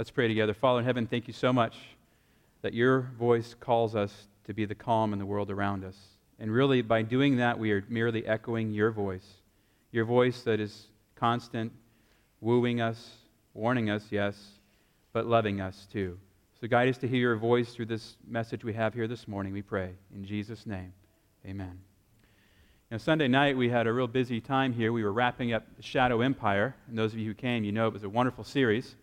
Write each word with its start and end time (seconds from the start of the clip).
Let's 0.00 0.10
pray 0.10 0.28
together. 0.28 0.54
Father 0.54 0.78
in 0.78 0.86
heaven, 0.86 1.06
thank 1.06 1.28
you 1.28 1.34
so 1.34 1.52
much 1.52 1.76
that 2.62 2.72
your 2.72 3.02
voice 3.18 3.54
calls 3.60 3.94
us 3.94 4.28
to 4.44 4.54
be 4.54 4.64
the 4.64 4.74
calm 4.74 5.12
in 5.12 5.18
the 5.18 5.26
world 5.26 5.50
around 5.50 5.84
us. 5.84 5.94
And 6.38 6.50
really, 6.50 6.80
by 6.80 7.02
doing 7.02 7.36
that, 7.36 7.58
we 7.58 7.70
are 7.72 7.84
merely 7.86 8.26
echoing 8.26 8.72
your 8.72 8.92
voice, 8.92 9.26
your 9.92 10.06
voice 10.06 10.40
that 10.44 10.58
is 10.58 10.86
constant, 11.16 11.70
wooing 12.40 12.80
us, 12.80 13.10
warning 13.52 13.90
us, 13.90 14.06
yes, 14.08 14.42
but 15.12 15.26
loving 15.26 15.60
us 15.60 15.86
too. 15.92 16.18
So 16.58 16.66
guide 16.66 16.88
us 16.88 16.96
to 16.96 17.06
hear 17.06 17.20
your 17.20 17.36
voice 17.36 17.74
through 17.74 17.84
this 17.84 18.16
message 18.26 18.64
we 18.64 18.72
have 18.72 18.94
here 18.94 19.06
this 19.06 19.28
morning, 19.28 19.52
we 19.52 19.60
pray. 19.60 19.90
In 20.14 20.24
Jesus' 20.24 20.64
name, 20.64 20.94
amen. 21.44 21.78
Now, 22.90 22.96
Sunday 22.96 23.28
night, 23.28 23.54
we 23.54 23.68
had 23.68 23.86
a 23.86 23.92
real 23.92 24.06
busy 24.06 24.40
time 24.40 24.72
here. 24.72 24.94
We 24.94 25.04
were 25.04 25.12
wrapping 25.12 25.52
up 25.52 25.64
the 25.76 25.82
Shadow 25.82 26.22
Empire. 26.22 26.74
And 26.88 26.96
those 26.96 27.12
of 27.12 27.18
you 27.18 27.26
who 27.26 27.34
came, 27.34 27.64
you 27.64 27.72
know 27.72 27.86
it 27.86 27.92
was 27.92 28.04
a 28.04 28.08
wonderful 28.08 28.44
series. 28.44 28.94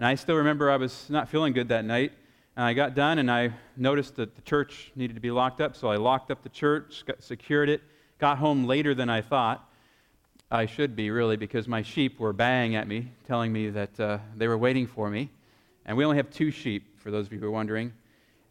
And 0.00 0.06
I 0.06 0.14
still 0.14 0.36
remember 0.36 0.70
I 0.70 0.78
was 0.78 1.10
not 1.10 1.28
feeling 1.28 1.52
good 1.52 1.68
that 1.68 1.84
night. 1.84 2.12
And 2.56 2.64
I 2.64 2.72
got 2.72 2.94
done 2.94 3.18
and 3.18 3.30
I 3.30 3.52
noticed 3.76 4.16
that 4.16 4.34
the 4.34 4.40
church 4.40 4.92
needed 4.96 5.12
to 5.12 5.20
be 5.20 5.30
locked 5.30 5.60
up. 5.60 5.76
So 5.76 5.88
I 5.88 5.96
locked 5.96 6.30
up 6.30 6.42
the 6.42 6.48
church, 6.48 7.04
got, 7.06 7.22
secured 7.22 7.68
it, 7.68 7.82
got 8.18 8.38
home 8.38 8.64
later 8.64 8.94
than 8.94 9.10
I 9.10 9.20
thought. 9.20 9.68
I 10.50 10.64
should 10.64 10.96
be, 10.96 11.10
really, 11.10 11.36
because 11.36 11.68
my 11.68 11.82
sheep 11.82 12.18
were 12.18 12.32
baying 12.32 12.76
at 12.76 12.88
me, 12.88 13.12
telling 13.26 13.52
me 13.52 13.68
that 13.68 14.00
uh, 14.00 14.18
they 14.34 14.48
were 14.48 14.56
waiting 14.56 14.86
for 14.86 15.10
me. 15.10 15.28
And 15.84 15.98
we 15.98 16.04
only 16.06 16.16
have 16.16 16.30
two 16.30 16.50
sheep, 16.50 16.98
for 16.98 17.10
those 17.10 17.26
of 17.26 17.34
you 17.34 17.38
who 17.38 17.48
are 17.48 17.50
wondering. 17.50 17.92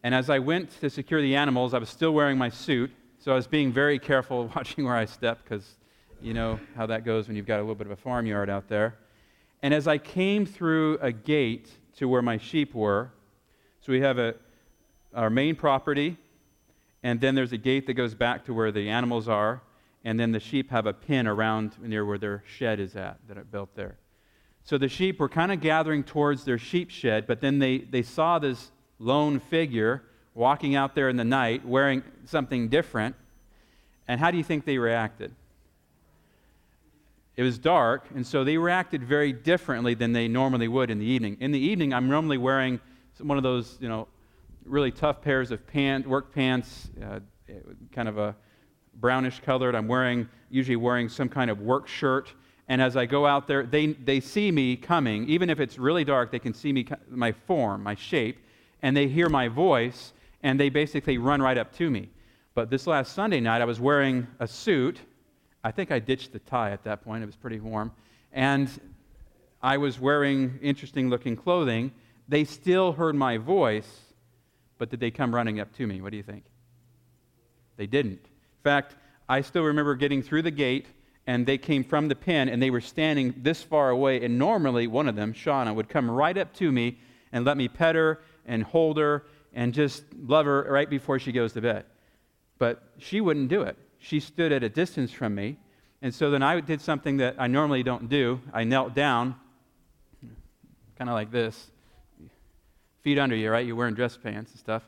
And 0.04 0.14
as 0.14 0.30
I 0.30 0.38
went 0.38 0.80
to 0.82 0.90
secure 0.92 1.20
the 1.20 1.36
animals, 1.36 1.74
I 1.74 1.80
was 1.80 1.90
still 1.90 2.12
wearing 2.12 2.38
my 2.38 2.50
suit. 2.50 2.92
So 3.18 3.32
I 3.32 3.36
was 3.36 3.48
being 3.48 3.74
very 3.74 3.98
careful 3.98 4.46
watching 4.56 4.86
where 4.86 4.96
I 4.96 5.06
stepped 5.06 5.46
because 5.46 5.78
you 6.22 6.36
know 6.36 6.60
how 6.76 6.86
that 6.86 7.06
goes 7.06 7.28
when 7.28 7.36
you've 7.36 7.48
got 7.48 7.58
a 7.58 7.64
little 7.64 7.74
bit 7.74 7.88
of 7.88 7.92
a 7.92 7.96
farmyard 8.02 8.52
out 8.52 8.68
there. 8.68 9.00
And 9.62 9.74
as 9.74 9.88
I 9.88 9.98
came 9.98 10.46
through 10.46 10.98
a 11.02 11.12
gate 11.12 11.70
to 11.98 12.08
where 12.08 12.22
my 12.22 12.38
sheep 12.38 12.74
were, 12.74 13.12
so 13.82 13.92
we 13.92 14.02
have 14.02 14.18
a, 14.18 14.36
our 15.14 15.30
main 15.30 15.56
property, 15.56 16.18
and 17.04 17.20
then 17.20 17.36
there's 17.36 17.54
a 17.54 17.58
gate 17.58 17.88
that 17.88 17.94
goes 17.94 18.14
back 18.14 18.46
to 18.46 18.54
where 18.54 18.72
the 18.72 18.90
animals 18.90 19.28
are 19.28 19.62
and 20.04 20.20
then 20.20 20.32
the 20.32 20.40
sheep 20.40 20.72
have 20.72 20.86
a 20.86 20.94
pin 20.94 21.28
around 21.28 21.74
near 21.82 22.06
where 22.06 22.18
their 22.18 22.44
shed 22.48 22.80
is 22.80 22.96
at 22.96 23.18
that 23.28 23.38
are 23.38 23.44
built 23.44 23.76
there. 23.76 23.98
So 24.64 24.78
the 24.78 24.88
sheep 24.88 25.20
were 25.20 25.30
kind 25.30 25.52
of 25.52 25.62
gathering 25.62 26.04
towards 26.04 26.46
their 26.46 26.58
sheep 26.58 26.90
shed, 26.90 27.28
but 27.28 27.42
then 27.42 27.60
they, 27.60 27.80
they 27.80 28.02
saw 28.02 28.40
this 28.40 28.72
lone 28.98 29.40
figure 29.40 30.04
walking 30.36 30.76
out 30.76 30.96
there 30.96 31.10
in 31.10 31.18
the 31.18 31.24
night 31.24 31.66
wearing 31.66 32.04
something 32.26 32.70
different. 32.70 33.16
And 34.08 34.20
how 34.20 34.32
do 34.32 34.38
you 34.38 34.44
think 34.44 34.66
they 34.66 34.78
reacted? 34.78 35.34
It 37.40 37.44
was 37.44 37.58
dark, 37.58 38.10
and 38.14 38.28
so 38.28 38.44
they 38.44 38.58
reacted 38.58 39.02
very 39.02 39.32
differently 39.32 39.94
than 39.94 40.12
they 40.12 40.28
normally 40.28 40.68
would 40.68 40.92
in 40.92 41.00
the 41.00 41.06
evening. 41.06 41.38
In 41.40 41.54
the 41.54 41.58
evening, 41.58 41.94
I'm 41.94 42.10
normally 42.10 42.38
wearing 42.38 42.82
one 43.22 43.38
of 43.38 43.44
those, 43.44 43.78
you 43.80 43.88
know, 43.88 44.10
really 44.66 44.92
tough 44.92 45.22
pairs 45.22 45.50
of 45.50 45.66
pants, 45.66 46.06
work 46.06 46.36
pants, 46.36 46.90
uh, 47.02 47.22
kind 47.94 48.10
of 48.10 48.18
a 48.18 48.36
brownish 48.96 49.40
colored. 49.40 49.74
I'm 49.74 49.88
wearing, 49.88 50.28
usually 50.50 50.76
wearing 50.76 51.08
some 51.08 51.30
kind 51.30 51.50
of 51.50 51.62
work 51.62 51.88
shirt. 51.88 52.34
And 52.68 52.82
as 52.82 52.98
I 52.98 53.06
go 53.06 53.26
out 53.26 53.48
there, 53.48 53.66
they, 53.66 53.94
they 53.94 54.20
see 54.20 54.52
me 54.52 54.76
coming. 54.76 55.26
Even 55.30 55.50
if 55.50 55.62
it's 55.62 55.78
really 55.78 56.04
dark, 56.04 56.34
they 56.34 56.40
can 56.40 56.54
see 56.54 56.74
me, 56.74 56.88
my 57.08 57.32
form, 57.32 57.84
my 57.84 57.96
shape, 57.96 58.40
and 58.82 58.98
they 58.98 59.08
hear 59.08 59.30
my 59.30 59.48
voice, 59.48 60.12
and 60.44 60.60
they 60.60 60.68
basically 60.68 61.18
run 61.18 61.42
right 61.42 61.58
up 61.58 61.72
to 61.78 61.90
me. 61.90 62.10
But 62.54 62.70
this 62.70 62.86
last 62.86 63.14
Sunday 63.14 63.40
night, 63.40 63.62
I 63.62 63.66
was 63.66 63.80
wearing 63.80 64.28
a 64.42 64.46
suit. 64.46 65.00
I 65.64 65.72
think 65.72 65.92
I 65.92 66.00
ditched 66.00 66.32
the 66.32 66.40
tie 66.40 66.72
at 66.72 66.84
that 66.84 67.04
point. 67.04 67.24
It 67.24 67.26
was 67.26 67.36
pretty 67.36 67.60
warm. 67.60 67.92
And 68.32 68.70
I 69.62 69.78
was 69.78 70.00
wearing 70.00 70.60
interesting 70.62 71.10
looking 71.10 71.36
clothing. 71.36 71.92
They 72.28 72.46
still 72.46 72.94
heard 72.94 73.16
my 73.16 73.38
voice, 73.38 73.90
but 74.78 74.90
did 74.90 75.00
they 75.00 75.12
come 75.12 75.36
running 75.36 75.60
up 75.60 75.76
to 75.78 75.86
me? 75.88 76.02
What 76.02 76.12
do 76.12 76.18
you 76.18 76.24
think? 76.24 76.46
They 77.76 77.88
didn't. 77.88 78.12
In 78.12 78.64
fact, 78.64 78.96
I 79.28 79.42
still 79.42 79.64
remember 79.64 79.96
getting 79.96 80.22
through 80.22 80.44
the 80.44 80.52
gate, 80.52 80.88
and 81.28 81.46
they 81.46 81.58
came 81.58 81.84
from 81.84 82.08
the 82.08 82.16
pen, 82.16 82.48
and 82.50 82.62
they 82.62 82.70
were 82.70 82.82
standing 82.82 83.34
this 83.38 83.62
far 83.62 83.90
away. 83.90 84.24
And 84.24 84.40
normally, 84.40 84.88
one 84.88 85.08
of 85.08 85.16
them, 85.16 85.34
Shauna, 85.34 85.76
would 85.76 85.90
come 85.90 86.10
right 86.10 86.38
up 86.38 86.54
to 86.56 86.72
me 86.72 87.00
and 87.32 87.46
let 87.46 87.58
me 87.58 87.68
pet 87.68 87.96
her 87.96 88.22
and 88.46 88.64
hold 88.64 88.98
her 88.98 89.26
and 89.54 89.74
just 89.74 90.04
love 90.14 90.46
her 90.46 90.64
right 90.70 90.90
before 90.90 91.20
she 91.20 91.32
goes 91.32 91.54
to 91.54 91.62
bed. 91.62 91.86
But 92.58 92.82
she 92.98 93.22
wouldn't 93.22 93.50
do 93.50 93.62
it. 93.64 93.78
She 94.00 94.20
stood 94.20 94.52
at 94.52 94.64
a 94.64 94.70
distance 94.70 95.12
from 95.12 95.36
me. 95.36 95.58
And 96.02 96.14
so 96.14 96.32
then 96.32 96.42
I 96.42 96.60
did 96.62 96.82
something 96.82 97.18
that 97.18 97.36
I 97.38 97.48
normally 97.48 97.84
don't 97.84 98.10
do. 98.10 98.42
I 98.54 98.64
knelt 98.64 98.96
down, 98.96 99.36
kind 100.98 101.10
of 101.10 101.14
like 101.14 101.32
this, 101.32 101.70
feet 103.02 103.20
under 103.20 103.36
you, 103.36 103.52
right? 103.52 103.66
You're 103.66 103.76
wearing 103.76 103.96
dress 103.96 104.18
pants 104.18 104.52
and 104.52 104.60
stuff. 104.60 104.88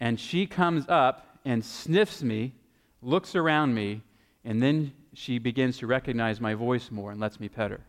And 0.00 0.18
she 0.18 0.46
comes 0.46 0.84
up 0.88 1.38
and 1.44 1.64
sniffs 1.64 2.22
me 2.22 2.54
looks 3.02 3.34
around 3.34 3.74
me, 3.74 4.02
and 4.44 4.62
then 4.62 4.92
she 5.14 5.38
begins 5.38 5.78
to 5.78 5.86
recognize 5.86 6.40
my 6.40 6.54
voice 6.54 6.90
more 6.90 7.10
and 7.10 7.20
lets 7.20 7.40
me 7.40 7.48
pet 7.48 7.70
her. 7.70 7.80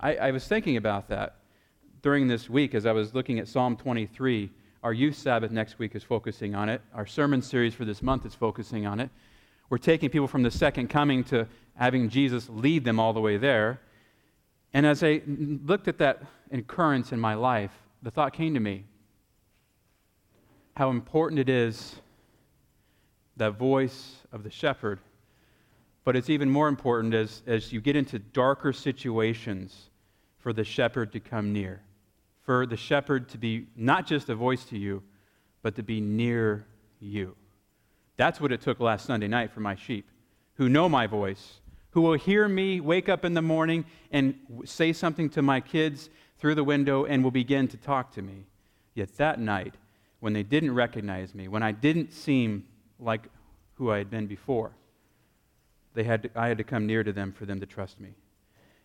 I, 0.00 0.16
I 0.16 0.30
was 0.30 0.46
thinking 0.46 0.76
about 0.76 1.08
that 1.08 1.36
during 2.02 2.26
this 2.26 2.50
week 2.50 2.74
as 2.74 2.86
I 2.86 2.92
was 2.92 3.14
looking 3.14 3.38
at 3.38 3.48
Psalm 3.48 3.76
23. 3.76 4.50
Our 4.82 4.92
youth 4.92 5.16
Sabbath 5.16 5.52
next 5.52 5.78
week 5.78 5.94
is 5.94 6.02
focusing 6.02 6.54
on 6.54 6.68
it. 6.68 6.82
Our 6.94 7.06
sermon 7.06 7.40
series 7.40 7.74
for 7.74 7.84
this 7.84 8.02
month 8.02 8.26
is 8.26 8.34
focusing 8.34 8.84
on 8.84 8.98
it. 8.98 9.10
We're 9.72 9.78
taking 9.78 10.10
people 10.10 10.28
from 10.28 10.42
the 10.42 10.50
second 10.50 10.88
coming 10.88 11.24
to 11.24 11.48
having 11.76 12.10
Jesus 12.10 12.46
lead 12.50 12.84
them 12.84 13.00
all 13.00 13.14
the 13.14 13.22
way 13.22 13.38
there. 13.38 13.80
And 14.74 14.84
as 14.84 15.02
I 15.02 15.22
looked 15.26 15.88
at 15.88 15.96
that 15.96 16.22
occurrence 16.50 17.10
in 17.10 17.18
my 17.18 17.32
life, 17.32 17.70
the 18.02 18.10
thought 18.10 18.34
came 18.34 18.52
to 18.52 18.60
me 18.60 18.84
how 20.76 20.90
important 20.90 21.38
it 21.38 21.48
is 21.48 21.96
that 23.38 23.52
voice 23.52 24.16
of 24.30 24.42
the 24.42 24.50
shepherd. 24.50 24.98
But 26.04 26.16
it's 26.16 26.28
even 26.28 26.50
more 26.50 26.68
important 26.68 27.14
as, 27.14 27.42
as 27.46 27.72
you 27.72 27.80
get 27.80 27.96
into 27.96 28.18
darker 28.18 28.74
situations 28.74 29.88
for 30.36 30.52
the 30.52 30.64
shepherd 30.64 31.12
to 31.14 31.20
come 31.20 31.50
near, 31.50 31.80
for 32.42 32.66
the 32.66 32.76
shepherd 32.76 33.26
to 33.30 33.38
be 33.38 33.68
not 33.74 34.06
just 34.06 34.28
a 34.28 34.34
voice 34.34 34.66
to 34.66 34.76
you, 34.76 35.02
but 35.62 35.76
to 35.76 35.82
be 35.82 35.98
near 35.98 36.66
you. 37.00 37.36
That's 38.16 38.40
what 38.40 38.52
it 38.52 38.60
took 38.60 38.80
last 38.80 39.06
Sunday 39.06 39.28
night 39.28 39.52
for 39.52 39.60
my 39.60 39.74
sheep, 39.74 40.08
who 40.54 40.68
know 40.68 40.88
my 40.88 41.06
voice, 41.06 41.60
who 41.90 42.02
will 42.02 42.14
hear 42.14 42.48
me 42.48 42.80
wake 42.80 43.08
up 43.08 43.24
in 43.24 43.34
the 43.34 43.42
morning 43.42 43.84
and 44.10 44.34
say 44.64 44.92
something 44.92 45.28
to 45.30 45.42
my 45.42 45.60
kids 45.60 46.10
through 46.38 46.54
the 46.54 46.64
window 46.64 47.04
and 47.04 47.22
will 47.22 47.30
begin 47.30 47.68
to 47.68 47.76
talk 47.76 48.12
to 48.12 48.22
me. 48.22 48.44
Yet 48.94 49.16
that 49.16 49.38
night, 49.38 49.74
when 50.20 50.32
they 50.32 50.42
didn't 50.42 50.74
recognize 50.74 51.34
me, 51.34 51.48
when 51.48 51.62
I 51.62 51.72
didn't 51.72 52.12
seem 52.12 52.64
like 52.98 53.28
who 53.74 53.90
I 53.90 53.98
had 53.98 54.10
been 54.10 54.26
before. 54.26 54.72
They 55.94 56.04
had 56.04 56.22
to, 56.22 56.30
I 56.36 56.48
had 56.48 56.58
to 56.58 56.64
come 56.64 56.86
near 56.86 57.02
to 57.02 57.12
them 57.12 57.32
for 57.32 57.46
them 57.46 57.60
to 57.60 57.66
trust 57.66 58.00
me. 58.00 58.10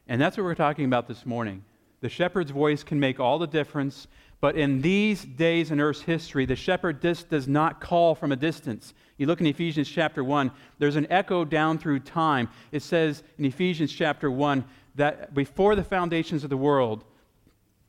And 0.07 0.19
that's 0.19 0.37
what 0.37 0.43
we're 0.43 0.55
talking 0.55 0.85
about 0.85 1.07
this 1.07 1.25
morning. 1.25 1.63
The 2.01 2.09
shepherd's 2.09 2.51
voice 2.51 2.83
can 2.83 2.99
make 2.99 3.19
all 3.19 3.39
the 3.39 3.47
difference, 3.47 4.07
but 4.39 4.55
in 4.55 4.81
these 4.81 5.25
days 5.25 5.71
in 5.71 5.79
Earth's 5.79 6.01
history, 6.01 6.45
the 6.45 6.55
shepherd 6.55 7.01
just 7.01 7.29
does 7.29 7.47
not 7.47 7.81
call 7.81 8.13
from 8.13 8.31
a 8.31 8.35
distance. 8.35 8.93
You 9.17 9.25
look 9.25 9.41
in 9.41 9.47
Ephesians 9.47 9.89
chapter 9.89 10.23
1, 10.23 10.51
there's 10.77 10.95
an 10.95 11.07
echo 11.09 11.43
down 11.43 11.79
through 11.79 11.99
time. 12.01 12.49
It 12.71 12.83
says 12.83 13.23
in 13.39 13.45
Ephesians 13.45 13.91
chapter 13.91 14.29
1 14.29 14.63
that 14.95 15.33
before 15.33 15.75
the 15.75 15.83
foundations 15.83 16.43
of 16.43 16.51
the 16.51 16.57
world, 16.57 17.03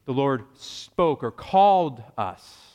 the 0.07 0.15
Lord 0.15 0.45
spoke 0.55 1.23
or 1.23 1.31
called 1.31 2.03
us 2.17 2.68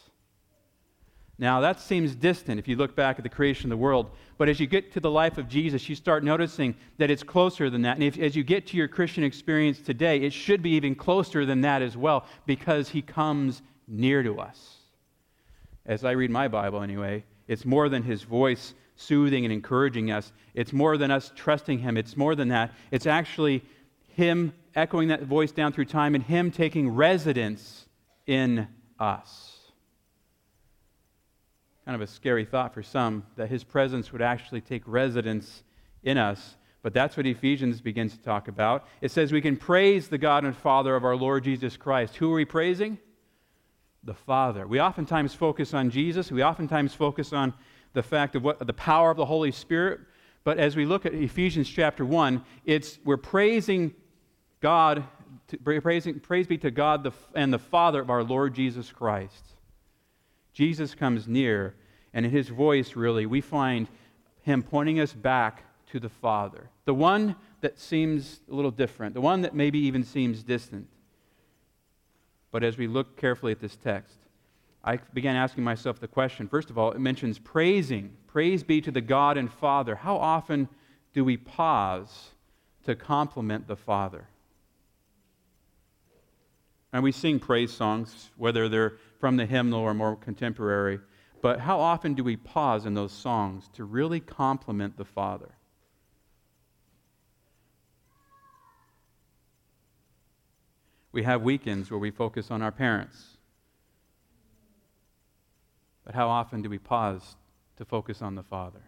now, 1.40 1.62
that 1.62 1.80
seems 1.80 2.16
distant 2.16 2.60
if 2.60 2.68
you 2.68 2.76
look 2.76 2.96
back 2.96 3.18
at 3.18 3.24
the 3.24 3.30
creation 3.30 3.66
of 3.66 3.78
the 3.78 3.82
world. 3.82 4.12
But 4.38 4.50
as 4.50 4.60
you 4.60 4.68
get 4.68 4.92
to 4.94 5.00
the 5.00 5.10
life 5.10 5.40
of 5.40 5.50
Jesus, 5.50 5.90
you 5.90 5.96
start 5.96 6.24
noticing 6.24 6.76
that 7.00 7.10
it's 7.10 7.24
closer 7.24 7.72
than 7.72 7.82
that. 7.82 7.96
And 7.96 8.04
if, 8.04 8.20
as 8.20 8.36
you 8.36 8.44
get 8.44 8.68
to 8.68 8.78
your 8.78 8.88
Christian 8.88 9.24
experience 9.24 9.80
today, 9.80 10.22
it 10.22 10.32
should 10.32 10.62
be 10.62 10.72
even 10.72 10.94
closer 10.94 11.46
than 11.46 11.62
that 11.62 11.82
as 11.82 11.98
well 11.98 12.26
because 12.46 12.90
he 12.90 13.02
comes 13.02 13.64
near 13.88 14.22
to 14.22 14.40
us. 14.40 14.76
As 15.88 16.06
I 16.06 16.12
read 16.12 16.30
my 16.30 16.48
Bible, 16.48 16.84
anyway, 16.84 17.24
it's 17.48 17.66
more 17.66 17.90
than 17.90 18.04
his 18.04 18.22
voice 18.22 18.76
soothing 18.96 19.44
and 19.44 19.52
encouraging 19.52 20.12
us, 20.12 20.32
it's 20.54 20.72
more 20.72 20.98
than 20.98 21.10
us 21.10 21.32
trusting 21.36 21.80
him. 21.80 21.98
It's 21.98 22.16
more 22.16 22.36
than 22.36 22.50
that. 22.50 22.72
It's 22.92 23.08
actually 23.08 23.64
him 24.10 24.54
echoing 24.76 25.08
that 25.08 25.24
voice 25.24 25.52
down 25.52 25.74
through 25.74 25.86
time 25.86 26.14
and 26.14 26.24
him 26.24 26.52
taking 26.52 26.90
residence 26.90 27.88
in 28.28 28.68
us 29.00 29.53
kind 31.86 31.96
of 31.96 32.02
a 32.02 32.08
scary 32.08 32.46
thought 32.46 32.74
for 32.74 32.84
some 32.84 33.26
that 33.36 33.50
his 33.50 33.64
presence 33.64 34.12
would 34.12 34.22
actually 34.22 34.62
take 34.62 34.84
residence 34.86 35.64
in 36.04 36.18
us. 36.18 36.56
But 36.82 36.94
that's 36.94 37.16
what 37.16 37.26
Ephesians 37.26 37.82
begins 37.82 38.18
to 38.18 38.24
talk 38.24 38.48
about. 38.48 38.88
It 39.02 39.12
says 39.12 39.32
we 39.32 39.42
can 39.42 39.58
praise 39.58 40.08
the 40.08 40.18
God 40.18 40.44
and 40.44 40.56
Father 40.56 40.96
of 40.96 41.04
our 41.04 41.16
Lord 41.16 41.44
Jesus 41.44 41.78
Christ. 41.78 42.18
Who 42.18 42.32
are 42.32 42.36
we 42.36 42.46
praising? 42.46 42.98
The 44.04 44.14
Father. 44.14 44.68
We 44.68 44.82
oftentimes 44.82 45.34
focus 45.34 45.74
on 45.74 45.90
Jesus. 45.90 46.32
We 46.32 46.44
oftentimes 46.44 46.94
focus 46.94 47.32
on 47.32 47.54
the 47.94 48.04
fact 48.04 48.36
of 48.36 48.44
what 48.44 48.60
the 48.60 48.74
power 48.74 49.12
of 49.12 49.18
the 49.18 49.26
Holy 49.26 49.52
Spirit. 49.52 50.02
But 50.44 50.58
as 50.58 50.76
we 50.76 50.86
look 50.86 51.06
at 51.06 51.14
Ephesians 51.14 51.70
chapter 51.70 52.06
1, 52.06 52.44
it's 52.66 53.00
we're 53.06 53.18
praising 53.18 53.94
God 54.60 55.06
praise, 55.64 56.08
praise 56.22 56.48
be 56.48 56.58
to 56.60 56.72
God 56.72 57.04
the, 57.04 57.12
and 57.36 57.54
the 57.54 57.60
Father 57.60 58.02
of 58.02 58.10
our 58.10 58.24
Lord 58.24 58.54
Jesus 58.54 58.92
Christ. 58.92 59.53
Jesus 60.54 60.94
comes 60.96 61.28
near, 61.28 61.76
and 62.14 62.26
in 62.26 62.32
his 62.32 62.50
voice, 62.50 62.96
really, 62.96 63.26
we 63.26 63.42
find 63.42 63.88
him 64.44 64.62
pointing 64.62 65.00
us 65.00 65.14
back 65.14 65.64
to 65.88 66.00
the 66.00 66.10
Father, 66.10 66.70
the 66.86 66.94
one 66.94 67.36
that 67.62 67.80
seems 67.80 68.42
a 68.52 68.54
little 68.54 68.72
different, 68.72 69.14
the 69.14 69.22
one 69.22 69.42
that 69.42 69.56
maybe 69.56 69.80
even 69.80 70.04
seems 70.04 70.44
distant. 70.44 70.88
But 72.52 72.64
as 72.64 72.78
we 72.78 72.88
look 72.88 73.18
carefully 73.18 73.52
at 73.52 73.60
this 73.60 73.76
text, 73.76 74.18
I 74.84 74.98
began 74.98 75.36
asking 75.36 75.64
myself 75.64 76.00
the 76.00 76.08
question 76.08 76.48
first 76.48 76.70
of 76.70 76.78
all, 76.78 76.92
it 76.92 77.00
mentions 77.00 77.40
praising. 77.40 78.16
Praise 78.28 78.64
be 78.64 78.82
to 78.82 78.92
the 78.92 79.02
God 79.02 79.38
and 79.38 79.52
Father. 79.52 79.96
How 79.96 80.18
often 80.18 80.68
do 81.14 81.24
we 81.24 81.38
pause 81.38 82.32
to 82.86 82.96
compliment 82.96 83.68
the 83.68 83.76
Father? 83.76 84.28
And 86.92 87.02
we 87.02 87.12
sing 87.12 87.40
praise 87.40 87.72
songs, 87.72 88.30
whether 88.38 88.70
they're 88.70 88.94
from 89.24 89.38
the 89.38 89.46
hymnal 89.46 89.80
or 89.80 89.94
more 89.94 90.18
contemporary. 90.18 91.00
But 91.42 91.62
how 91.62 91.80
often 91.80 92.14
do 92.14 92.26
we 92.26 92.36
pause 92.36 92.86
in 92.86 92.94
those 92.94 93.14
songs 93.14 93.70
to 93.72 93.86
really 93.86 94.20
compliment 94.20 94.98
the 94.98 95.06
Father? 95.06 95.52
We 101.14 101.24
have 101.24 101.42
weekends 101.42 101.90
where 101.90 102.02
we 102.02 102.12
focus 102.12 102.52
on 102.52 102.62
our 102.62 102.74
parents. 102.74 103.38
But 106.04 106.16
how 106.16 106.28
often 106.28 106.62
do 106.62 106.70
we 106.70 106.78
pause 106.78 107.38
to 107.78 107.86
focus 107.86 108.22
on 108.22 108.36
the 108.36 108.44
Father? 108.44 108.82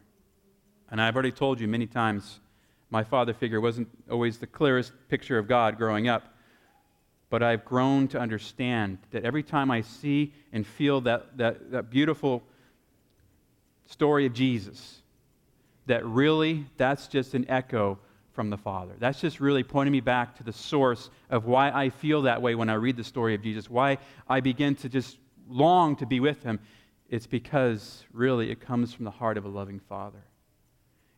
And 0.92 1.02
I've 1.02 1.16
already 1.16 1.32
told 1.32 1.62
you 1.62 1.70
many 1.70 1.88
times, 1.88 2.42
my 2.90 3.06
father 3.06 3.34
figure 3.34 3.62
wasn't 3.62 3.88
always 4.12 4.38
the 4.40 4.48
clearest 4.48 4.92
picture 5.08 5.38
of 5.38 5.48
God 5.48 5.78
growing 5.78 6.10
up. 6.10 6.35
But 7.30 7.44
I've 7.44 7.66
grown 7.66 8.08
to 8.10 8.20
understand 8.20 9.00
that 9.12 9.26
every 9.26 9.44
time 9.44 9.72
I 9.72 9.82
see 9.82 10.34
and 10.54 10.66
feel 10.66 11.02
that, 11.02 11.38
that, 11.38 11.72
that 11.72 11.90
beautiful 11.90 12.44
story 13.88 14.26
of 14.26 14.34
Jesus, 14.34 15.02
that 15.88 16.06
really 16.06 16.66
that's 16.78 17.08
just 17.08 17.34
an 17.34 17.46
echo 17.50 18.00
from 18.34 18.50
the 18.50 18.58
Father. 18.58 18.94
That's 19.00 19.22
just 19.22 19.40
really 19.40 19.64
pointing 19.64 19.94
me 19.94 20.02
back 20.02 20.36
to 20.38 20.44
the 20.44 20.54
source 20.54 21.10
of 21.30 21.46
why 21.46 21.72
I 21.72 21.90
feel 21.90 22.24
that 22.24 22.42
way 22.42 22.54
when 22.54 22.70
I 22.70 22.74
read 22.74 22.98
the 22.98 23.04
story 23.04 23.34
of 23.34 23.42
Jesus, 23.42 23.70
why 23.70 23.98
I 24.28 24.42
begin 24.42 24.76
to 24.76 24.90
just 24.90 25.18
long 25.48 25.96
to 25.98 26.06
be 26.06 26.20
with 26.20 26.44
Him. 26.44 26.60
It's 27.10 27.28
because 27.28 28.04
really 28.12 28.52
it 28.52 28.60
comes 28.60 28.94
from 28.94 29.06
the 29.06 29.12
heart 29.12 29.38
of 29.38 29.46
a 29.46 29.50
loving 29.50 29.80
Father. 29.80 30.24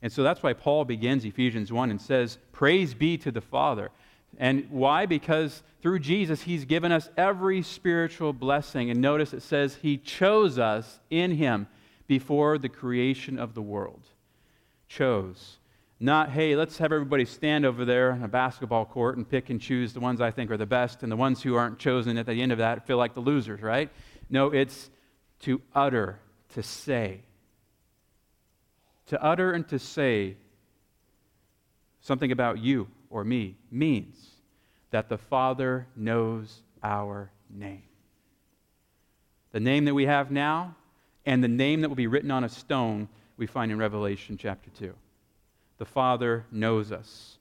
And 0.02 0.12
so 0.12 0.22
that's 0.22 0.44
why 0.44 0.54
Paul 0.54 0.86
begins 0.86 1.26
Ephesians 1.26 1.74
1 1.74 1.90
and 1.90 2.00
says, 2.00 2.38
Praise 2.52 2.94
be 2.94 3.18
to 3.18 3.32
the 3.32 3.42
Father. 3.42 3.90
And 4.38 4.68
why? 4.70 5.06
Because 5.06 5.64
through 5.82 6.00
Jesus, 6.00 6.42
He's 6.42 6.66
given 6.66 6.92
us 6.92 7.10
every 7.18 7.62
spiritual 7.62 8.34
blessing. 8.34 8.90
And 8.90 9.02
notice 9.02 9.34
it 9.34 9.42
says 9.42 9.76
He 9.76 9.98
chose 9.98 10.60
us 10.60 11.00
in 11.10 11.32
Him 11.32 11.68
before 12.08 12.58
the 12.58 12.70
creation 12.70 13.40
of 13.40 13.54
the 13.54 13.62
world. 13.62 14.02
Chose. 14.88 15.58
Not, 16.00 16.30
hey, 16.30 16.56
let's 16.56 16.78
have 16.78 16.92
everybody 16.92 17.26
stand 17.26 17.66
over 17.66 17.84
there 17.84 18.12
on 18.12 18.24
a 18.24 18.28
basketball 18.28 18.86
court 18.86 19.18
and 19.18 19.28
pick 19.28 19.50
and 19.50 19.60
choose 19.60 19.94
the 19.94 20.00
ones 20.00 20.22
I 20.22 20.30
think 20.30 20.52
are 20.52 20.58
the 20.58 20.66
best, 20.66 21.02
and 21.02 21.12
the 21.12 21.16
ones 21.16 21.42
who 21.42 21.56
aren't 21.56 21.80
chosen 21.80 22.18
at 22.18 22.28
the 22.28 22.40
end 22.42 22.52
of 22.52 22.60
that 22.60 22.86
feel 22.86 22.98
like 22.98 23.16
the 23.16 23.20
losers, 23.20 23.62
right? 23.62 23.90
No, 24.30 24.52
it's 24.52 24.92
to 25.40 25.60
utter, 25.74 26.20
to 26.54 26.62
say. 26.62 27.22
To 29.08 29.24
utter 29.24 29.54
and 29.54 29.68
to 29.70 29.80
say 29.80 30.36
something 32.02 32.32
about 32.32 32.60
you 32.60 32.88
or 33.10 33.24
me 33.24 33.56
means 33.72 34.30
that 34.92 35.10
the 35.10 35.18
Father 35.18 35.88
knows 35.96 36.62
our 36.84 37.32
name. 37.50 37.84
The 39.52 39.60
name 39.60 39.86
that 39.86 39.94
we 39.94 40.06
have 40.06 40.32
now 40.32 40.76
and 41.26 41.44
the 41.44 41.48
name 41.48 41.82
that 41.82 41.90
will 41.90 41.96
be 41.96 42.08
written 42.08 42.32
on 42.32 42.44
a 42.44 42.50
stone 42.50 43.10
we 43.38 43.46
find 43.46 43.72
in 43.72 43.78
Revelation 43.78 44.38
chapter 44.38 44.70
2 44.72 44.94
the 45.78 45.86
Father 45.86 46.46
knows 46.52 46.92
us, 46.92 47.38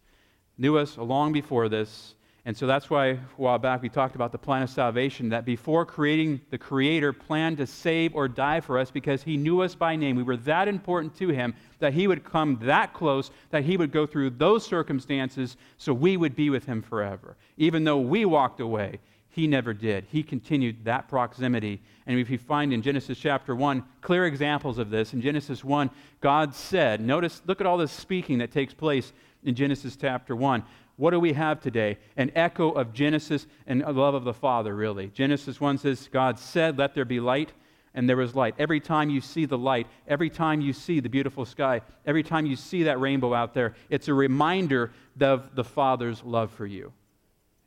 knew 0.59 0.77
us 0.77 0.99
long 0.99 1.33
before 1.33 1.71
this. 1.71 2.15
And 2.47 2.57
so 2.57 2.65
that's 2.65 2.89
why 2.89 3.07
a 3.07 3.19
while 3.37 3.59
back 3.59 3.83
we 3.83 3.89
talked 3.89 4.15
about 4.15 4.31
the 4.31 4.39
plan 4.39 4.63
of 4.63 4.71
salvation, 4.71 5.29
that 5.31 5.45
before 5.45 5.85
creating, 5.85 6.41
the 6.51 6.57
Creator 6.57 7.13
planned 7.13 7.57
to 7.57 7.67
save 7.67 8.15
or 8.15 8.29
die 8.29 8.61
for 8.61 8.79
us 8.79 8.89
because 8.89 9.25
He 9.25 9.37
knew 9.37 9.63
us 9.63 9.75
by 9.75 9.97
name. 9.97 10.15
We 10.15 10.23
were 10.23 10.37
that 10.39 10.69
important 10.69 11.17
to 11.17 11.31
Him 11.31 11.55
that 11.81 11.93
He 11.93 12.07
would 12.07 12.25
come 12.25 12.57
that 12.63 12.95
close, 12.95 13.33
that 13.51 13.65
He 13.65 13.77
would 13.77 13.91
go 13.91 14.07
through 14.07 14.31
those 14.31 14.65
circumstances 14.65 15.57
so 15.77 15.93
we 15.93 16.17
would 16.17 16.37
be 16.37 16.49
with 16.49 16.65
Him 16.65 16.83
forever. 16.83 17.37
Even 17.57 17.83
though 17.83 17.99
we 17.99 18.25
walked 18.25 18.61
away, 18.61 19.01
he 19.29 19.47
never 19.47 19.75
did. 19.75 20.07
He 20.11 20.23
continued 20.23 20.87
that 20.87 21.09
proximity. 21.09 21.83
And 22.07 22.19
if 22.19 22.31
you 22.31 22.39
find 22.39 22.73
in 22.73 22.81
Genesis 22.81 23.19
chapter 23.19 23.55
1 23.55 23.85
clear 24.01 24.25
examples 24.25 24.79
of 24.79 24.89
this, 24.89 25.13
in 25.13 25.21
Genesis 25.21 25.63
1, 25.63 25.91
God 26.23 26.55
said, 26.55 27.03
notice, 27.03 27.43
look 27.45 27.61
at 27.61 27.67
all 27.67 27.77
this 27.77 27.93
speaking 27.93 28.39
that 28.39 28.51
takes 28.51 28.73
place 28.73 29.13
in 29.45 29.55
Genesis 29.55 29.95
chapter 29.95 30.35
1. 30.35 30.65
What 30.97 31.11
do 31.11 31.21
we 31.21 31.35
have 31.35 31.61
today? 31.61 31.99
An 32.17 32.33
echo 32.35 32.71
of 32.71 32.93
Genesis 32.93 33.47
and 33.67 33.81
love 33.81 34.15
of 34.15 34.25
the 34.25 34.33
Father, 34.33 34.75
really. 34.75 35.09
Genesis 35.09 35.61
1 35.61 35.79
says, 35.79 36.09
God 36.11 36.39
said, 36.39 36.79
Let 36.79 36.95
there 36.95 37.05
be 37.05 37.21
light, 37.21 37.53
and 37.95 38.09
there 38.09 38.17
was 38.17 38.35
light. 38.35 38.55
Every 38.59 38.81
time 38.81 39.11
you 39.11 39.21
see 39.21 39.45
the 39.45 39.59
light, 39.59 39.87
every 40.09 40.31
time 40.31 40.61
you 40.61 40.73
see 40.73 41.01
the 41.01 41.09
beautiful 41.09 41.45
sky, 41.45 41.83
every 42.07 42.23
time 42.23 42.47
you 42.47 42.57
see 42.57 42.85
that 42.85 42.99
rainbow 42.99 43.35
out 43.35 43.53
there, 43.53 43.75
it's 43.91 44.09
a 44.09 44.15
reminder 44.15 44.93
of 45.21 45.55
the 45.55 45.65
Father's 45.65 46.23
love 46.23 46.51
for 46.51 46.67
you. 46.67 46.93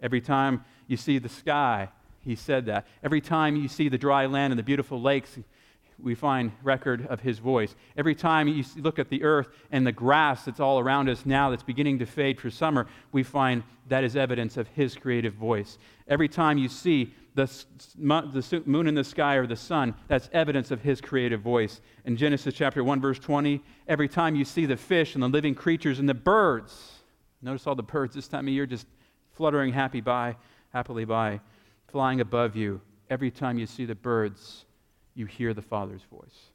Every 0.01 0.21
time 0.21 0.65
you 0.87 0.97
see 0.97 1.19
the 1.19 1.29
sky, 1.29 1.89
he 2.21 2.35
said 2.35 2.65
that. 2.65 2.87
Every 3.03 3.21
time 3.21 3.55
you 3.55 3.67
see 3.67 3.89
the 3.89 3.97
dry 3.97 4.25
land 4.25 4.53
and 4.53 4.59
the 4.59 4.63
beautiful 4.63 5.01
lakes, 5.01 5.37
we 6.01 6.15
find 6.15 6.51
record 6.63 7.05
of 7.07 7.19
his 7.19 7.39
voice. 7.39 7.75
Every 7.97 8.15
time 8.15 8.47
you 8.47 8.63
look 8.77 8.99
at 8.99 9.09
the 9.09 9.23
earth 9.23 9.49
and 9.71 9.85
the 9.85 9.91
grass 9.91 10.45
that's 10.45 10.59
all 10.59 10.79
around 10.79 11.09
us 11.09 11.25
now 11.25 11.49
that's 11.49 11.63
beginning 11.63 11.99
to 11.99 12.05
fade 12.05 12.39
for 12.39 12.49
summer, 12.49 12.87
we 13.11 13.23
find 13.23 13.63
that 13.87 14.03
is 14.03 14.15
evidence 14.15 14.57
of 14.57 14.67
his 14.69 14.95
creative 14.95 15.33
voice. 15.33 15.77
Every 16.07 16.27
time 16.27 16.57
you 16.57 16.69
see 16.69 17.13
the, 17.35 17.45
the 17.97 18.63
moon 18.65 18.87
in 18.87 18.95
the 18.95 19.03
sky 19.03 19.35
or 19.35 19.47
the 19.47 19.55
sun, 19.55 19.95
that's 20.07 20.29
evidence 20.33 20.71
of 20.71 20.81
his 20.81 21.01
creative 21.01 21.41
voice. 21.41 21.81
In 22.05 22.17
Genesis 22.17 22.53
chapter 22.53 22.83
1, 22.83 23.01
verse 23.01 23.19
20, 23.19 23.61
every 23.87 24.07
time 24.07 24.35
you 24.35 24.45
see 24.45 24.65
the 24.65 24.77
fish 24.77 25.15
and 25.15 25.23
the 25.23 25.27
living 25.27 25.55
creatures 25.55 25.99
and 25.99 26.07
the 26.07 26.13
birds, 26.13 27.01
notice 27.41 27.65
all 27.67 27.75
the 27.75 27.83
birds 27.83 28.15
this 28.15 28.27
time 28.27 28.47
of 28.47 28.53
year 28.53 28.65
just 28.65 28.87
fluttering 29.31 29.71
happy 29.73 30.01
by 30.01 30.35
happily 30.71 31.05
by, 31.05 31.39
flying 31.87 32.21
above 32.21 32.55
you. 32.55 32.81
Every 33.09 33.31
time 33.31 33.57
you 33.57 33.65
see 33.65 33.85
the 33.85 33.95
birds, 33.95 34.65
you 35.19 35.25
hear 35.25 35.53
the 35.53 35.61
Father's 35.61 36.01
voice. 36.03 36.51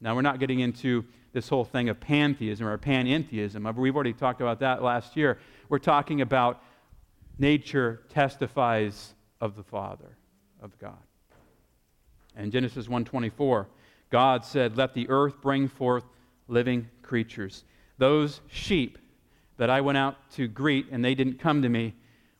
Now, 0.00 0.14
we're 0.14 0.22
not 0.22 0.40
getting 0.40 0.60
into 0.60 1.04
this 1.32 1.48
whole 1.48 1.64
thing 1.64 1.88
of 1.88 2.00
pantheism 2.00 2.66
or 2.66 2.76
panentheism. 2.78 3.66
Uh, 3.66 3.72
we've 3.72 3.94
already 3.94 4.12
talked 4.12 4.40
about 4.40 4.60
that 4.60 4.82
last 4.82 5.16
year. 5.16 5.38
We're 5.68 5.78
talking 5.78 6.20
about 6.20 6.62
nature 7.38 8.02
testifies 8.08 9.14
of 9.40 9.54
the 9.54 9.62
Father, 9.62 10.16
of 10.60 10.78
God. 10.78 10.98
And 12.34 12.52
Genesis 12.52 12.88
1:24, 12.88 13.68
God 14.10 14.44
said, 14.44 14.76
"Let 14.76 14.94
the 14.94 15.08
earth 15.08 15.40
bring 15.40 15.68
forth 15.68 16.04
living 16.48 16.88
creatures." 17.02 17.64
Those 17.98 18.40
sheep 18.48 18.98
that 19.56 19.70
I 19.70 19.80
went 19.80 19.98
out 19.98 20.30
to 20.32 20.48
greet 20.48 20.86
and 20.90 21.04
they 21.04 21.14
didn't 21.14 21.38
come 21.38 21.62
to 21.62 21.68
me, 21.68 21.94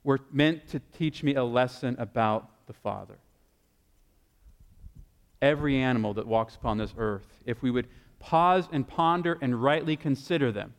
were 0.05 0.21
meant 0.31 0.69
to 0.69 0.81
teach 0.93 1.23
me 1.23 1.35
a 1.35 1.45
lesson 1.45 1.97
about 1.99 2.67
the 2.67 2.73
Father. 2.73 3.19
Every 5.47 5.77
animal 5.77 6.13
that 6.15 6.27
walks 6.27 6.57
upon 6.57 6.77
this 6.77 6.93
earth, 6.99 7.39
if 7.45 7.63
we 7.63 7.71
would 7.71 7.87
pause 8.19 8.69
and 8.73 8.87
ponder 8.87 9.39
and 9.41 9.63
rightly 9.63 9.95
consider 9.95 10.51
them, 10.51 10.75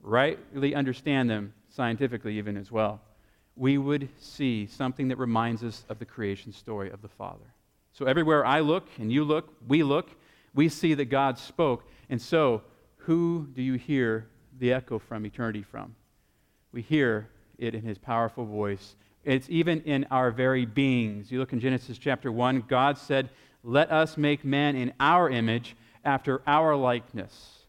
rightly 0.00 0.74
understand 0.74 1.30
them 1.30 1.54
scientifically, 1.68 2.36
even 2.36 2.56
as 2.56 2.72
well, 2.72 3.00
we 3.54 3.78
would 3.78 4.08
see 4.18 4.66
something 4.66 5.06
that 5.06 5.18
reminds 5.18 5.62
us 5.62 5.84
of 5.88 6.00
the 6.00 6.04
creation 6.04 6.52
story 6.52 6.90
of 6.90 7.00
the 7.00 7.08
Father. 7.08 7.54
So 7.92 8.06
everywhere 8.06 8.44
I 8.44 8.58
look 8.58 8.88
and 8.98 9.12
you 9.12 9.22
look, 9.22 9.54
we 9.68 9.84
look, 9.84 10.10
we 10.52 10.68
see 10.68 10.94
that 10.94 11.04
God 11.04 11.38
spoke. 11.38 11.84
And 12.10 12.20
so, 12.20 12.62
who 12.96 13.46
do 13.54 13.62
you 13.62 13.74
hear 13.74 14.26
the 14.58 14.72
echo 14.72 14.98
from 14.98 15.24
eternity 15.26 15.62
from? 15.62 15.94
We 16.72 16.82
hear 16.82 17.28
it 17.58 17.76
in 17.76 17.82
his 17.82 17.98
powerful 17.98 18.44
voice. 18.44 18.96
It's 19.24 19.48
even 19.48 19.80
in 19.82 20.06
our 20.10 20.30
very 20.30 20.66
beings. 20.66 21.32
You 21.32 21.38
look 21.38 21.52
in 21.52 21.60
Genesis 21.60 21.98
chapter 21.98 22.30
1, 22.30 22.64
God 22.68 22.98
said, 22.98 23.30
Let 23.62 23.90
us 23.90 24.16
make 24.16 24.44
man 24.44 24.76
in 24.76 24.92
our 25.00 25.30
image 25.30 25.76
after 26.04 26.42
our 26.46 26.76
likeness. 26.76 27.60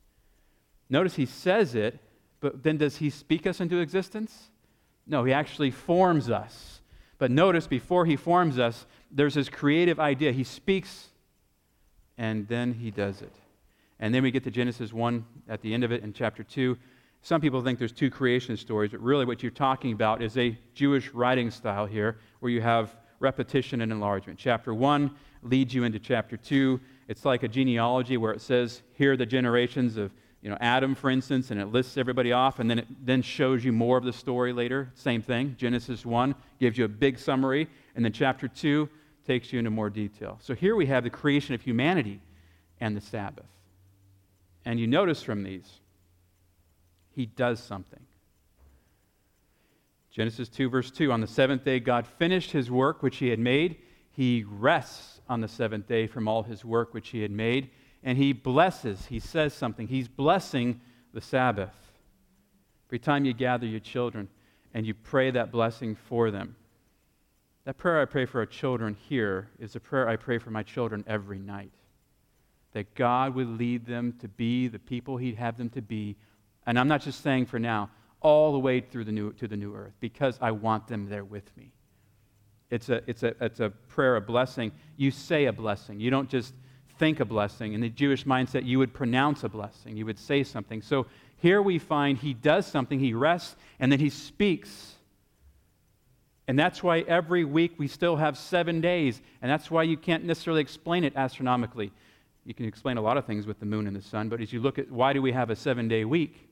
Notice 0.90 1.16
he 1.16 1.26
says 1.26 1.74
it, 1.74 2.00
but 2.42 2.64
then 2.64 2.78
does 2.78 2.98
he 2.98 3.10
speak 3.10 3.48
us 3.48 3.60
into 3.60 3.80
existence? 3.80 4.50
No, 5.08 5.24
he 5.24 5.34
actually 5.34 5.72
forms 5.72 6.30
us. 6.30 6.82
But 7.18 7.32
notice 7.32 7.68
before 7.68 8.06
he 8.06 8.16
forms 8.16 8.60
us, 8.60 8.86
there's 9.10 9.36
this 9.36 9.50
creative 9.50 10.00
idea. 10.00 10.32
He 10.32 10.44
speaks 10.44 11.08
and 12.18 12.48
then 12.48 12.74
he 12.74 12.92
does 12.92 13.22
it. 13.22 13.34
And 14.00 14.14
then 14.14 14.24
we 14.24 14.32
get 14.32 14.44
to 14.44 14.52
Genesis 14.52 14.92
1 14.92 15.26
at 15.48 15.62
the 15.62 15.74
end 15.74 15.84
of 15.84 15.92
it 15.92 16.04
in 16.04 16.12
chapter 16.12 16.44
2 16.44 16.78
some 17.26 17.42
people 17.42 17.64
think 17.64 17.80
there's 17.80 17.92
two 17.92 18.12
creation 18.12 18.56
stories, 18.56 18.92
but 18.92 19.02
really 19.02 19.26
what 19.26 19.42
you're 19.42 19.52
talking 19.52 19.94
about 19.94 20.22
is 20.22 20.38
a 20.38 20.56
Jewish 20.76 21.10
writing 21.10 21.50
style 21.50 21.88
here 21.88 22.20
where 22.40 22.52
you 22.52 22.62
have 22.62 22.96
repetition 23.20 23.82
and 23.82 23.92
enlargement. 23.92 24.38
Chapter 24.38 24.76
1 24.76 25.10
leads 25.42 25.74
you 25.74 25.86
into 25.86 25.98
chapter 25.98 26.38
2. 26.38 26.80
It's 27.08 27.26
like 27.26 27.42
a 27.42 27.48
genealogy 27.48 28.18
where 28.18 28.32
it 28.32 28.42
says, 28.42 28.84
here 28.94 29.14
are 29.14 29.18
the 29.18 29.26
generations 29.26 29.98
of 29.98 30.12
you 30.44 30.52
know, 30.52 30.58
Adam, 30.62 30.94
for 30.94 31.10
instance, 31.10 31.50
and 31.50 31.60
it 31.60 31.66
lists 31.70 31.98
everybody 31.98 32.32
off, 32.32 32.60
and 32.60 32.70
then 32.70 32.78
it 32.78 32.88
then 33.04 33.24
shows 33.24 33.66
you 33.66 33.72
more 33.72 33.98
of 33.98 34.04
the 34.04 34.14
story 34.14 34.54
later. 34.54 34.92
Same 34.94 35.24
thing. 35.24 35.56
Genesis 35.58 36.06
1 36.06 36.36
gives 36.60 36.78
you 36.78 36.86
a 36.86 36.88
big 36.88 37.18
summary, 37.18 37.68
and 37.96 38.06
then 38.06 38.14
chapter 38.14 38.48
2 38.48 38.88
takes 39.26 39.52
you 39.52 39.58
into 39.58 39.72
more 39.72 39.90
detail. 39.90 40.38
So 40.44 40.54
here 40.54 40.76
we 40.76 40.86
have 40.86 41.04
the 41.04 41.10
creation 41.10 41.56
of 41.56 41.62
humanity 41.62 42.22
and 42.80 42.96
the 42.96 43.02
Sabbath. 43.02 43.48
And 44.64 44.80
you 44.80 44.86
notice 44.86 45.24
from 45.24 45.42
these, 45.42 45.80
he 47.16 47.26
does 47.26 47.60
something. 47.62 48.00
Genesis 50.12 50.50
2, 50.50 50.70
verse 50.70 50.92
2 50.92 51.12
On 51.12 51.22
the 51.22 51.28
seventh 51.28 51.64
day, 51.64 51.80
God 51.80 52.06
finished 52.06 52.52
his 52.52 52.70
work 52.70 53.02
which 53.02 53.18
he 53.18 53.30
had 53.30 53.40
made. 53.40 53.78
He 54.12 54.46
rests 54.48 55.20
on 55.28 55.42
the 55.42 55.48
seventh 55.48 55.88
day 55.88 56.08
from 56.08 56.28
all 56.28 56.44
his 56.44 56.64
work 56.64 56.94
which 56.94 57.10
he 57.10 57.22
had 57.22 57.32
made. 57.32 57.70
And 58.04 58.18
he 58.18 58.34
blesses, 58.34 59.08
he 59.08 59.20
says 59.20 59.54
something. 59.54 59.88
He's 59.88 60.08
blessing 60.08 60.80
the 61.14 61.22
Sabbath. 61.22 61.74
Every 62.88 63.00
time 63.00 63.26
you 63.26 63.34
gather 63.34 63.66
your 63.66 63.80
children 63.80 64.30
and 64.74 64.86
you 64.86 64.94
pray 64.94 65.32
that 65.32 65.52
blessing 65.52 65.96
for 65.96 66.32
them, 66.32 66.56
that 67.66 67.78
prayer 67.78 68.00
I 68.00 68.06
pray 68.06 68.26
for 68.26 68.40
our 68.40 68.46
children 68.46 68.96
here 69.10 69.50
is 69.60 69.76
a 69.76 69.80
prayer 69.80 70.08
I 70.08 70.18
pray 70.18 70.38
for 70.38 70.52
my 70.52 70.64
children 70.64 71.04
every 71.08 71.40
night. 71.40 71.72
That 72.74 72.94
God 72.94 73.34
would 73.36 73.48
lead 73.48 73.86
them 73.86 74.14
to 74.20 74.28
be 74.28 74.68
the 74.68 74.80
people 74.80 75.18
He'd 75.18 75.36
have 75.36 75.58
them 75.58 75.70
to 75.72 75.82
be. 75.82 76.16
And 76.66 76.80
I'm 76.80 76.88
not 76.88 77.02
just 77.02 77.22
saying 77.22 77.46
for 77.46 77.60
now, 77.60 77.90
all 78.22 78.54
the 78.54 78.60
way 78.60 78.80
through 78.80 79.04
the 79.04 79.12
new, 79.12 79.34
to 79.34 79.48
the 79.48 79.58
new 79.58 79.76
earth, 79.76 79.94
because 80.00 80.38
I 80.42 80.52
want 80.52 80.88
them 80.88 81.08
there 81.08 81.24
with 81.24 81.56
me. 81.56 81.72
It's 82.72 82.90
a, 82.90 83.02
it's, 83.08 83.24
a, 83.24 83.36
it's 83.40 83.60
a 83.60 83.70
prayer 83.70 84.16
of 84.16 84.26
blessing. 84.26 84.72
You 84.98 85.12
say 85.12 85.46
a 85.46 85.54
blessing. 85.54 86.00
You 86.00 86.10
don't 86.10 86.30
just 86.30 86.54
think 86.98 87.20
a 87.20 87.26
blessing. 87.26 87.74
In 87.74 87.82
the 87.82 87.90
Jewish 87.90 88.26
mindset, 88.26 88.66
you 88.66 88.80
would 88.80 88.94
pronounce 88.94 89.44
a 89.44 89.50
blessing. 89.50 89.96
You 89.96 90.06
would 90.08 90.18
say 90.18 90.44
something. 90.44 90.82
So 90.82 91.06
here 91.38 91.62
we 91.62 91.78
find 91.78 92.18
he 92.18 92.34
does 92.34 92.66
something, 92.66 93.00
he 93.00 93.14
rests, 93.14 93.56
and 93.80 93.92
then 93.92 94.00
he 94.00 94.10
speaks 94.10 94.96
and 96.48 96.60
that's 96.60 96.84
why 96.84 97.00
every 97.02 97.44
week 97.44 97.74
we 97.78 97.88
still 97.88 98.16
have 98.18 98.38
seven 98.38 98.80
days. 98.82 99.22
And 99.42 99.50
that's 99.50 99.72
why 99.72 99.84
you 99.84 99.98
can't 99.98 100.24
necessarily 100.24 100.62
explain 100.62 101.04
it 101.04 101.14
astronomically. 101.16 101.92
You 102.46 102.54
can 102.54 102.66
explain 102.66 102.98
a 102.98 103.02
lot 103.02 103.18
of 103.18 103.26
things 103.26 103.48
with 103.48 103.60
the 103.60 103.66
moon 103.66 103.88
and 103.88 103.96
the 103.96 104.02
sun, 104.02 104.30
but 104.30 104.40
as 104.40 104.54
you 104.54 104.60
look 104.60 104.78
at 104.78 104.92
why 104.92 105.14
do 105.14 105.22
we 105.22 105.32
have 105.32 105.50
a 105.50 105.56
seven 105.56 105.88
day 105.88 106.06
week? 106.06 106.50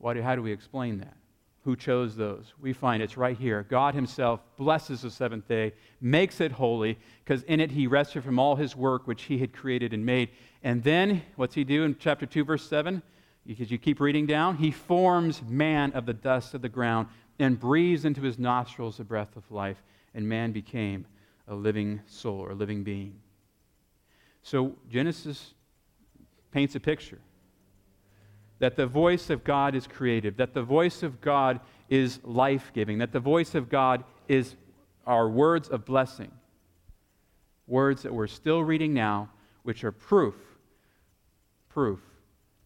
Do, 0.00 0.22
how 0.22 0.36
do 0.36 0.42
we 0.42 0.52
explain 0.52 0.98
that? 0.98 1.16
Who 1.64 1.76
chose 1.76 2.16
those? 2.16 2.54
We 2.60 2.72
find 2.72 3.02
it's 3.02 3.16
right 3.16 3.36
here. 3.36 3.66
God 3.68 3.94
Himself 3.94 4.40
blesses 4.56 5.02
the 5.02 5.10
seventh 5.10 5.46
day, 5.48 5.72
makes 6.00 6.40
it 6.40 6.52
holy, 6.52 6.98
because 7.24 7.42
in 7.42 7.60
it 7.60 7.70
He 7.70 7.86
rested 7.86 8.24
from 8.24 8.38
all 8.38 8.56
His 8.56 8.74
work 8.74 9.06
which 9.06 9.24
He 9.24 9.38
had 9.38 9.52
created 9.52 9.92
and 9.92 10.06
made. 10.06 10.30
And 10.62 10.82
then, 10.82 11.22
what's 11.36 11.54
He 11.54 11.64
do 11.64 11.84
in 11.84 11.96
chapter 11.98 12.26
2, 12.26 12.44
verse 12.44 12.66
7? 12.66 13.02
Because 13.46 13.70
you 13.70 13.78
keep 13.78 14.00
reading 14.00 14.26
down, 14.26 14.56
He 14.56 14.70
forms 14.70 15.42
man 15.42 15.92
of 15.92 16.06
the 16.06 16.14
dust 16.14 16.54
of 16.54 16.62
the 16.62 16.68
ground 16.68 17.08
and 17.38 17.58
breathes 17.58 18.04
into 18.04 18.22
his 18.22 18.38
nostrils 18.38 18.96
the 18.96 19.04
breath 19.04 19.36
of 19.36 19.50
life, 19.50 19.82
and 20.14 20.28
man 20.28 20.52
became 20.52 21.06
a 21.46 21.54
living 21.54 22.00
soul 22.06 22.40
or 22.40 22.50
a 22.50 22.54
living 22.54 22.82
being. 22.82 23.14
So 24.42 24.74
Genesis 24.90 25.54
paints 26.50 26.74
a 26.74 26.80
picture 26.80 27.20
that 28.58 28.76
the 28.76 28.86
voice 28.86 29.30
of 29.30 29.44
God 29.44 29.74
is 29.74 29.86
creative, 29.86 30.36
that 30.36 30.54
the 30.54 30.62
voice 30.62 31.02
of 31.02 31.20
God 31.20 31.60
is 31.88 32.20
life 32.24 32.72
giving, 32.74 32.98
that 32.98 33.12
the 33.12 33.20
voice 33.20 33.54
of 33.54 33.68
God 33.68 34.04
is 34.26 34.56
our 35.06 35.28
words 35.28 35.68
of 35.68 35.84
blessing. 35.84 36.30
Words 37.66 38.02
that 38.02 38.12
we're 38.12 38.26
still 38.26 38.62
reading 38.62 38.94
now, 38.94 39.30
which 39.62 39.84
are 39.84 39.92
proof, 39.92 40.34
proof 41.68 42.00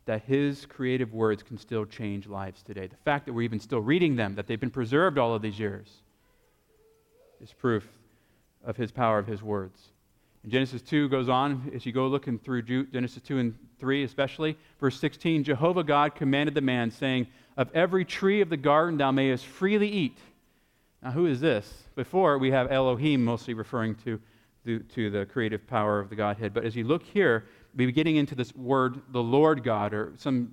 that 0.05 0.23
his 0.25 0.67
creative 0.67 1.13
words 1.13 1.43
can 1.43 1.57
still 1.57 1.85
change 1.85 2.27
lives 2.27 2.63
today. 2.63 2.87
The 2.87 2.97
fact 3.05 3.27
that 3.27 3.33
we're 3.33 3.43
even 3.43 3.61
still 3.61 3.81
reading 3.81 4.17
them, 4.17 4.35
that 4.35 4.47
they've 4.47 4.59
been 4.59 4.71
preserved 4.71 5.19
all 5.19 5.35
of 5.35 5.43
these 5.43 5.59
years, 5.59 6.03
is 7.41 7.53
proof 7.53 7.89
of 8.65 8.77
his 8.77 8.91
power 8.91 9.19
of 9.19 9.27
his 9.27 9.43
words. 9.43 9.92
And 10.43 10.51
Genesis 10.51 10.83
2 10.83 11.09
goes 11.09 11.29
on, 11.29 11.71
as 11.75 11.87
you 11.87 11.93
go 11.93 12.07
looking 12.09 12.39
through 12.39 12.63
Genesis 12.63 13.23
2 13.23 13.39
and 13.39 13.59
3 13.79 14.05
especially, 14.05 14.57
verse 14.81 14.99
16 14.99 15.45
Jehovah 15.45 15.85
God 15.85 16.15
commanded 16.15 16.55
the 16.55 16.61
man, 16.61 16.91
saying, 16.91 17.29
Of 17.57 17.71
every 17.75 18.05
tree 18.05 18.41
of 18.41 18.49
the 18.49 18.57
garden 18.57 18.99
thou 18.99 19.11
mayest 19.13 19.47
freely 19.47 19.89
eat. 19.89 20.19
Now, 21.03 21.11
who 21.11 21.27
is 21.27 21.41
this? 21.41 21.85
Before, 21.95 22.39
we 22.39 22.51
have 22.53 22.71
Elohim 22.71 23.25
mostly 23.25 23.55
referring 23.55 23.97
to, 24.05 24.21
to, 24.65 24.79
to 24.81 25.11
the 25.11 25.27
creative 25.27 25.67
power 25.67 25.99
of 25.99 26.11
the 26.11 26.17
Godhead. 26.17 26.55
But 26.55 26.65
as 26.65 26.77
you 26.77 26.85
look 26.85 27.03
here, 27.03 27.45
we 27.75 27.87
be 27.87 27.93
getting 27.93 28.17
into 28.17 28.35
this 28.35 28.55
word, 28.55 29.01
the 29.11 29.23
Lord 29.23 29.65
God, 29.65 29.95
or 29.95 30.13
some 30.17 30.53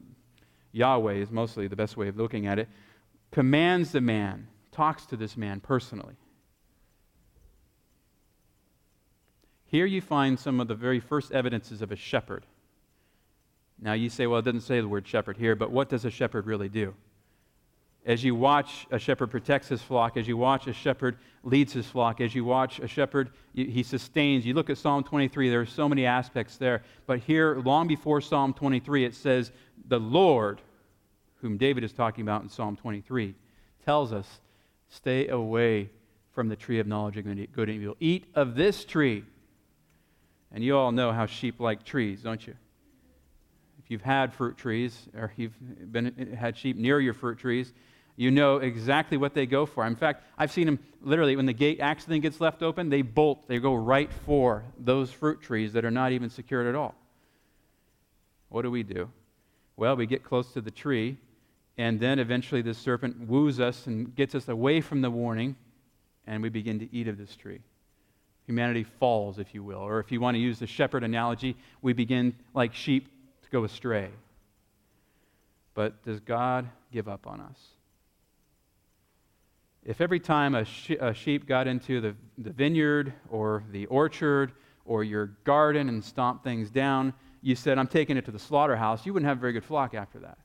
Yahweh 0.72 1.14
is 1.14 1.32
mostly 1.32 1.68
the 1.68 1.76
best 1.76 1.98
way 1.98 2.08
of 2.08 2.18
looking 2.18 2.48
at 2.48 2.60
it, 2.60 2.68
commands 3.32 3.92
the 3.92 4.02
man, 4.02 4.48
talks 4.72 5.06
to 5.08 5.18
this 5.18 5.36
man 5.38 5.60
personally. 5.60 6.16
Here 9.70 9.86
you 9.86 10.02
find 10.02 10.40
some 10.40 10.60
of 10.60 10.68
the 10.68 10.76
very 10.76 11.00
first 11.00 11.32
evidences 11.32 11.84
of 11.84 11.92
a 11.92 11.96
shepherd. 11.96 12.44
Now 13.80 13.94
you 13.94 14.10
say, 14.10 14.26
well, 14.26 14.40
it 14.40 14.46
doesn't 14.46 14.62
say 14.62 14.82
the 14.82 14.88
word 14.88 15.08
shepherd 15.08 15.38
here, 15.38 15.56
but 15.56 15.72
what 15.72 15.90
does 15.90 16.06
a 16.06 16.10
shepherd 16.10 16.48
really 16.48 16.70
do? 16.70 16.96
As 18.04 18.24
you 18.24 18.34
watch 18.34 18.88
a 18.90 18.98
shepherd 18.98 19.28
protects 19.28 19.68
his 19.68 19.82
flock, 19.82 20.18
as 20.18 20.28
you 20.28 20.38
watch 20.38 20.66
a 20.66 20.74
shepherd 20.74 21.18
leads 21.44 21.72
his 21.74 21.86
flock, 21.86 22.20
as 22.20 22.34
you 22.34 22.44
watch 22.44 22.80
a 22.80 22.88
shepherd, 22.88 23.30
he 23.54 23.84
sustains. 23.84 24.46
You 24.46 24.56
look 24.56 24.72
at 24.72 24.78
Psalm 24.80 25.04
23, 25.04 25.50
there 25.50 25.62
are 25.62 25.66
so 25.66 25.88
many 25.88 26.06
aspects 26.06 26.58
there. 26.58 26.82
But 27.06 27.20
here, 27.20 27.60
long 27.60 27.88
before 27.88 28.22
Psalm 28.22 28.54
23, 28.54 29.06
it 29.06 29.14
says, 29.14 29.52
The 29.88 30.00
Lord, 30.00 30.62
whom 31.42 31.58
David 31.58 31.84
is 31.84 31.94
talking 31.94 32.24
about 32.24 32.42
in 32.42 32.50
Psalm 32.50 32.76
23, 32.76 33.36
tells 33.86 34.12
us, 34.12 34.40
Stay 34.90 35.28
away 35.28 35.90
from 36.34 36.48
the 36.48 36.56
tree 36.56 36.80
of 36.80 36.88
knowledge 36.88 37.18
of 37.18 37.26
good 37.26 37.70
and 37.70 37.82
evil. 37.82 37.98
Eat 38.00 38.26
of 38.34 38.56
this 38.56 38.84
tree. 38.84 39.24
And 40.52 40.64
you 40.64 40.78
all 40.78 40.92
know 40.92 41.12
how 41.12 41.26
sheep 41.26 41.60
like 41.60 41.84
trees, 41.84 42.22
don't 42.22 42.46
you? 42.46 42.56
If 43.84 43.92
you've 43.92 44.02
had 44.02 44.34
fruit 44.34 44.58
trees 44.58 45.08
or 45.16 45.32
you've 45.36 45.54
been, 45.92 46.36
had 46.38 46.58
sheep 46.58 46.78
near 46.78 47.00
your 47.00 47.14
fruit 47.14 47.38
trees, 47.38 47.74
you 48.16 48.32
know 48.32 48.58
exactly 48.58 49.16
what 49.16 49.34
they 49.34 49.46
go 49.46 49.66
for. 49.66 49.86
In 49.86 49.96
fact, 49.96 50.24
I've 50.38 50.52
seen 50.52 50.66
them 50.66 50.80
literally 51.02 51.36
when 51.36 51.46
the 51.46 51.54
gate 51.54 51.80
accident 51.80 52.22
gets 52.22 52.42
left 52.42 52.62
open, 52.62 52.90
they 52.90 53.02
bolt, 53.02 53.48
they 53.48 53.60
go 53.60 53.76
right 53.76 54.12
for 54.26 54.64
those 54.78 55.12
fruit 55.12 55.42
trees 55.42 55.74
that 55.74 55.86
are 55.86 55.92
not 55.92 56.12
even 56.12 56.30
secured 56.30 56.68
at 56.68 56.76
all. 56.76 56.96
What 58.50 58.64
do 58.64 58.72
we 58.72 58.84
do? 58.84 59.10
Well, 59.78 59.96
we 59.96 60.06
get 60.06 60.24
close 60.24 60.52
to 60.54 60.62
the 60.62 60.72
tree, 60.72 61.18
and 61.78 62.00
then 62.00 62.20
eventually 62.20 62.62
the 62.62 62.74
serpent 62.74 63.30
woos 63.30 63.62
us 63.62 63.88
and 63.88 64.14
gets 64.14 64.36
us 64.36 64.50
away 64.50 64.82
from 64.82 65.02
the 65.02 65.10
warning, 65.10 65.56
and 66.28 66.44
we 66.44 66.50
begin 66.50 66.80
to 66.80 66.94
eat 66.94 67.08
of 67.08 67.18
this 67.18 67.36
tree. 67.38 67.62
Humanity 68.50 68.84
falls, 68.84 69.38
if 69.38 69.54
you 69.54 69.64
will. 69.64 69.80
Or 69.80 70.00
if 70.00 70.12
you 70.12 70.20
want 70.20 70.36
to 70.36 70.40
use 70.40 70.60
the 70.60 70.68
shepherd 70.68 71.04
analogy, 71.04 71.56
we 71.82 71.94
begin 71.94 72.36
like 72.54 72.74
sheep 72.74 73.08
to 73.44 73.50
go 73.50 73.64
astray. 73.64 74.10
But 75.76 76.04
does 76.04 76.20
God 76.20 76.68
give 76.92 77.08
up 77.08 77.28
on 77.28 77.42
us? 77.42 77.60
if 79.86 80.02
every 80.02 80.20
time 80.20 80.56
a, 80.56 80.66
a 81.00 81.14
sheep 81.14 81.48
got 81.48 81.68
into 81.68 82.02
the, 82.02 82.16
the 82.38 82.52
vineyard 82.52 83.14
or 83.30 83.64
the 83.72 83.86
orchard 83.88 84.52
or 84.86 85.04
your 85.04 85.28
garden 85.46 85.90
and 85.90 86.04
stomped 86.04 86.44
things 86.44 86.70
down, 86.70 87.14
you 87.42 87.56
said, 87.56 87.78
I'm 87.78 87.88
taking 87.88 88.18
it 88.18 88.26
to 88.26 88.32
the 88.32 88.40
slaughterhouse, 88.40 89.06
you 89.06 89.14
wouldn't 89.14 89.28
have 89.28 89.38
a 89.38 89.42
very 89.42 89.54
good 89.54 89.64
flock 89.64 89.94
after 89.94 90.20
that. 90.20 90.38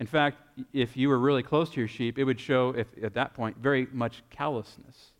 In 0.00 0.06
fact, 0.06 0.38
if 0.72 0.96
you 0.96 1.08
were 1.08 1.18
really 1.18 1.42
close 1.42 1.70
to 1.70 1.80
your 1.80 1.88
sheep, 1.88 2.18
it 2.18 2.24
would 2.24 2.40
show, 2.40 2.74
if, 2.76 2.88
at 3.02 3.14
that 3.14 3.32
point, 3.32 3.56
very 3.58 3.86
much 3.92 4.22
callousness, 4.28 5.12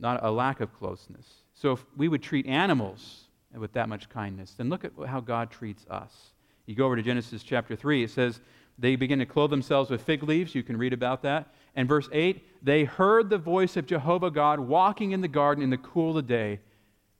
not 0.00 0.24
a 0.24 0.30
lack 0.30 0.60
of 0.60 0.72
closeness. 0.72 1.26
So 1.54 1.72
if 1.72 1.84
we 1.96 2.08
would 2.08 2.22
treat 2.22 2.46
animals 2.46 3.24
with 3.54 3.72
that 3.74 3.88
much 3.88 4.08
kindness, 4.08 4.54
then 4.56 4.68
look 4.68 4.84
at 4.84 4.92
how 5.06 5.20
God 5.20 5.50
treats 5.50 5.86
us. 5.88 6.32
You 6.66 6.74
go 6.74 6.86
over 6.86 6.96
to 6.96 7.02
Genesis 7.02 7.42
chapter 7.42 7.76
3, 7.76 8.04
it 8.04 8.10
says, 8.10 8.40
they 8.80 8.96
begin 8.96 9.18
to 9.18 9.26
clothe 9.26 9.50
themselves 9.50 9.90
with 9.90 10.02
fig 10.02 10.22
leaves. 10.22 10.54
You 10.54 10.62
can 10.62 10.78
read 10.78 10.94
about 10.94 11.22
that. 11.22 11.54
And 11.76 11.86
verse 11.86 12.08
8 12.12 12.46
they 12.62 12.84
heard 12.84 13.30
the 13.30 13.38
voice 13.38 13.76
of 13.76 13.86
Jehovah 13.86 14.30
God 14.30 14.60
walking 14.60 15.12
in 15.12 15.20
the 15.20 15.28
garden 15.28 15.62
in 15.62 15.70
the 15.70 15.78
cool 15.78 16.10
of 16.10 16.16
the 16.16 16.22
day, 16.22 16.60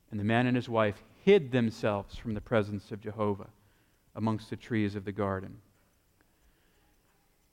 and 0.09 0.19
the 0.19 0.23
man 0.23 0.47
and 0.47 0.55
his 0.55 0.69
wife 0.69 1.03
hid 1.23 1.51
themselves 1.51 2.15
from 2.15 2.33
the 2.33 2.41
presence 2.41 2.91
of 2.91 3.01
Jehovah 3.01 3.47
amongst 4.15 4.49
the 4.49 4.55
trees 4.55 4.95
of 4.95 5.05
the 5.05 5.11
garden. 5.11 5.57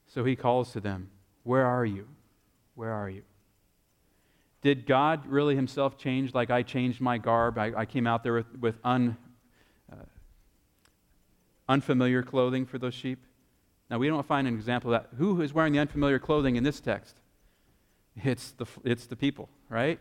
So 0.07 0.25
he 0.25 0.37
calls 0.37 0.73
to 0.73 0.81
them, 0.81 1.11
Where 1.45 1.67
are 1.67 1.85
you? 1.85 2.09
Where 2.75 2.93
are 2.93 3.11
you? 3.11 3.23
Did 4.63 4.87
God 4.87 5.27
really 5.27 5.55
himself 5.55 5.97
change 5.97 6.35
like 6.35 6.51
I 6.51 6.63
changed 6.63 7.01
my 7.01 7.19
garb? 7.19 7.59
I, 7.59 7.73
I 7.77 7.85
came 7.87 8.07
out 8.07 8.25
there 8.25 8.35
with, 8.35 8.59
with 8.59 8.75
un, 8.83 9.17
uh, 9.93 9.97
unfamiliar 11.69 12.23
clothing 12.23 12.67
for 12.67 12.79
those 12.79 12.95
sheep? 12.95 13.25
Now, 13.91 13.99
we 13.99 14.09
don't 14.09 14.27
find 14.27 14.47
an 14.47 14.55
example 14.55 14.93
of 14.93 15.03
that. 15.03 15.17
Who 15.17 15.41
is 15.41 15.55
wearing 15.55 15.73
the 15.73 15.79
unfamiliar 15.79 16.19
clothing 16.19 16.57
in 16.57 16.65
this 16.65 16.81
text? 16.81 17.21
It's 18.17 18.51
the, 18.53 18.67
it's 18.85 19.07
the 19.07 19.17
people, 19.17 19.49
right? 19.69 20.01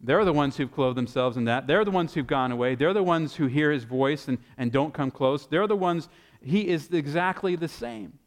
They're 0.00 0.24
the 0.24 0.32
ones 0.32 0.56
who've 0.56 0.72
clothed 0.72 0.96
themselves 0.96 1.36
in 1.36 1.44
that. 1.46 1.66
They're 1.66 1.84
the 1.84 1.90
ones 1.90 2.14
who've 2.14 2.26
gone 2.26 2.52
away. 2.52 2.74
They're 2.74 2.94
the 2.94 3.02
ones 3.02 3.34
who 3.34 3.46
hear 3.46 3.72
his 3.72 3.84
voice 3.84 4.28
and, 4.28 4.38
and 4.56 4.70
don't 4.70 4.94
come 4.94 5.10
close. 5.10 5.46
They're 5.46 5.66
the 5.66 5.76
ones, 5.76 6.08
he 6.40 6.68
is 6.68 6.90
exactly 6.92 7.56
the 7.56 7.68
same. 7.68 8.18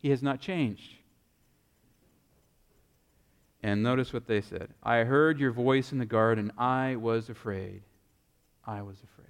He 0.00 0.10
has 0.10 0.22
not 0.22 0.40
changed. 0.40 0.94
And 3.62 3.82
notice 3.82 4.12
what 4.12 4.26
they 4.26 4.40
said 4.40 4.70
I 4.82 4.98
heard 4.98 5.38
your 5.38 5.52
voice 5.52 5.92
in 5.92 5.98
the 5.98 6.06
garden. 6.06 6.52
I 6.58 6.96
was 6.96 7.28
afraid. 7.28 7.82
I 8.66 8.82
was 8.82 8.96
afraid. 9.02 9.28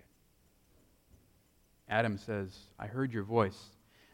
Adam 1.89 2.17
says, 2.17 2.57
I 2.79 2.87
heard 2.87 3.13
your 3.13 3.23
voice. 3.23 3.59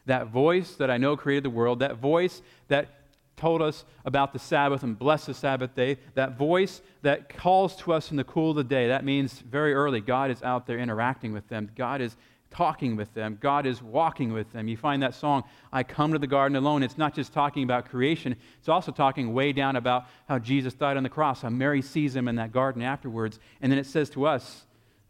That 0.05 0.27
voice 0.27 0.75
that 0.75 0.89
I 0.89 0.97
know 0.97 1.15
created 1.15 1.43
the 1.43 1.49
world, 1.49 1.79
that 1.79 1.97
voice 1.97 2.41
that 2.67 2.89
told 3.37 3.61
us 3.61 3.85
about 4.03 4.33
the 4.33 4.39
Sabbath 4.39 4.83
and 4.83 4.99
blessed 4.99 5.27
the 5.27 5.33
Sabbath 5.33 5.73
day, 5.75 5.97
that 6.15 6.37
voice 6.37 6.81
that 7.03 7.29
calls 7.29 7.75
to 7.77 7.93
us 7.93 8.11
in 8.11 8.17
the 8.17 8.23
cool 8.25 8.49
of 8.49 8.57
the 8.57 8.63
day, 8.65 8.89
that 8.89 9.05
means 9.05 9.39
very 9.39 9.73
early 9.73 10.01
God 10.01 10.29
is 10.29 10.43
out 10.43 10.67
there 10.67 10.77
interacting 10.77 11.31
with 11.31 11.47
them. 11.47 11.71
God 11.75 12.01
is 12.01 12.17
talking 12.51 12.95
with 12.95 13.13
them. 13.13 13.37
God 13.39 13.65
is 13.65 13.81
walking 13.81 14.33
with 14.33 14.51
them. 14.51 14.67
You 14.67 14.77
find 14.77 15.03
that 15.03 15.13
song, 15.13 15.43
I 15.71 15.83
Come 15.83 16.13
to 16.13 16.19
the 16.19 16.27
Garden 16.27 16.55
Alone. 16.55 16.83
It's 16.83 16.97
not 16.97 17.13
just 17.13 17.33
talking 17.33 17.63
about 17.63 17.89
creation, 17.89 18.35
it's 18.59 18.69
also 18.69 18.91
talking 18.91 19.33
way 19.33 19.53
down 19.53 19.75
about 19.75 20.05
how 20.27 20.39
Jesus 20.39 20.73
died 20.73 20.97
on 20.97 21.03
the 21.03 21.09
cross, 21.09 21.41
how 21.41 21.49
Mary 21.49 21.81
sees 21.81 22.15
him 22.15 22.27
in 22.27 22.35
that 22.35 22.51
garden 22.51 22.81
afterwards. 22.81 23.39
And 23.61 23.71
then 23.71 23.79
it 23.79 23.85
says 23.85 24.09
to 24.11 24.25
us, 24.25 24.65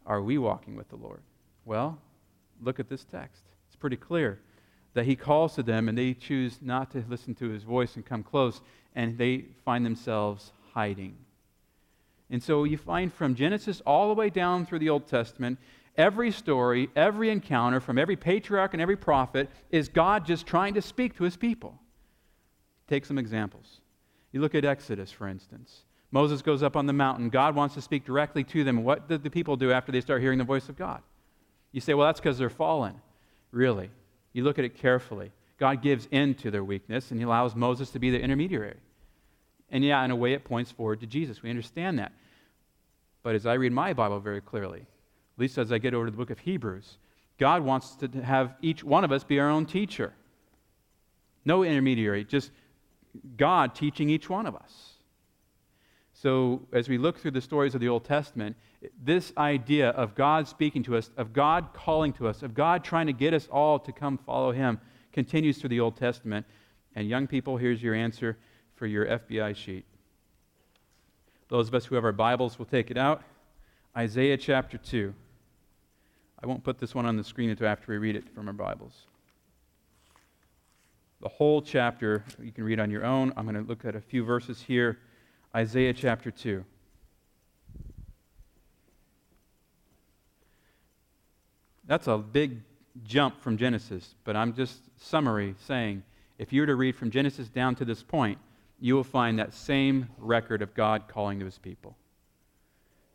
Are 0.06 0.22
we 0.22 0.38
walking 0.38 0.76
with 0.76 0.88
the 0.88 0.96
Lord? 0.96 1.22
Well, 1.64 1.98
look 2.62 2.80
at 2.80 2.88
this 2.88 3.04
text. 3.04 3.42
It's 3.68 3.76
pretty 3.76 3.96
clear 3.96 4.38
that 4.94 5.06
he 5.06 5.16
calls 5.16 5.54
to 5.54 5.62
them 5.62 5.88
and 5.88 5.96
they 5.96 6.14
choose 6.14 6.58
not 6.60 6.90
to 6.92 7.04
listen 7.08 7.34
to 7.36 7.48
his 7.48 7.62
voice 7.62 7.96
and 7.96 8.04
come 8.04 8.22
close, 8.22 8.60
and 8.94 9.16
they 9.16 9.44
find 9.64 9.86
themselves 9.86 10.52
hiding. 10.74 11.16
And 12.30 12.42
so 12.42 12.64
you 12.64 12.76
find 12.76 13.12
from 13.12 13.34
Genesis 13.34 13.80
all 13.84 14.08
the 14.08 14.14
way 14.14 14.30
down 14.30 14.64
through 14.64 14.78
the 14.78 14.88
Old 14.88 15.08
Testament, 15.08 15.58
every 16.00 16.30
story, 16.30 16.88
every 16.96 17.28
encounter 17.28 17.78
from 17.78 17.98
every 17.98 18.16
patriarch 18.16 18.72
and 18.72 18.80
every 18.80 18.96
prophet 18.96 19.50
is 19.70 19.88
God 19.88 20.24
just 20.24 20.46
trying 20.46 20.74
to 20.74 20.82
speak 20.82 21.16
to 21.16 21.24
his 21.24 21.36
people. 21.36 21.78
Take 22.88 23.04
some 23.04 23.18
examples. 23.18 23.80
You 24.32 24.40
look 24.40 24.54
at 24.54 24.64
Exodus, 24.64 25.12
for 25.12 25.28
instance. 25.28 25.84
Moses 26.10 26.40
goes 26.42 26.62
up 26.62 26.74
on 26.74 26.86
the 26.86 26.92
mountain. 26.92 27.28
God 27.28 27.54
wants 27.54 27.74
to 27.74 27.82
speak 27.82 28.04
directly 28.04 28.42
to 28.44 28.64
them. 28.64 28.82
What 28.82 29.08
did 29.08 29.22
the 29.22 29.30
people 29.30 29.56
do 29.56 29.70
after 29.70 29.92
they 29.92 30.00
start 30.00 30.22
hearing 30.22 30.38
the 30.38 30.44
voice 30.44 30.68
of 30.68 30.76
God? 30.76 31.02
You 31.70 31.80
say, 31.80 31.94
well, 31.94 32.06
that's 32.06 32.18
because 32.18 32.38
they're 32.38 32.50
fallen. 32.50 32.94
Really? 33.52 33.90
You 34.32 34.42
look 34.42 34.58
at 34.58 34.64
it 34.64 34.76
carefully. 34.76 35.30
God 35.58 35.82
gives 35.82 36.08
in 36.10 36.34
to 36.36 36.50
their 36.50 36.64
weakness, 36.64 37.10
and 37.10 37.20
He 37.20 37.24
allows 37.24 37.54
Moses 37.54 37.90
to 37.90 37.98
be 37.98 38.10
the 38.10 38.18
intermediary. 38.18 38.78
And 39.70 39.84
yeah, 39.84 40.02
in 40.04 40.10
a 40.10 40.16
way, 40.16 40.32
it 40.32 40.44
points 40.44 40.72
forward 40.72 41.00
to 41.00 41.06
Jesus. 41.06 41.42
We 41.42 41.50
understand 41.50 41.98
that. 41.98 42.12
But 43.22 43.34
as 43.34 43.44
I 43.44 43.54
read 43.54 43.72
my 43.72 43.92
Bible 43.92 44.18
very 44.18 44.40
clearly, 44.40 44.86
least 45.40 45.58
as 45.58 45.72
I 45.72 45.78
get 45.78 45.94
over 45.94 46.06
to 46.06 46.10
the 46.10 46.16
book 46.16 46.30
of 46.30 46.38
Hebrews, 46.38 46.98
God 47.38 47.62
wants 47.62 47.96
to 47.96 48.08
have 48.22 48.54
each 48.60 48.84
one 48.84 49.04
of 49.04 49.12
us 49.12 49.24
be 49.24 49.40
our 49.40 49.48
own 49.48 49.66
teacher. 49.66 50.12
No 51.44 51.62
intermediary, 51.62 52.24
just 52.24 52.50
God 53.36 53.74
teaching 53.74 54.10
each 54.10 54.28
one 54.28 54.46
of 54.46 54.54
us. 54.54 54.92
So, 56.12 56.60
as 56.72 56.86
we 56.86 56.98
look 56.98 57.18
through 57.18 57.30
the 57.30 57.40
stories 57.40 57.74
of 57.74 57.80
the 57.80 57.88
Old 57.88 58.04
Testament, 58.04 58.54
this 59.02 59.32
idea 59.38 59.88
of 59.90 60.14
God 60.14 60.46
speaking 60.46 60.82
to 60.82 60.96
us, 60.96 61.10
of 61.16 61.32
God 61.32 61.68
calling 61.72 62.12
to 62.14 62.28
us, 62.28 62.42
of 62.42 62.52
God 62.52 62.84
trying 62.84 63.06
to 63.06 63.14
get 63.14 63.32
us 63.32 63.48
all 63.50 63.78
to 63.78 63.90
come 63.90 64.18
follow 64.18 64.52
Him 64.52 64.78
continues 65.12 65.58
through 65.58 65.70
the 65.70 65.80
Old 65.80 65.96
Testament. 65.96 66.44
And, 66.94 67.08
young 67.08 67.26
people, 67.26 67.56
here's 67.56 67.82
your 67.82 67.94
answer 67.94 68.36
for 68.74 68.86
your 68.86 69.06
FBI 69.06 69.56
sheet. 69.56 69.86
Those 71.48 71.68
of 71.68 71.74
us 71.74 71.86
who 71.86 71.94
have 71.94 72.04
our 72.04 72.12
Bibles 72.12 72.58
will 72.58 72.66
take 72.66 72.90
it 72.90 72.98
out. 72.98 73.22
Isaiah 73.96 74.36
chapter 74.36 74.76
2. 74.76 75.14
I 76.42 76.46
won't 76.46 76.64
put 76.64 76.78
this 76.78 76.94
one 76.94 77.06
on 77.06 77.16
the 77.16 77.24
screen 77.24 77.50
until 77.50 77.66
after 77.66 77.92
we 77.92 77.98
read 77.98 78.16
it 78.16 78.28
from 78.34 78.48
our 78.48 78.54
Bibles. 78.54 79.06
The 81.20 81.28
whole 81.28 81.60
chapter 81.60 82.24
you 82.42 82.50
can 82.50 82.64
read 82.64 82.80
on 82.80 82.90
your 82.90 83.04
own. 83.04 83.32
I'm 83.36 83.44
going 83.44 83.62
to 83.62 83.68
look 83.68 83.84
at 83.84 83.94
a 83.94 84.00
few 84.00 84.24
verses 84.24 84.62
here. 84.62 84.98
Isaiah 85.54 85.92
chapter 85.92 86.30
2. 86.30 86.64
That's 91.86 92.06
a 92.06 92.16
big 92.16 92.62
jump 93.04 93.42
from 93.42 93.56
Genesis, 93.56 94.14
but 94.24 94.36
I'm 94.36 94.54
just 94.54 94.78
summary 94.96 95.56
saying 95.66 96.04
if 96.38 96.52
you 96.52 96.62
were 96.62 96.66
to 96.68 96.76
read 96.76 96.96
from 96.96 97.10
Genesis 97.10 97.48
down 97.48 97.74
to 97.74 97.84
this 97.84 98.02
point, 98.02 98.38
you 98.80 98.94
will 98.94 99.04
find 99.04 99.38
that 99.38 99.52
same 99.52 100.08
record 100.16 100.62
of 100.62 100.72
God 100.72 101.02
calling 101.06 101.38
to 101.40 101.44
his 101.44 101.58
people. 101.58 101.96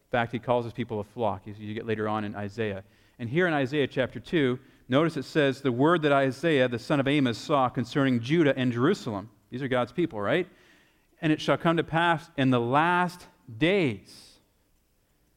In 0.07 0.11
fact, 0.11 0.31
he 0.31 0.37
calls 0.37 0.65
his 0.65 0.73
people 0.73 0.99
a 0.99 1.03
flock, 1.03 1.47
as 1.47 1.57
you 1.57 1.73
get 1.73 1.87
later 1.87 2.07
on 2.07 2.23
in 2.23 2.35
Isaiah. 2.35 2.83
And 3.19 3.29
here 3.29 3.47
in 3.47 3.53
Isaiah 3.53 3.87
chapter 3.87 4.19
2, 4.19 4.59
notice 4.89 5.17
it 5.17 5.25
says, 5.25 5.61
The 5.61 5.71
word 5.71 6.01
that 6.01 6.11
Isaiah, 6.11 6.67
the 6.67 6.79
son 6.79 6.99
of 6.99 7.07
Amos, 7.07 7.37
saw 7.37 7.69
concerning 7.69 8.19
Judah 8.19 8.57
and 8.57 8.71
Jerusalem. 8.71 9.29
These 9.49 9.61
are 9.61 9.67
God's 9.67 9.91
people, 9.91 10.19
right? 10.19 10.47
And 11.21 11.31
it 11.31 11.39
shall 11.39 11.57
come 11.57 11.77
to 11.77 11.83
pass 11.83 12.29
in 12.37 12.49
the 12.49 12.59
last 12.59 13.25
days. 13.57 14.39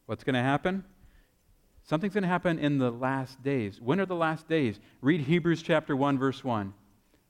What's 0.07 0.25
going 0.25 0.35
to 0.35 0.43
happen? 0.43 0.85
Something's 1.85 2.15
going 2.15 2.23
to 2.23 2.29
happen 2.29 2.59
in 2.59 2.79
the 2.79 2.91
last 2.91 3.43
days. 3.43 3.81
When 3.81 4.01
are 4.01 4.07
the 4.07 4.15
last 4.15 4.49
days? 4.49 4.79
Read 5.01 5.21
Hebrews 5.23 5.63
chapter 5.63 5.97
1, 5.97 6.19
verse 6.19 6.43
1. 6.43 6.75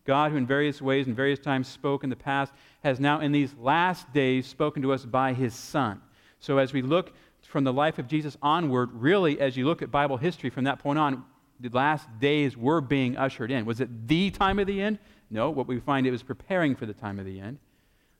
God, 0.04 0.32
who 0.32 0.38
in 0.38 0.46
various 0.46 0.80
ways 0.80 1.06
and 1.06 1.14
various 1.14 1.38
times 1.38 1.68
spoke 1.68 2.02
in 2.02 2.10
the 2.10 2.16
past, 2.16 2.52
has 2.82 2.98
now 2.98 3.20
in 3.20 3.30
these 3.30 3.54
last 3.60 4.10
days 4.12 4.46
spoken 4.46 4.80
to 4.82 4.92
us 4.92 5.04
by 5.04 5.34
his 5.34 5.54
Son. 5.54 6.00
So 6.40 6.58
as 6.58 6.72
we 6.72 6.82
look 6.82 7.12
from 7.48 7.64
the 7.64 7.72
life 7.72 7.98
of 7.98 8.06
Jesus 8.06 8.36
onward, 8.42 8.90
really, 8.92 9.40
as 9.40 9.56
you 9.56 9.64
look 9.64 9.80
at 9.80 9.90
Bible 9.90 10.18
history 10.18 10.50
from 10.50 10.64
that 10.64 10.78
point 10.78 10.98
on, 10.98 11.24
the 11.58 11.70
last 11.70 12.06
days 12.20 12.56
were 12.56 12.80
being 12.80 13.16
ushered 13.16 13.50
in. 13.50 13.64
Was 13.64 13.80
it 13.80 14.06
the 14.06 14.30
time 14.30 14.58
of 14.58 14.66
the 14.66 14.80
end? 14.80 14.98
No, 15.30 15.50
what 15.50 15.66
we 15.66 15.80
find 15.80 16.06
it 16.06 16.10
was 16.10 16.22
preparing 16.22 16.76
for 16.76 16.86
the 16.86 16.92
time 16.92 17.18
of 17.18 17.24
the 17.24 17.40
end 17.40 17.58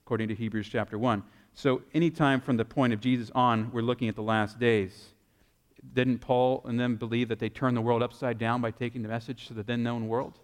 according 0.09 0.29
to 0.29 0.35
Hebrews 0.35 0.67
chapter 0.73 0.99
1. 0.99 1.23
So, 1.53 1.83
anytime 1.93 2.41
from 2.41 2.57
the 2.57 2.65
point 2.65 2.95
of 2.95 3.01
Jesus 3.01 3.31
on, 3.35 3.71
we're 3.73 3.83
looking 3.83 4.09
at 4.09 4.17
the 4.17 4.23
last 4.23 4.59
days. 4.59 5.13
Didn't 5.93 6.21
Paul 6.21 6.63
and 6.65 6.81
them 6.81 6.97
believe 6.97 7.29
that 7.29 7.39
they 7.39 7.51
turned 7.51 7.77
the 7.77 7.83
world 7.83 8.03
upside 8.03 8.39
down 8.39 8.63
by 8.63 8.71
taking 8.71 9.03
the 9.03 9.09
message 9.09 9.49
to 9.49 9.55
the 9.55 9.63
then 9.63 9.83
known 9.83 10.09
world? 10.09 10.39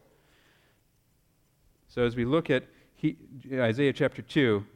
So, 1.88 2.04
as 2.04 2.14
we 2.14 2.26
look 2.26 2.50
at 2.50 2.64
he, 2.94 3.16
Isaiah 3.50 3.94
chapter 3.94 4.20
2, 4.20 4.66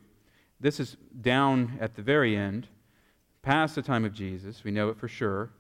this 0.58 0.80
is 0.80 0.96
down 1.20 1.76
at 1.82 1.94
the 1.94 2.00
very 2.00 2.34
end, 2.34 2.68
past 3.42 3.74
the 3.74 3.82
time 3.82 4.04
of 4.04 4.12
Jesus. 4.12 4.64
We 4.64 4.70
know 4.70 4.88
it 4.88 4.98
for 4.98 5.08
sure. 5.08 5.50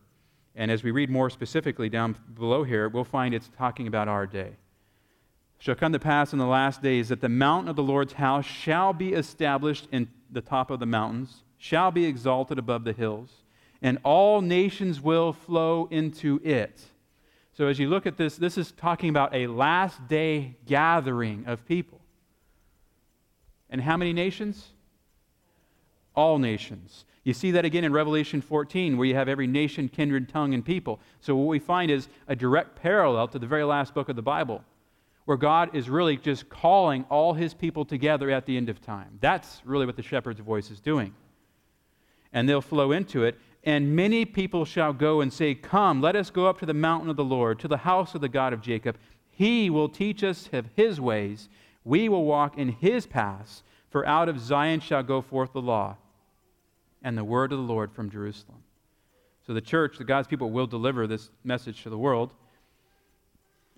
And 0.54 0.70
as 0.70 0.82
we 0.82 0.90
read 0.90 1.10
more 1.10 1.30
specifically 1.30 1.88
down 1.88 2.16
below 2.34 2.64
here, 2.64 2.88
we'll 2.88 3.04
find 3.04 3.34
it's 3.34 3.50
talking 3.56 3.86
about 3.86 4.08
our 4.08 4.26
day 4.26 4.56
shall 5.58 5.74
come 5.74 5.92
to 5.92 5.98
pass 5.98 6.32
in 6.32 6.38
the 6.38 6.46
last 6.46 6.82
days 6.82 7.08
that 7.08 7.20
the 7.20 7.28
mountain 7.28 7.68
of 7.68 7.76
the 7.76 7.82
Lord's 7.82 8.14
house 8.14 8.46
shall 8.46 8.92
be 8.92 9.12
established 9.12 9.88
in 9.90 10.08
the 10.30 10.40
top 10.40 10.70
of 10.70 10.78
the 10.78 10.86
mountains, 10.86 11.42
shall 11.58 11.90
be 11.90 12.04
exalted 12.04 12.58
above 12.58 12.84
the 12.84 12.92
hills, 12.92 13.30
and 13.82 13.98
all 14.04 14.40
nations 14.40 15.00
will 15.00 15.32
flow 15.32 15.88
into 15.90 16.40
it. 16.44 16.80
So, 17.52 17.66
as 17.66 17.78
you 17.78 17.88
look 17.88 18.06
at 18.06 18.16
this, 18.16 18.36
this 18.36 18.56
is 18.56 18.70
talking 18.70 19.10
about 19.10 19.34
a 19.34 19.48
last 19.48 20.06
day 20.06 20.56
gathering 20.64 21.44
of 21.46 21.66
people. 21.66 22.00
And 23.68 23.80
how 23.80 23.96
many 23.96 24.12
nations? 24.12 24.68
All 26.14 26.38
nations. 26.38 27.04
You 27.28 27.34
see 27.34 27.50
that 27.50 27.66
again 27.66 27.84
in 27.84 27.92
Revelation 27.92 28.40
14, 28.40 28.96
where 28.96 29.06
you 29.06 29.14
have 29.14 29.28
every 29.28 29.46
nation, 29.46 29.90
kindred, 29.90 30.30
tongue, 30.30 30.54
and 30.54 30.64
people. 30.64 30.98
So, 31.20 31.36
what 31.36 31.46
we 31.46 31.58
find 31.58 31.90
is 31.90 32.08
a 32.26 32.34
direct 32.34 32.76
parallel 32.76 33.28
to 33.28 33.38
the 33.38 33.46
very 33.46 33.64
last 33.64 33.92
book 33.92 34.08
of 34.08 34.16
the 34.16 34.22
Bible 34.22 34.64
where 35.26 35.36
God 35.36 35.74
is 35.74 35.90
really 35.90 36.16
just 36.16 36.48
calling 36.48 37.04
all 37.10 37.34
his 37.34 37.52
people 37.52 37.84
together 37.84 38.30
at 38.30 38.46
the 38.46 38.56
end 38.56 38.70
of 38.70 38.80
time. 38.80 39.18
That's 39.20 39.60
really 39.66 39.84
what 39.84 39.96
the 39.96 40.02
shepherd's 40.02 40.40
voice 40.40 40.70
is 40.70 40.80
doing. 40.80 41.12
And 42.32 42.48
they'll 42.48 42.62
flow 42.62 42.92
into 42.92 43.24
it. 43.24 43.38
And 43.62 43.94
many 43.94 44.24
people 44.24 44.64
shall 44.64 44.94
go 44.94 45.20
and 45.20 45.30
say, 45.30 45.54
Come, 45.54 46.00
let 46.00 46.16
us 46.16 46.30
go 46.30 46.46
up 46.46 46.58
to 46.60 46.66
the 46.66 46.72
mountain 46.72 47.10
of 47.10 47.16
the 47.16 47.24
Lord, 47.24 47.58
to 47.58 47.68
the 47.68 47.76
house 47.76 48.14
of 48.14 48.22
the 48.22 48.30
God 48.30 48.54
of 48.54 48.62
Jacob. 48.62 48.96
He 49.28 49.68
will 49.68 49.90
teach 49.90 50.24
us 50.24 50.48
of 50.50 50.64
his 50.76 50.98
ways. 50.98 51.50
We 51.84 52.08
will 52.08 52.24
walk 52.24 52.56
in 52.56 52.70
his 52.70 53.06
paths. 53.06 53.64
For 53.90 54.06
out 54.06 54.30
of 54.30 54.40
Zion 54.40 54.80
shall 54.80 55.02
go 55.02 55.20
forth 55.20 55.52
the 55.52 55.60
law 55.60 55.98
and 57.02 57.16
the 57.16 57.24
word 57.24 57.52
of 57.52 57.58
the 57.58 57.64
Lord 57.64 57.92
from 57.92 58.10
Jerusalem. 58.10 58.62
So 59.46 59.54
the 59.54 59.60
church, 59.60 59.98
the 59.98 60.04
God's 60.04 60.28
people, 60.28 60.50
will 60.50 60.66
deliver 60.66 61.06
this 61.06 61.30
message 61.42 61.82
to 61.82 61.90
the 61.90 61.98
world. 61.98 62.34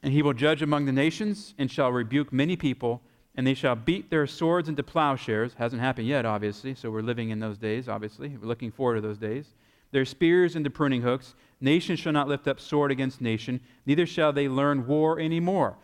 And 0.03 0.13
he 0.13 0.23
will 0.23 0.33
judge 0.33 0.63
among 0.63 0.87
the 0.87 0.93
nations 0.93 1.55
and 1.59 1.71
shall 1.71 1.93
rebuke 1.93 2.33
many 2.33 2.57
people, 2.57 3.03
and 3.37 3.47
they 3.47 3.55
shall 3.55 3.77
beat 3.77 4.11
their 4.11 4.27
swords 4.27 4.69
into 4.69 4.83
plowshares. 4.83 5.55
Hasn't 5.55 5.81
happened 5.81 6.09
yet, 6.09 6.27
obviously, 6.27 6.75
so 6.75 6.91
we're 6.91 7.03
living 7.03 7.31
in 7.31 7.39
those 7.39 7.59
days, 7.59 7.89
obviously. 7.89 8.37
We're 8.37 8.49
looking 8.49 8.73
forward 8.73 8.97
to 8.97 9.01
those 9.01 9.19
days. 9.19 9.47
Their 9.93 10.05
spears 10.05 10.57
into 10.57 10.71
pruning 10.71 11.03
hooks. 11.03 11.35
Nation 11.61 11.97
shall 11.97 12.13
not 12.13 12.29
lift 12.29 12.49
up 12.49 12.59
sword 12.59 12.91
against 12.91 13.21
nation, 13.21 13.61
neither 13.85 14.07
shall 14.07 14.33
they 14.33 14.49
learn 14.49 14.87
war 14.87 15.19
any 15.19 15.41
more. 15.41 15.77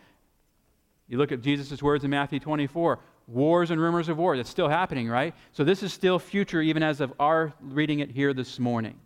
You 1.07 1.18
look 1.18 1.33
at 1.33 1.42
Jesus' 1.42 1.83
words 1.83 2.03
in 2.03 2.11
Matthew 2.11 2.40
24 2.40 2.99
wars 3.26 3.70
and 3.70 3.80
rumors 3.80 4.08
of 4.08 4.16
war. 4.16 4.36
That's 4.36 4.50
still 4.50 4.68
happening, 4.68 5.08
right? 5.08 5.34
So 5.52 5.64
this 5.64 5.82
is 5.82 5.92
still 5.92 6.18
future, 6.18 6.60
even 6.60 6.82
as 6.82 7.00
of 7.00 7.12
our 7.18 7.52
reading 7.60 8.00
it 8.00 8.10
here 8.10 8.32
this 8.32 8.58
morning. 8.58 8.98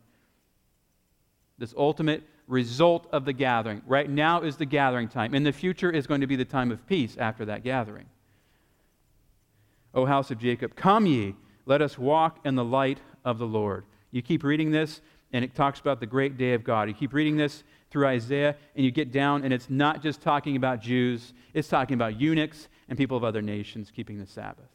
This 1.59 1.75
ultimate 1.77 2.23
result 2.47 3.07
of 3.13 3.25
the 3.25 3.33
gathering. 3.33 3.83
Right 3.87 4.11
now 4.11 4.43
is 4.43 4.57
the 4.57 4.67
gathering 4.67 5.09
time. 5.09 5.35
In 5.35 5.45
the 5.45 5.53
future 5.53 5.91
is 5.91 6.07
going 6.07 6.21
to 6.21 6.27
be 6.27 6.37
the 6.37 6.45
time 6.45 6.71
of 6.71 6.87
peace 6.87 7.17
after 7.19 7.45
that 7.47 7.63
gathering. 7.63 8.07
O 9.95 10.05
house 10.05 10.31
of 10.31 10.39
Jacob, 10.39 10.75
come 10.75 11.07
ye, 11.07 11.35
let 11.67 11.83
us 11.83 11.99
walk 11.99 12.41
in 12.45 12.55
the 12.55 12.65
light 12.65 12.99
of 13.25 13.39
the 13.39 13.47
Lord. 13.47 13.85
You 14.11 14.23
keep 14.23 14.43
reading 14.43 14.71
this, 14.71 15.01
and 15.33 15.45
it 15.45 15.55
talks 15.55 15.81
about 15.81 16.01
the 16.01 16.07
great 16.07 16.37
day 16.37 16.55
of 16.55 16.65
God. 16.65 16.89
You 16.89 16.95
keep 16.95 17.13
reading 17.13 17.37
this 17.37 17.63
through 17.91 18.07
Isaiah, 18.07 18.57
and 18.75 18.85
you 18.85 18.91
get 18.91 19.13
down, 19.13 19.45
and 19.45 19.53
it's 19.53 19.71
not 19.71 20.03
just 20.03 20.21
talking 20.21 20.57
about 20.57 20.81
Jews, 20.81 21.33
it's 21.55 21.69
talking 21.69 21.95
about 21.95 22.21
eunuchs 22.21 22.69
and 22.91 22.99
people 22.99 23.17
of 23.17 23.25
other 23.25 23.41
nations 23.41 23.91
keeping 23.95 24.19
the 24.19 24.27
Sabbath. 24.27 24.69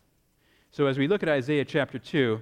So 0.71 0.87
as 0.87 0.97
we 0.97 1.07
look 1.07 1.21
at 1.21 1.29
Isaiah 1.29 1.65
chapter 1.65 1.99
2, 1.99 2.41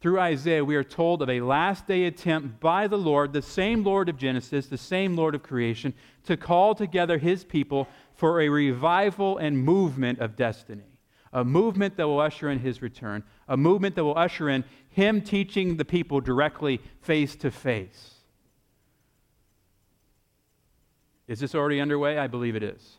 through 0.00 0.20
Isaiah, 0.20 0.64
we 0.64 0.76
are 0.76 0.84
told 0.84 1.22
of 1.22 1.30
a 1.30 1.40
last 1.40 1.88
day 1.88 2.04
attempt 2.04 2.60
by 2.60 2.86
the 2.86 2.98
Lord, 2.98 3.32
the 3.32 3.42
same 3.42 3.82
Lord 3.82 4.08
of 4.08 4.16
Genesis, 4.16 4.66
the 4.66 4.78
same 4.78 5.16
Lord 5.16 5.34
of 5.34 5.42
creation, 5.42 5.94
to 6.24 6.36
call 6.36 6.74
together 6.74 7.18
his 7.18 7.42
people 7.42 7.88
for 8.14 8.40
a 8.40 8.48
revival 8.48 9.38
and 9.38 9.58
movement 9.58 10.20
of 10.20 10.36
destiny. 10.36 10.84
A 11.32 11.44
movement 11.44 11.96
that 11.96 12.06
will 12.06 12.20
usher 12.20 12.48
in 12.48 12.60
his 12.60 12.80
return, 12.80 13.22
a 13.48 13.56
movement 13.56 13.96
that 13.96 14.04
will 14.04 14.16
usher 14.16 14.48
in 14.48 14.64
him 14.90 15.20
teaching 15.20 15.76
the 15.76 15.84
people 15.84 16.20
directly 16.20 16.80
face 17.02 17.36
to 17.36 17.50
face. 17.50 18.14
Is 21.26 21.40
this 21.40 21.54
already 21.54 21.80
underway? 21.80 22.18
I 22.18 22.28
believe 22.28 22.56
it 22.56 22.62
is. 22.62 22.97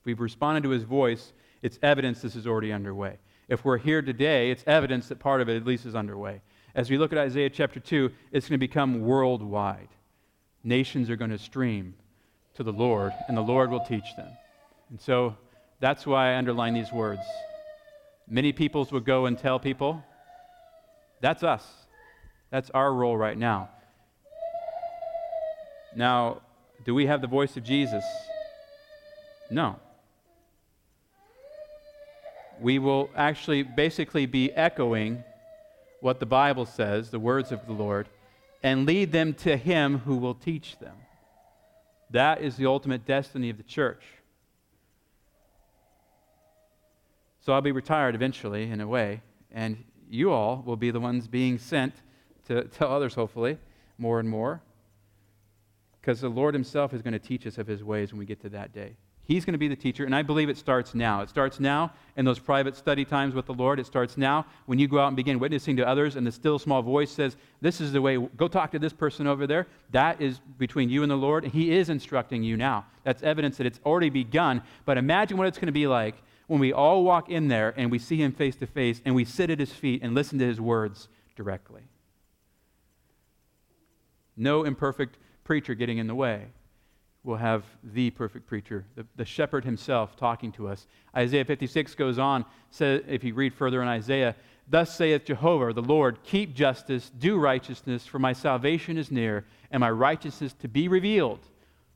If 0.00 0.06
we've 0.06 0.20
responded 0.20 0.62
to 0.62 0.70
his 0.70 0.84
voice, 0.84 1.34
it's 1.60 1.78
evidence 1.82 2.22
this 2.22 2.34
is 2.34 2.46
already 2.46 2.72
underway. 2.72 3.18
If 3.48 3.66
we're 3.66 3.76
here 3.76 4.00
today, 4.00 4.50
it's 4.50 4.64
evidence 4.66 5.08
that 5.08 5.18
part 5.18 5.42
of 5.42 5.48
it 5.50 5.56
at 5.56 5.66
least 5.66 5.84
is 5.84 5.94
underway. 5.94 6.40
As 6.74 6.88
we 6.88 6.96
look 6.96 7.12
at 7.12 7.18
Isaiah 7.18 7.50
chapter 7.50 7.80
2, 7.80 8.10
it's 8.32 8.48
going 8.48 8.58
to 8.58 8.66
become 8.66 9.02
worldwide. 9.02 9.88
Nations 10.64 11.10
are 11.10 11.16
going 11.16 11.32
to 11.32 11.38
stream 11.38 11.94
to 12.54 12.62
the 12.62 12.72
Lord, 12.72 13.12
and 13.28 13.36
the 13.36 13.42
Lord 13.42 13.70
will 13.70 13.84
teach 13.84 14.04
them. 14.16 14.28
And 14.88 14.98
so 14.98 15.36
that's 15.80 16.06
why 16.06 16.32
I 16.32 16.36
underline 16.36 16.72
these 16.72 16.92
words. 16.92 17.22
Many 18.26 18.52
peoples 18.52 18.92
will 18.92 19.00
go 19.00 19.26
and 19.26 19.36
tell 19.36 19.58
people. 19.58 20.02
That's 21.20 21.42
us. 21.42 21.66
That's 22.50 22.70
our 22.70 22.94
role 22.94 23.18
right 23.18 23.36
now. 23.36 23.68
Now, 25.94 26.40
do 26.86 26.94
we 26.94 27.06
have 27.06 27.20
the 27.20 27.26
voice 27.26 27.58
of 27.58 27.64
Jesus? 27.64 28.04
No 29.50 29.76
we 32.60 32.78
will 32.78 33.10
actually 33.16 33.62
basically 33.62 34.26
be 34.26 34.52
echoing 34.52 35.24
what 36.00 36.20
the 36.20 36.26
Bible 36.26 36.66
says, 36.66 37.10
the 37.10 37.18
words 37.18 37.52
of 37.52 37.66
the 37.66 37.72
Lord, 37.72 38.08
and 38.62 38.86
lead 38.86 39.12
them 39.12 39.34
to 39.34 39.56
Him 39.56 39.98
who 39.98 40.16
will 40.16 40.34
teach 40.34 40.78
them. 40.78 40.96
That 42.10 42.42
is 42.42 42.56
the 42.56 42.66
ultimate 42.66 43.06
destiny 43.06 43.50
of 43.50 43.56
the 43.56 43.62
church. 43.62 44.02
So 47.40 47.52
I'll 47.52 47.60
be 47.62 47.72
retired 47.72 48.14
eventually, 48.14 48.70
in 48.70 48.80
a 48.80 48.86
way, 48.86 49.22
and 49.50 49.82
you 50.10 50.30
all 50.30 50.62
will 50.66 50.76
be 50.76 50.90
the 50.90 51.00
ones 51.00 51.26
being 51.28 51.58
sent 51.58 51.94
to 52.48 52.64
tell 52.64 52.92
others, 52.92 53.14
hopefully, 53.14 53.58
more 53.96 54.20
and 54.20 54.28
more. 54.28 54.60
Because 56.00 56.20
the 56.20 56.28
Lord 56.28 56.54
Himself 56.54 56.92
is 56.92 57.00
going 57.00 57.12
to 57.12 57.18
teach 57.18 57.46
us 57.46 57.58
of 57.58 57.66
His 57.66 57.82
ways 57.84 58.12
when 58.12 58.18
we 58.18 58.26
get 58.26 58.40
to 58.42 58.48
that 58.50 58.74
day. 58.74 58.96
He's 59.30 59.44
going 59.44 59.52
to 59.52 59.58
be 59.58 59.68
the 59.68 59.76
teacher, 59.76 60.04
and 60.04 60.12
I 60.12 60.22
believe 60.22 60.48
it 60.48 60.58
starts 60.58 60.92
now. 60.92 61.20
It 61.20 61.28
starts 61.28 61.60
now 61.60 61.92
in 62.16 62.24
those 62.24 62.40
private 62.40 62.76
study 62.76 63.04
times 63.04 63.32
with 63.32 63.46
the 63.46 63.54
Lord. 63.54 63.78
It 63.78 63.86
starts 63.86 64.16
now 64.16 64.44
when 64.66 64.80
you 64.80 64.88
go 64.88 64.98
out 64.98 65.06
and 65.06 65.14
begin 65.14 65.38
witnessing 65.38 65.76
to 65.76 65.86
others, 65.86 66.16
and 66.16 66.26
the 66.26 66.32
still 66.32 66.58
small 66.58 66.82
voice 66.82 67.12
says, 67.12 67.36
This 67.60 67.80
is 67.80 67.92
the 67.92 68.02
way, 68.02 68.16
go 68.16 68.48
talk 68.48 68.72
to 68.72 68.80
this 68.80 68.92
person 68.92 69.28
over 69.28 69.46
there. 69.46 69.68
That 69.92 70.20
is 70.20 70.40
between 70.58 70.90
you 70.90 71.04
and 71.04 71.10
the 71.12 71.16
Lord, 71.16 71.44
and 71.44 71.52
He 71.52 71.70
is 71.70 71.90
instructing 71.90 72.42
you 72.42 72.56
now. 72.56 72.86
That's 73.04 73.22
evidence 73.22 73.58
that 73.58 73.66
it's 73.66 73.78
already 73.86 74.10
begun. 74.10 74.62
But 74.84 74.98
imagine 74.98 75.36
what 75.36 75.46
it's 75.46 75.58
going 75.58 75.66
to 75.66 75.72
be 75.72 75.86
like 75.86 76.16
when 76.48 76.58
we 76.58 76.72
all 76.72 77.04
walk 77.04 77.28
in 77.28 77.46
there 77.46 77.72
and 77.76 77.88
we 77.88 78.00
see 78.00 78.16
Him 78.16 78.32
face 78.32 78.56
to 78.56 78.66
face, 78.66 79.00
and 79.04 79.14
we 79.14 79.24
sit 79.24 79.48
at 79.48 79.60
His 79.60 79.70
feet 79.70 80.02
and 80.02 80.12
listen 80.12 80.40
to 80.40 80.46
His 80.46 80.60
words 80.60 81.06
directly. 81.36 81.82
No 84.36 84.64
imperfect 84.64 85.18
preacher 85.44 85.76
getting 85.76 85.98
in 85.98 86.08
the 86.08 86.16
way 86.16 86.48
we'll 87.24 87.36
have 87.36 87.64
the 87.82 88.10
perfect 88.10 88.46
preacher, 88.46 88.84
the, 88.96 89.06
the, 89.16 89.24
shepherd 89.24 89.64
himself 89.64 90.16
talking 90.16 90.50
to 90.52 90.68
us. 90.68 90.86
Isaiah 91.14 91.44
56 91.44 91.94
goes 91.94 92.18
on, 92.18 92.44
says, 92.70 93.02
if 93.06 93.22
you 93.24 93.34
read 93.34 93.52
further 93.52 93.82
in 93.82 93.88
Isaiah, 93.88 94.34
Thus 94.70 94.94
saith 94.94 95.24
Jehovah, 95.24 95.72
the 95.72 95.82
Lord, 95.82 96.22
keep 96.22 96.54
justice, 96.54 97.10
do 97.18 97.38
righteousness, 97.38 98.06
for 98.06 98.20
my 98.20 98.32
salvation 98.32 98.96
is 98.96 99.10
near, 99.10 99.44
and 99.72 99.80
my 99.80 99.90
righteousness 99.90 100.54
to 100.60 100.68
be 100.68 100.86
revealed. 100.86 101.40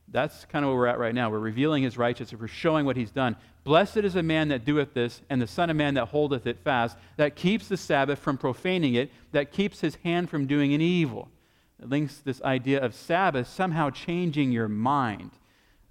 That's 0.09 0.43
kind 0.45 0.65
of 0.65 0.69
where 0.69 0.77
we're 0.77 0.87
at 0.87 0.99
right 0.99 1.15
now. 1.15 1.29
We're 1.29 1.39
revealing 1.39 1.83
his 1.83 1.97
righteousness, 1.97 2.39
we're 2.39 2.47
showing 2.47 2.85
what 2.85 2.97
he's 2.97 3.11
done. 3.11 3.37
Blessed 3.63 3.97
is 3.97 4.17
a 4.17 4.21
man 4.21 4.49
that 4.49 4.65
doeth 4.65 4.93
this, 4.93 5.21
and 5.29 5.41
the 5.41 5.47
Son 5.47 5.69
of 5.69 5.77
Man 5.77 5.93
that 5.93 6.09
holdeth 6.09 6.45
it 6.45 6.59
fast, 6.59 6.97
that 7.15 7.35
keeps 7.35 7.69
the 7.69 7.77
Sabbath 7.77 8.19
from 8.19 8.37
profaning 8.37 8.93
it, 8.93 9.09
that 9.31 9.51
keeps 9.51 9.79
his 9.79 9.95
hand 10.03 10.29
from 10.29 10.45
doing 10.45 10.73
any 10.73 10.85
evil. 10.85 11.29
Links 11.79 12.17
this 12.19 12.41
idea 12.41 12.81
of 12.81 12.95
Sabbath 12.95 13.47
somehow 13.47 13.89
changing 13.89 14.51
your 14.51 14.67
mind. 14.67 15.31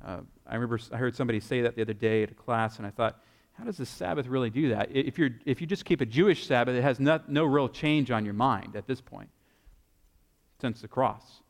Uh, 0.04 0.20
I 0.46 0.54
remember 0.54 0.78
I 0.92 0.96
heard 0.96 1.14
somebody 1.14 1.40
say 1.40 1.62
that 1.62 1.76
the 1.76 1.82
other 1.82 1.92
day 1.92 2.22
at 2.22 2.30
a 2.30 2.34
class, 2.34 2.78
and 2.78 2.86
I 2.86 2.90
thought, 2.90 3.20
how 3.52 3.64
does 3.64 3.76
the 3.76 3.86
Sabbath 3.86 4.26
really 4.26 4.50
do 4.50 4.70
that? 4.70 4.88
If, 4.90 5.18
you're, 5.18 5.30
if 5.44 5.60
you 5.60 5.66
just 5.66 5.84
keep 5.84 6.00
a 6.00 6.06
Jewish 6.06 6.46
Sabbath, 6.46 6.74
it 6.74 6.82
has 6.82 6.98
not, 6.98 7.28
no 7.28 7.44
real 7.44 7.68
change 7.68 8.10
on 8.10 8.24
your 8.24 8.34
mind 8.34 8.76
at 8.76 8.86
this 8.86 9.00
point 9.00 9.28
since 10.60 10.80
the 10.80 10.88
cross. 10.88 11.42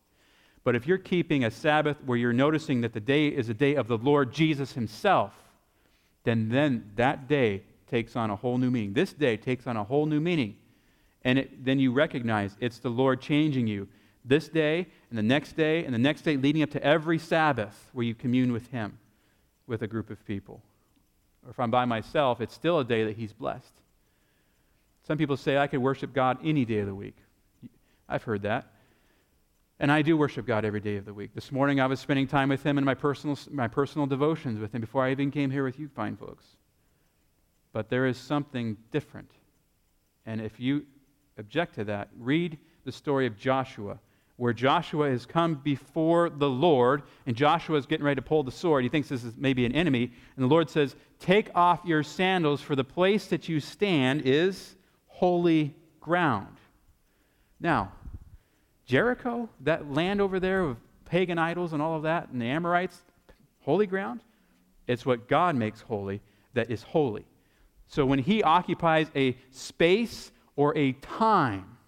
But 0.65 0.75
if 0.75 0.87
you're 0.87 0.99
keeping 0.99 1.45
a 1.45 1.51
Sabbath 1.51 1.97
where 2.05 2.19
you're 2.19 2.33
noticing 2.33 2.81
that 2.83 2.93
the 2.93 3.01
day 3.01 3.29
is 3.29 3.49
a 3.49 3.55
day 3.55 3.75
of 3.75 3.89
the 3.89 3.99
Lord 3.99 4.33
Jesus 4.33 4.73
Himself, 4.73 5.33
then, 6.25 6.49
then 6.49 6.91
that 6.97 7.29
day 7.29 7.63
takes 7.91 8.17
on 8.17 8.31
a 8.31 8.37
whole 8.37 8.59
new 8.59 8.71
meaning. 8.71 8.93
This 8.93 9.13
day 9.13 9.37
takes 9.37 9.67
on 9.67 9.77
a 9.77 9.85
whole 9.85 10.07
new 10.07 10.21
meaning. 10.21 10.57
And 11.23 11.39
it, 11.39 11.65
then 11.65 11.79
you 11.79 11.93
recognize 11.93 12.57
it's 12.61 12.79
the 12.79 12.91
Lord 12.91 13.21
changing 13.21 13.67
you 13.67 13.89
this 14.25 14.49
day 14.49 14.87
and 15.11 15.19
the 15.19 15.23
next 15.23 15.53
day 15.53 15.85
and 15.85 15.95
the 15.95 15.99
next 15.99 16.23
day 16.23 16.37
leading 16.37 16.63
up 16.63 16.71
to 16.71 16.83
every 16.83 17.19
Sabbath 17.19 17.91
where 17.93 18.07
you 18.07 18.15
commune 18.15 18.53
with 18.53 18.71
Him 18.71 18.99
with 19.67 19.83
a 19.83 19.87
group 19.87 20.11
of 20.11 20.25
people. 20.27 20.63
Or 21.45 21.51
if 21.51 21.61
I'm 21.61 21.71
by 21.71 21.85
myself, 21.85 22.41
it's 22.41 22.55
still 22.55 22.79
a 22.79 22.85
day 22.85 23.05
that 23.05 23.17
He's 23.17 23.33
blessed. 23.33 23.73
Some 25.07 25.19
people 25.19 25.37
say 25.37 25.59
I 25.59 25.67
could 25.67 25.81
worship 25.81 26.15
God 26.15 26.39
any 26.43 26.65
day 26.65 26.79
of 26.79 26.87
the 26.87 26.95
week. 26.95 27.17
I've 28.09 28.23
heard 28.23 28.43
that. 28.43 28.67
And 29.79 29.93
I 29.93 30.03
do 30.03 30.17
worship 30.17 30.47
God 30.47 30.65
every 30.65 30.81
day 30.81 30.97
of 30.97 31.05
the 31.05 31.13
week. 31.13 31.35
This 31.35 31.53
morning 31.53 31.81
I 31.81 31.87
was 31.87 32.01
spending 32.01 32.27
time 32.27 32.49
with 32.49 32.63
Him 32.63 32.79
in 32.79 32.85
my 32.85 32.95
personal, 32.95 33.39
my 33.51 33.69
personal 33.69 34.07
devotions 34.07 34.59
with 34.59 34.75
Him 34.75 34.81
before 34.81 35.05
I 35.05 35.11
even 35.11 35.31
came 35.31 35.51
here 35.51 35.65
with 35.65 35.79
you 35.79 35.89
fine 35.89 36.17
folks. 36.17 36.47
But 37.73 37.91
there 37.91 38.07
is 38.07 38.17
something 38.17 38.77
different. 38.93 39.31
And 40.25 40.41
if 40.41 40.59
you 40.59 40.87
object 41.37 41.75
to 41.75 41.85
that, 41.85 42.09
read 42.19 42.59
the 42.85 42.93
story 42.93 43.27
of 43.27 43.37
Joshua 43.37 43.99
where 44.37 44.53
Joshua 44.53 45.11
has 45.11 45.27
come 45.27 45.55
before 45.55 46.29
the 46.29 46.49
Lord, 46.49 47.03
and 47.27 47.37
Joshua 47.37 47.79
is 47.79 47.87
getting 47.87 48.05
ready 48.05 48.17
to 48.17 48.23
pull 48.23 48.43
the 48.43 48.51
sword. 48.51 48.83
He 48.83 48.89
thinks 48.89 49.09
this 49.09 49.23
is 49.23 49.35
maybe 49.37 49.65
an 49.65 49.73
enemy. 49.73 50.11
And 50.37 50.45
the 50.45 50.49
Lord 50.49 50.69
says, 50.69 50.97
Take 51.21 51.51
off 51.55 51.81
your 51.85 52.03
sandals, 52.03 52.61
for 52.61 52.75
the 52.75 52.85
place 52.85 53.27
that 53.29 53.49
you 53.49 53.61
stand 53.61 54.23
is 54.25 54.75
holy 55.07 55.75
ground. 56.01 56.57
Now, 57.61 57.93
Jericho, 58.85 59.49
that 59.61 59.91
land 59.91 60.21
over 60.21 60.41
there 60.41 60.63
of 60.63 60.79
pagan 61.05 61.39
idols 61.39 61.73
and 61.73 61.81
all 61.81 61.97
of 61.97 62.03
that, 62.03 62.29
and 62.31 62.43
the 62.43 62.47
Amorites, 62.47 63.03
holy 63.61 63.87
ground, 63.87 64.21
it's 64.87 65.07
what 65.07 65.29
God 65.29 65.55
makes 65.55 65.81
holy 65.81 66.21
that 66.55 66.71
is 66.71 66.83
holy. 66.83 67.25
So 67.87 68.05
when 68.05 68.19
He 68.19 68.43
occupies 68.43 69.07
a 69.15 69.37
space 69.51 70.33
or 70.57 70.77
a 70.77 70.93
time, 70.93 71.79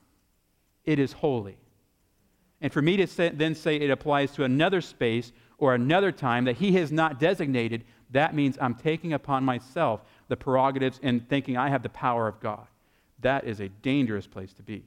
it 0.85 0.99
is 1.01 1.13
holy. 1.13 1.59
And 2.61 2.73
for 2.73 2.83
me 2.83 2.97
to 2.97 3.07
say, 3.07 3.29
then 3.29 3.55
say 3.55 3.77
it 3.77 3.91
applies 3.91 4.33
to 4.33 4.45
another 4.45 4.81
space 4.81 5.33
or 5.59 5.75
another 5.75 6.13
time 6.13 6.45
that 6.45 6.57
he 6.57 6.73
has 6.73 6.91
not 6.91 7.21
designated, 7.21 7.85
that 8.11 8.35
means 8.35 8.57
I'm 8.61 8.75
taking 8.75 9.13
upon 9.13 9.45
myself 9.45 10.01
the 10.29 10.37
prerogatives 10.37 11.01
and 11.03 11.29
thinking 11.29 11.57
I 11.57 11.69
have 11.69 11.83
the 11.83 11.89
power 11.89 12.29
of 12.29 12.41
God. 12.41 12.67
That 13.21 13.45
is 13.45 13.61
a 13.61 13.69
dangerous 13.69 14.27
place 14.27 14.53
to 14.55 14.63
be. 14.63 14.85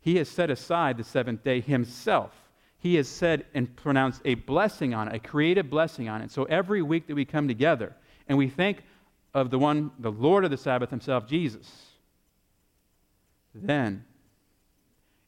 He 0.00 0.16
has 0.16 0.28
set 0.28 0.50
aside 0.50 0.96
the 0.96 1.04
seventh 1.04 1.42
day 1.42 1.60
himself. 1.60 2.32
He 2.78 2.94
has 2.96 3.08
said 3.08 3.46
and 3.54 3.74
pronounced 3.76 4.22
a 4.24 4.34
blessing 4.34 4.94
on 4.94 5.08
it, 5.08 5.14
a 5.16 5.18
creative 5.18 5.68
blessing 5.68 6.08
on 6.08 6.22
it. 6.22 6.30
So 6.30 6.44
every 6.44 6.82
week 6.82 7.06
that 7.08 7.14
we 7.14 7.24
come 7.24 7.48
together 7.48 7.94
and 8.28 8.38
we 8.38 8.48
think 8.48 8.82
of 9.34 9.50
the 9.50 9.58
one, 9.58 9.90
the 9.98 10.12
Lord 10.12 10.44
of 10.44 10.50
the 10.50 10.56
Sabbath 10.56 10.90
himself, 10.90 11.26
Jesus, 11.26 11.86
then 13.54 14.04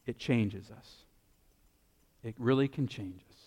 it 0.05 0.17
changes 0.17 0.71
us. 0.71 0.98
It 2.23 2.35
really 2.37 2.67
can 2.67 2.87
change 2.87 3.21
us. 3.29 3.37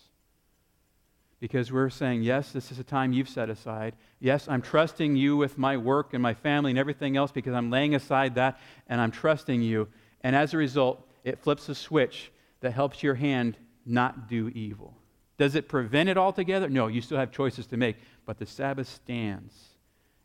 because 1.39 1.71
we're 1.71 1.89
saying, 1.89 2.23
Yes, 2.23 2.51
this 2.53 2.71
is 2.71 2.79
a 2.79 2.83
time 2.83 3.11
you've 3.13 3.29
set 3.29 3.49
aside. 3.49 3.95
Yes, 4.19 4.47
I'm 4.47 4.61
trusting 4.61 5.15
you 5.17 5.35
with 5.35 5.57
my 5.57 5.75
work 5.75 6.13
and 6.13 6.23
my 6.23 6.33
family 6.33 6.71
and 6.71 6.79
everything 6.79 7.17
else 7.17 7.31
because 7.31 7.53
I'm 7.53 7.69
laying 7.69 7.95
aside 7.95 8.35
that 8.35 8.59
and 8.87 9.01
I'm 9.01 9.11
trusting 9.11 9.61
you. 9.61 9.89
And 10.21 10.35
as 10.35 10.53
a 10.53 10.57
result, 10.57 11.05
it 11.25 11.39
flips 11.39 11.67
a 11.67 11.75
switch 11.75 12.31
that 12.61 12.71
helps 12.71 13.03
your 13.03 13.15
hand 13.15 13.57
not 13.85 14.29
do 14.29 14.47
evil. 14.55 14.95
Does 15.37 15.55
it 15.55 15.67
prevent 15.67 16.07
it 16.07 16.17
altogether? 16.17 16.69
No, 16.69 16.87
you 16.87 17.01
still 17.01 17.17
have 17.17 17.31
choices 17.31 17.67
to 17.67 17.77
make. 17.77 17.97
But 18.25 18.37
the 18.37 18.45
Sabbath 18.45 18.87
stands 18.87 19.53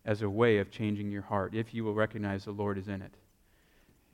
as 0.05 0.23
a 0.23 0.31
way 0.31 0.59
of 0.59 0.71
changing 0.71 1.11
your 1.11 1.23
heart 1.23 1.53
if 1.55 1.75
you 1.75 1.83
will 1.83 1.95
recognize 1.95 2.45
the 2.45 2.53
Lord 2.53 2.79
is 2.79 2.87
in 2.87 3.03
it. 3.03 3.13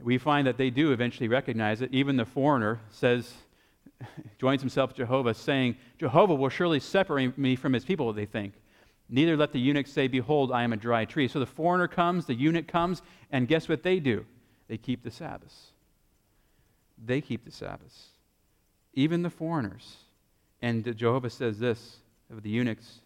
We 0.01 0.17
find 0.17 0.47
that 0.47 0.57
they 0.57 0.71
do 0.71 0.91
eventually 0.93 1.29
recognize 1.29 1.83
it. 1.83 1.93
Even 1.93 2.17
the 2.17 2.25
foreigner 2.25 2.81
says, 2.91 3.35
joins 4.39 4.61
himself 4.61 4.91
to 4.91 4.97
Jehovah, 4.99 5.35
saying, 5.35 5.77
Jehovah 5.99 6.35
will 6.35 6.49
surely 6.49 6.81
separate 6.81 7.37
me 7.39 7.57
from 7.57 7.73
his 7.73 7.85
people, 7.85 8.13
they 8.13 8.27
think. 8.27 8.55
Neither 9.09 9.37
let 9.37 9.53
the 9.53 9.61
eunuch 9.61 9.87
say, 9.87 10.09
Behold, 10.09 10.51
I 10.51 10.63
am 10.63 10.73
a 10.73 10.77
dry 10.77 11.05
tree. 11.05 11.29
So 11.29 11.39
the 11.39 11.47
foreigner 11.47 11.89
comes, 11.89 12.27
the 12.27 12.35
eunuch 12.35 12.67
comes, 12.67 13.03
and 13.31 13.47
guess 13.47 13.69
what 13.69 13.83
they 13.83 14.01
do? 14.01 14.25
They 14.69 14.79
keep 14.79 15.03
the 15.03 15.11
Sabbaths. 15.11 15.73
They 17.05 17.21
keep 17.21 17.45
the 17.45 17.51
Sabbaths. 17.51 18.09
Even 18.95 19.23
the 19.23 19.31
foreigners. 19.31 19.97
And 20.63 20.97
Jehovah 20.97 21.31
says 21.31 21.59
this 21.59 21.97
of 22.31 22.43
the 22.43 22.49
eunuchs 22.49 23.01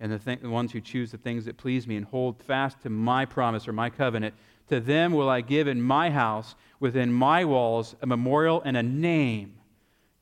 and 0.00 0.10
the, 0.10 0.18
th- 0.18 0.40
the 0.40 0.48
ones 0.48 0.72
who 0.72 0.80
choose 0.80 1.10
the 1.10 1.18
things 1.18 1.44
that 1.44 1.58
please 1.58 1.86
me 1.86 1.96
and 1.96 2.06
hold 2.06 2.42
fast 2.42 2.80
to 2.82 2.90
my 2.90 3.24
promise 3.24 3.68
or 3.68 3.72
my 3.72 3.90
covenant. 3.90 4.34
To 4.68 4.80
them 4.80 5.12
will 5.12 5.28
I 5.28 5.42
give 5.42 5.68
in 5.68 5.80
my 5.80 6.10
house, 6.10 6.54
within 6.80 7.12
my 7.12 7.44
walls, 7.44 7.94
a 8.02 8.06
memorial 8.06 8.62
and 8.62 8.76
a 8.76 8.82
name 8.82 9.54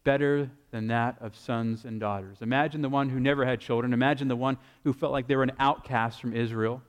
better 0.04 0.50
than 0.70 0.86
that 0.88 1.16
of 1.20 1.34
sons 1.34 1.84
and 1.84 1.98
daughters. 1.98 2.38
Imagine 2.42 2.82
the 2.82 2.88
one 2.88 3.08
who 3.08 3.18
never 3.18 3.44
had 3.44 3.60
children. 3.60 3.92
Imagine 3.92 4.28
the 4.28 4.36
one 4.36 4.58
who 4.84 4.92
felt 4.92 5.12
like 5.12 5.26
they 5.26 5.36
were 5.36 5.42
an 5.42 5.52
outcast 5.58 6.20
from 6.20 6.34
Israel. 6.34 6.82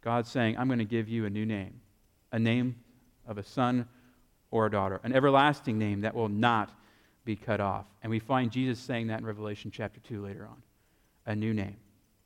God 0.00 0.26
saying, 0.26 0.56
I'm 0.58 0.66
going 0.66 0.78
to 0.78 0.84
give 0.84 1.08
you 1.08 1.26
a 1.26 1.30
new 1.30 1.46
name, 1.46 1.80
a 2.32 2.38
name 2.38 2.76
of 3.26 3.38
a 3.38 3.42
son 3.42 3.86
or 4.50 4.66
a 4.66 4.70
daughter, 4.70 5.00
an 5.04 5.12
everlasting 5.14 5.78
name 5.78 6.00
that 6.00 6.14
will 6.14 6.28
not 6.28 6.70
be 7.24 7.36
cut 7.36 7.60
off. 7.60 7.86
And 8.02 8.10
we 8.10 8.18
find 8.18 8.50
Jesus 8.50 8.80
saying 8.80 9.08
that 9.08 9.20
in 9.20 9.26
Revelation 9.26 9.70
chapter 9.70 10.00
2 10.00 10.24
later 10.24 10.46
on 10.46 10.62
a 11.26 11.36
new 11.36 11.54
name. 11.54 11.76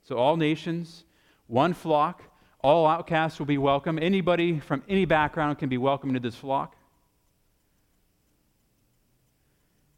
So, 0.03 0.17
all 0.17 0.37
nations, 0.37 1.05
one 1.49 1.75
flock, 1.75 2.23
all 2.63 2.87
outcasts 2.87 3.39
will 3.39 3.47
be 3.47 3.59
welcome. 3.59 3.99
Anybody 4.01 4.59
from 4.59 4.83
any 4.89 5.05
background 5.05 5.59
can 5.59 5.69
be 5.69 5.79
welcome 5.79 6.15
to 6.15 6.21
this 6.21 6.35
flock. 6.35 6.76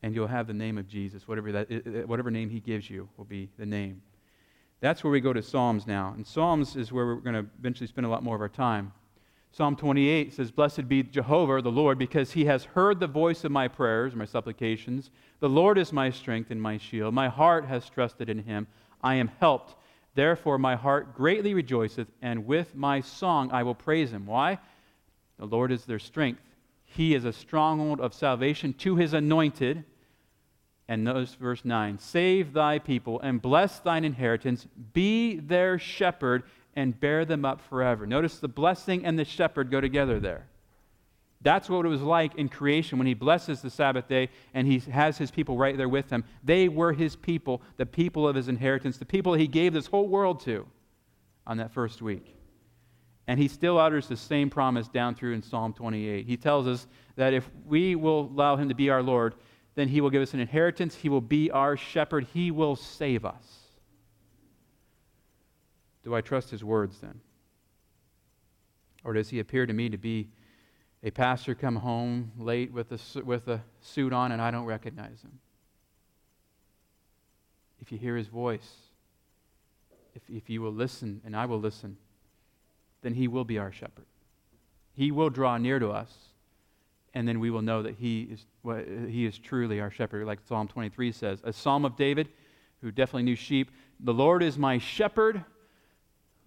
And 0.03 0.15
you'll 0.15 0.29
have 0.29 0.47
the 0.47 0.55
name 0.55 0.79
of 0.79 0.87
Jesus. 0.89 1.27
Whatever, 1.27 1.53
that, 1.53 2.07
whatever 2.07 2.31
name 2.31 2.51
he 2.51 2.61
gives 2.61 2.89
you 2.89 3.09
will 3.17 3.25
be 3.25 3.49
the 3.59 3.67
name. 3.67 4.03
That's 4.81 5.03
where 5.03 5.11
we 5.11 5.21
go 5.21 5.33
to 5.33 5.43
Psalms 5.43 5.87
now. 5.87 6.13
And 6.17 6.27
Psalms 6.27 6.77
is 6.77 6.93
where 6.93 7.07
we're 7.07 7.17
going 7.17 7.35
to 7.35 7.51
eventually 7.59 7.89
spend 7.89 8.07
a 8.07 8.11
lot 8.11 8.23
more 8.23 8.37
of 8.37 8.41
our 8.41 8.49
time. 8.49 8.93
Psalm 9.51 9.75
28 9.75 10.33
says, 10.35 10.51
Blessed 10.51 10.89
be 10.89 11.03
Jehovah, 11.03 11.61
the 11.63 11.71
Lord, 11.71 11.99
because 11.99 12.33
he 12.33 12.45
has 12.45 12.65
heard 12.65 13.01
the 13.01 13.07
voice 13.07 13.45
of 13.45 13.51
my 13.51 13.67
prayers, 13.67 14.15
my 14.15 14.25
supplications. 14.25 15.11
The 15.41 15.49
Lord 15.49 15.79
is 15.79 15.93
my 15.93 16.11
strength 16.11 16.51
and 16.51 16.63
my 16.63 16.79
shield. 16.79 17.15
My 17.15 17.29
heart 17.29 17.65
has 17.65 17.89
trusted 17.89 18.29
in 18.29 18.39
him. 18.39 18.67
I 19.03 19.17
am 19.17 19.31
helped. 19.41 19.75
Therefore, 20.15 20.59
my 20.59 20.77
heart 20.77 21.15
greatly 21.15 21.55
rejoiceth, 21.55 22.09
and 22.23 22.47
with 22.47 22.75
my 22.75 23.01
song 23.01 23.51
I 23.51 23.63
will 23.63 23.75
praise 23.75 24.13
him. 24.13 24.27
Why? 24.27 24.59
The 25.39 25.47
Lord 25.47 25.73
is 25.73 25.85
their 25.85 25.99
strength. 25.99 26.43
He 26.89 27.15
is 27.15 27.25
a 27.25 27.33
stronghold 27.33 28.01
of 28.01 28.15
salvation 28.15 28.73
to 28.75 28.97
his 28.97 29.13
anointed. 29.13 29.85
And 30.89 31.05
notice 31.05 31.35
verse 31.35 31.65
9 31.65 31.99
Save 31.99 32.55
thy 32.55 32.79
people 32.79 33.21
and 33.21 33.41
bless 33.41 33.79
thine 33.79 34.05
inheritance. 34.05 34.67
Be 34.95 35.37
their 35.37 35.79
shepherd 35.79 36.45
and 36.75 36.99
bear 36.99 37.25
them 37.25 37.45
up 37.45 37.61
forever. 37.61 38.07
Notice 38.07 38.39
the 38.39 38.49
blessing 38.49 39.05
and 39.05 39.19
the 39.19 39.25
shepherd 39.25 39.71
go 39.71 39.81
together 39.81 40.19
there. 40.19 40.47
That's 41.41 41.69
what 41.69 41.87
it 41.87 41.89
was 41.89 42.03
like 42.03 42.35
in 42.35 42.49
creation 42.49 42.99
when 42.99 43.07
he 43.07 43.15
blesses 43.15 43.63
the 43.63 43.71
Sabbath 43.71 44.09
day 44.09 44.31
and 44.55 44.67
he 44.67 44.79
has 44.91 45.19
his 45.19 45.31
people 45.31 45.57
right 45.57 45.77
there 45.77 45.89
with 45.89 46.11
him. 46.11 46.25
They 46.43 46.69
were 46.69 46.93
his 46.93 47.15
people, 47.15 47.63
the 47.77 47.87
people 47.87 48.27
of 48.27 48.35
his 48.35 48.49
inheritance, 48.49 48.97
the 48.97 49.05
people 49.05 49.35
he 49.35 49.47
gave 49.47 49.73
this 49.73 49.87
whole 49.87 50.09
world 50.09 50.41
to 50.45 50.67
on 51.47 51.59
that 51.59 51.73
first 51.73 52.03
week. 52.03 52.38
And 53.29 53.39
he 53.39 53.47
still 53.47 53.79
utters 53.79 54.09
the 54.09 54.17
same 54.17 54.49
promise 54.49 54.89
down 54.89 55.15
through 55.15 55.35
in 55.35 55.43
Psalm 55.43 55.75
28. 55.75 56.27
He 56.27 56.39
tells 56.39 56.67
us 56.67 56.87
that 57.17 57.35
if 57.35 57.49
we 57.67 57.95
will 57.95 58.21
allow 58.21 58.57
him 58.57 58.71
to 58.71 58.75
be 58.75 58.89
our 58.89 59.03
Lord, 59.03 59.35
then 59.75 59.87
he 59.87 60.01
will 60.01 60.09
give 60.09 60.23
us 60.23 60.33
an 60.33 60.41
inheritance, 60.41 60.95
he 60.95 61.11
will 61.11 61.21
be 61.21 61.51
our 61.51 61.77
shepherd, 61.77 62.27
he 62.33 62.51
will 62.51 62.75
save 62.75 63.27
us. 63.27 63.59
Do 66.03 66.15
I 66.15 66.23
trust 66.23 66.51
his 66.51 66.65
words 66.65 66.99
then? 67.01 67.21
Or 69.05 69.13
does 69.13 69.29
he 69.29 69.41
appear 69.41 69.67
to 69.67 69.73
me 69.75 69.91
to 69.91 69.99
be 69.99 70.31
a 71.03 71.11
pastor 71.11 71.55
come 71.55 71.77
home 71.77 72.33
late 72.39 72.73
with 72.73 72.91
a, 72.93 73.23
with 73.23 73.47
a 73.49 73.63
suit 73.83 74.15
on 74.15 74.33
and 74.33 74.41
I 74.41 74.51
don't 74.51 74.65
recognize 74.65 75.21
him? 75.23 75.39
If 77.81 77.93
you 77.93 77.99
hear 77.99 78.17
his 78.17 78.27
voice, 78.27 78.75
if, 80.15 80.23
if 80.31 80.49
you 80.49 80.63
will 80.63 80.73
listen 80.73 81.21
and 81.25 81.37
I 81.37 81.45
will 81.45 81.61
listen, 81.61 81.99
then 83.03 83.15
he 83.15 83.29
will 83.29 83.45
be 83.45 83.59
our 83.59 83.73
shepherd. 83.73 84.07
He 84.95 85.11
will 85.11 85.31
draw 85.31 85.59
near 85.59 85.79
to 85.79 85.91
us, 85.91 86.13
and 87.15 87.27
then 87.27 87.41
we 87.41 87.51
will 87.51 87.63
know 87.63 87.83
that 87.83 87.95
he 87.95 88.23
is, 88.23 88.47
well, 88.63 88.83
he 89.09 89.25
is 89.27 89.39
truly 89.39 89.81
our 89.81 89.91
shepherd, 89.91 90.27
like 90.27 90.41
Psalm 90.47 90.69
23 90.69 91.13
says. 91.13 91.41
A 91.45 91.53
psalm 91.53 91.85
of 91.85 91.97
David, 91.97 92.29
who 92.81 92.91
definitely 92.91 93.23
knew 93.23 93.37
sheep. 93.37 93.71
The 94.01 94.15
Lord 94.15 94.43
is 94.43 94.59
my 94.59 94.79
shepherd 94.79 95.45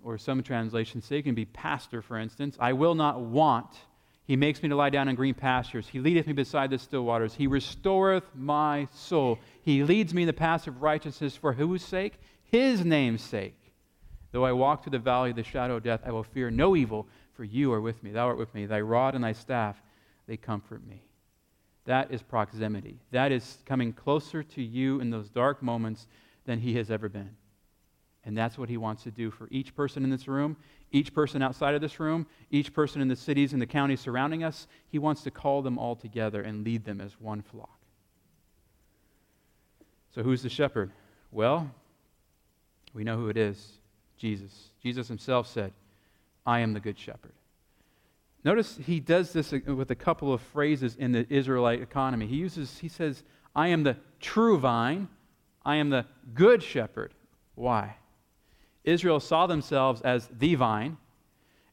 or 0.03 0.17
some 0.17 0.41
translations 0.43 1.05
say 1.05 1.17
it 1.17 1.23
can 1.23 1.35
be 1.35 1.45
pastor, 1.45 2.01
for 2.01 2.17
instance. 2.17 2.57
I 2.59 2.73
will 2.73 2.95
not 2.95 3.21
want. 3.21 3.67
He 4.25 4.35
makes 4.35 4.63
me 4.63 4.69
to 4.69 4.75
lie 4.75 4.89
down 4.89 5.07
in 5.07 5.15
green 5.15 5.33
pastures. 5.33 5.87
He 5.87 5.99
leadeth 5.99 6.27
me 6.27 6.33
beside 6.33 6.69
the 6.69 6.77
still 6.77 7.03
waters. 7.03 7.33
He 7.33 7.47
restoreth 7.47 8.23
my 8.35 8.87
soul. 8.93 9.39
He 9.63 9.83
leads 9.83 10.13
me 10.13 10.23
in 10.23 10.27
the 10.27 10.33
paths 10.33 10.67
of 10.67 10.81
righteousness 10.81 11.35
for 11.35 11.53
whose 11.53 11.83
sake? 11.83 12.19
His 12.43 12.85
name's 12.85 13.21
sake. 13.21 13.55
Though 14.31 14.45
I 14.45 14.53
walk 14.53 14.83
through 14.83 14.91
the 14.91 14.99
valley 14.99 15.31
of 15.31 15.35
the 15.35 15.43
shadow 15.43 15.75
of 15.75 15.83
death, 15.83 16.01
I 16.05 16.11
will 16.11 16.23
fear 16.23 16.49
no 16.49 16.75
evil, 16.75 17.07
for 17.33 17.43
you 17.43 17.73
are 17.73 17.81
with 17.81 18.01
me. 18.01 18.11
Thou 18.11 18.27
art 18.27 18.37
with 18.37 18.53
me. 18.53 18.65
Thy 18.65 18.81
rod 18.81 19.13
and 19.13 19.23
thy 19.23 19.33
staff, 19.33 19.81
they 20.27 20.37
comfort 20.37 20.85
me. 20.87 21.03
That 21.85 22.11
is 22.11 22.21
proximity. 22.21 22.99
That 23.11 23.31
is 23.31 23.57
coming 23.65 23.91
closer 23.91 24.43
to 24.43 24.61
you 24.61 25.01
in 25.01 25.09
those 25.09 25.29
dark 25.29 25.61
moments 25.61 26.07
than 26.45 26.59
he 26.59 26.75
has 26.75 26.89
ever 26.89 27.09
been. 27.09 27.35
And 28.23 28.37
that's 28.37 28.57
what 28.57 28.69
he 28.69 28.77
wants 28.77 29.03
to 29.03 29.11
do 29.11 29.31
for 29.31 29.47
each 29.49 29.75
person 29.75 30.03
in 30.03 30.11
this 30.11 30.27
room, 30.27 30.55
each 30.91 31.13
person 31.13 31.41
outside 31.41 31.73
of 31.73 31.81
this 31.81 31.99
room, 31.99 32.27
each 32.51 32.71
person 32.71 33.01
in 33.01 33.07
the 33.07 33.15
cities 33.15 33.51
and 33.51 33.61
the 33.61 33.65
counties 33.65 33.99
surrounding 33.99 34.43
us. 34.43 34.67
He 34.89 34.99
wants 34.99 35.23
to 35.23 35.31
call 35.31 35.63
them 35.63 35.79
all 35.79 35.95
together 35.95 36.41
and 36.43 36.63
lead 36.63 36.85
them 36.85 37.01
as 37.01 37.19
one 37.19 37.41
flock. 37.41 37.79
So, 40.13 40.21
who's 40.21 40.43
the 40.43 40.49
shepherd? 40.49 40.91
Well, 41.31 41.71
we 42.93 43.03
know 43.03 43.17
who 43.17 43.29
it 43.29 43.37
is 43.37 43.80
Jesus. 44.21 44.69
Jesus 44.83 45.07
himself 45.07 45.47
said, 45.47 45.73
I 46.45 46.59
am 46.59 46.73
the 46.73 46.79
good 46.79 46.97
shepherd. 46.97 47.33
Notice 48.43 48.79
he 48.85 48.99
does 48.99 49.33
this 49.33 49.51
with 49.51 49.89
a 49.89 49.95
couple 49.95 50.31
of 50.31 50.41
phrases 50.41 50.95
in 50.95 51.11
the 51.11 51.25
Israelite 51.29 51.81
economy. 51.81 52.27
He 52.27 52.35
uses, 52.35 52.77
he 52.77 52.87
says, 52.87 53.23
I 53.55 53.69
am 53.69 53.83
the 53.83 53.97
true 54.19 54.59
vine, 54.59 55.09
I 55.65 55.77
am 55.77 55.89
the 55.89 56.05
good 56.35 56.61
shepherd. 56.61 57.13
Why? 57.55 57.95
Israel 58.83 59.19
saw 59.19 59.47
themselves 59.47 60.01
as 60.01 60.29
the 60.37 60.55
vine. 60.55 60.97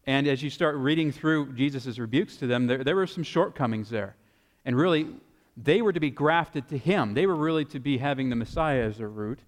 And 0.07 0.27
as 0.27 0.43
you 0.43 0.49
start 0.49 0.77
reading 0.77 1.13
through 1.13 1.53
Jesus' 1.53 1.99
rebukes 1.99 2.37
to 2.39 2.47
them, 2.47 2.67
there, 2.67 2.83
there 2.83 2.97
were 2.97 3.07
some 3.07 3.25
shortcomings 3.25 3.91
there. 3.91 4.17
And 4.65 4.75
really, 4.75 5.07
they 5.55 5.83
were 5.83 5.93
to 5.93 6.01
be 6.01 6.11
grafted 6.11 6.69
to 6.69 6.79
him. 6.79 7.13
They 7.13 7.27
were 7.27 7.37
really 7.37 7.67
to 7.67 7.79
be 7.79 7.99
having 7.99 8.31
the 8.31 8.37
Messiah 8.37 8.85
as 8.85 8.99
their 8.99 9.09
root, 9.09 9.41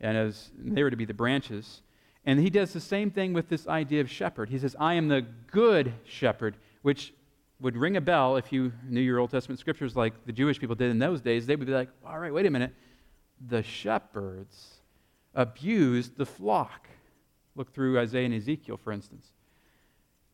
and 0.00 0.16
as 0.16 0.50
they 0.56 0.84
were 0.84 0.90
to 0.90 0.96
be 0.96 1.04
the 1.04 1.14
branches. 1.14 1.82
And 2.26 2.40
he 2.40 2.50
does 2.50 2.72
the 2.72 2.80
same 2.80 3.10
thing 3.10 3.32
with 3.32 3.48
this 3.48 3.66
idea 3.66 4.00
of 4.00 4.10
shepherd. 4.10 4.48
He 4.48 4.58
says, 4.58 4.74
I 4.80 4.94
am 4.94 5.08
the 5.08 5.26
good 5.50 5.92
shepherd, 6.04 6.56
which 6.82 7.12
would 7.60 7.76
ring 7.76 7.96
a 7.96 8.00
bell 8.00 8.36
if 8.36 8.52
you 8.52 8.72
knew 8.88 9.00
your 9.00 9.18
Old 9.18 9.30
Testament 9.30 9.60
scriptures 9.60 9.94
like 9.94 10.14
the 10.26 10.32
Jewish 10.32 10.58
people 10.58 10.74
did 10.74 10.90
in 10.90 10.98
those 10.98 11.20
days. 11.20 11.46
They 11.46 11.56
would 11.56 11.66
be 11.66 11.72
like, 11.72 11.90
all 12.04 12.18
right, 12.18 12.32
wait 12.32 12.46
a 12.46 12.50
minute. 12.50 12.74
The 13.46 13.62
shepherds 13.62 14.78
abused 15.34 16.16
the 16.16 16.26
flock. 16.26 16.88
Look 17.56 17.72
through 17.72 17.98
Isaiah 17.98 18.24
and 18.24 18.34
Ezekiel, 18.34 18.76
for 18.76 18.92
instance. 18.92 19.28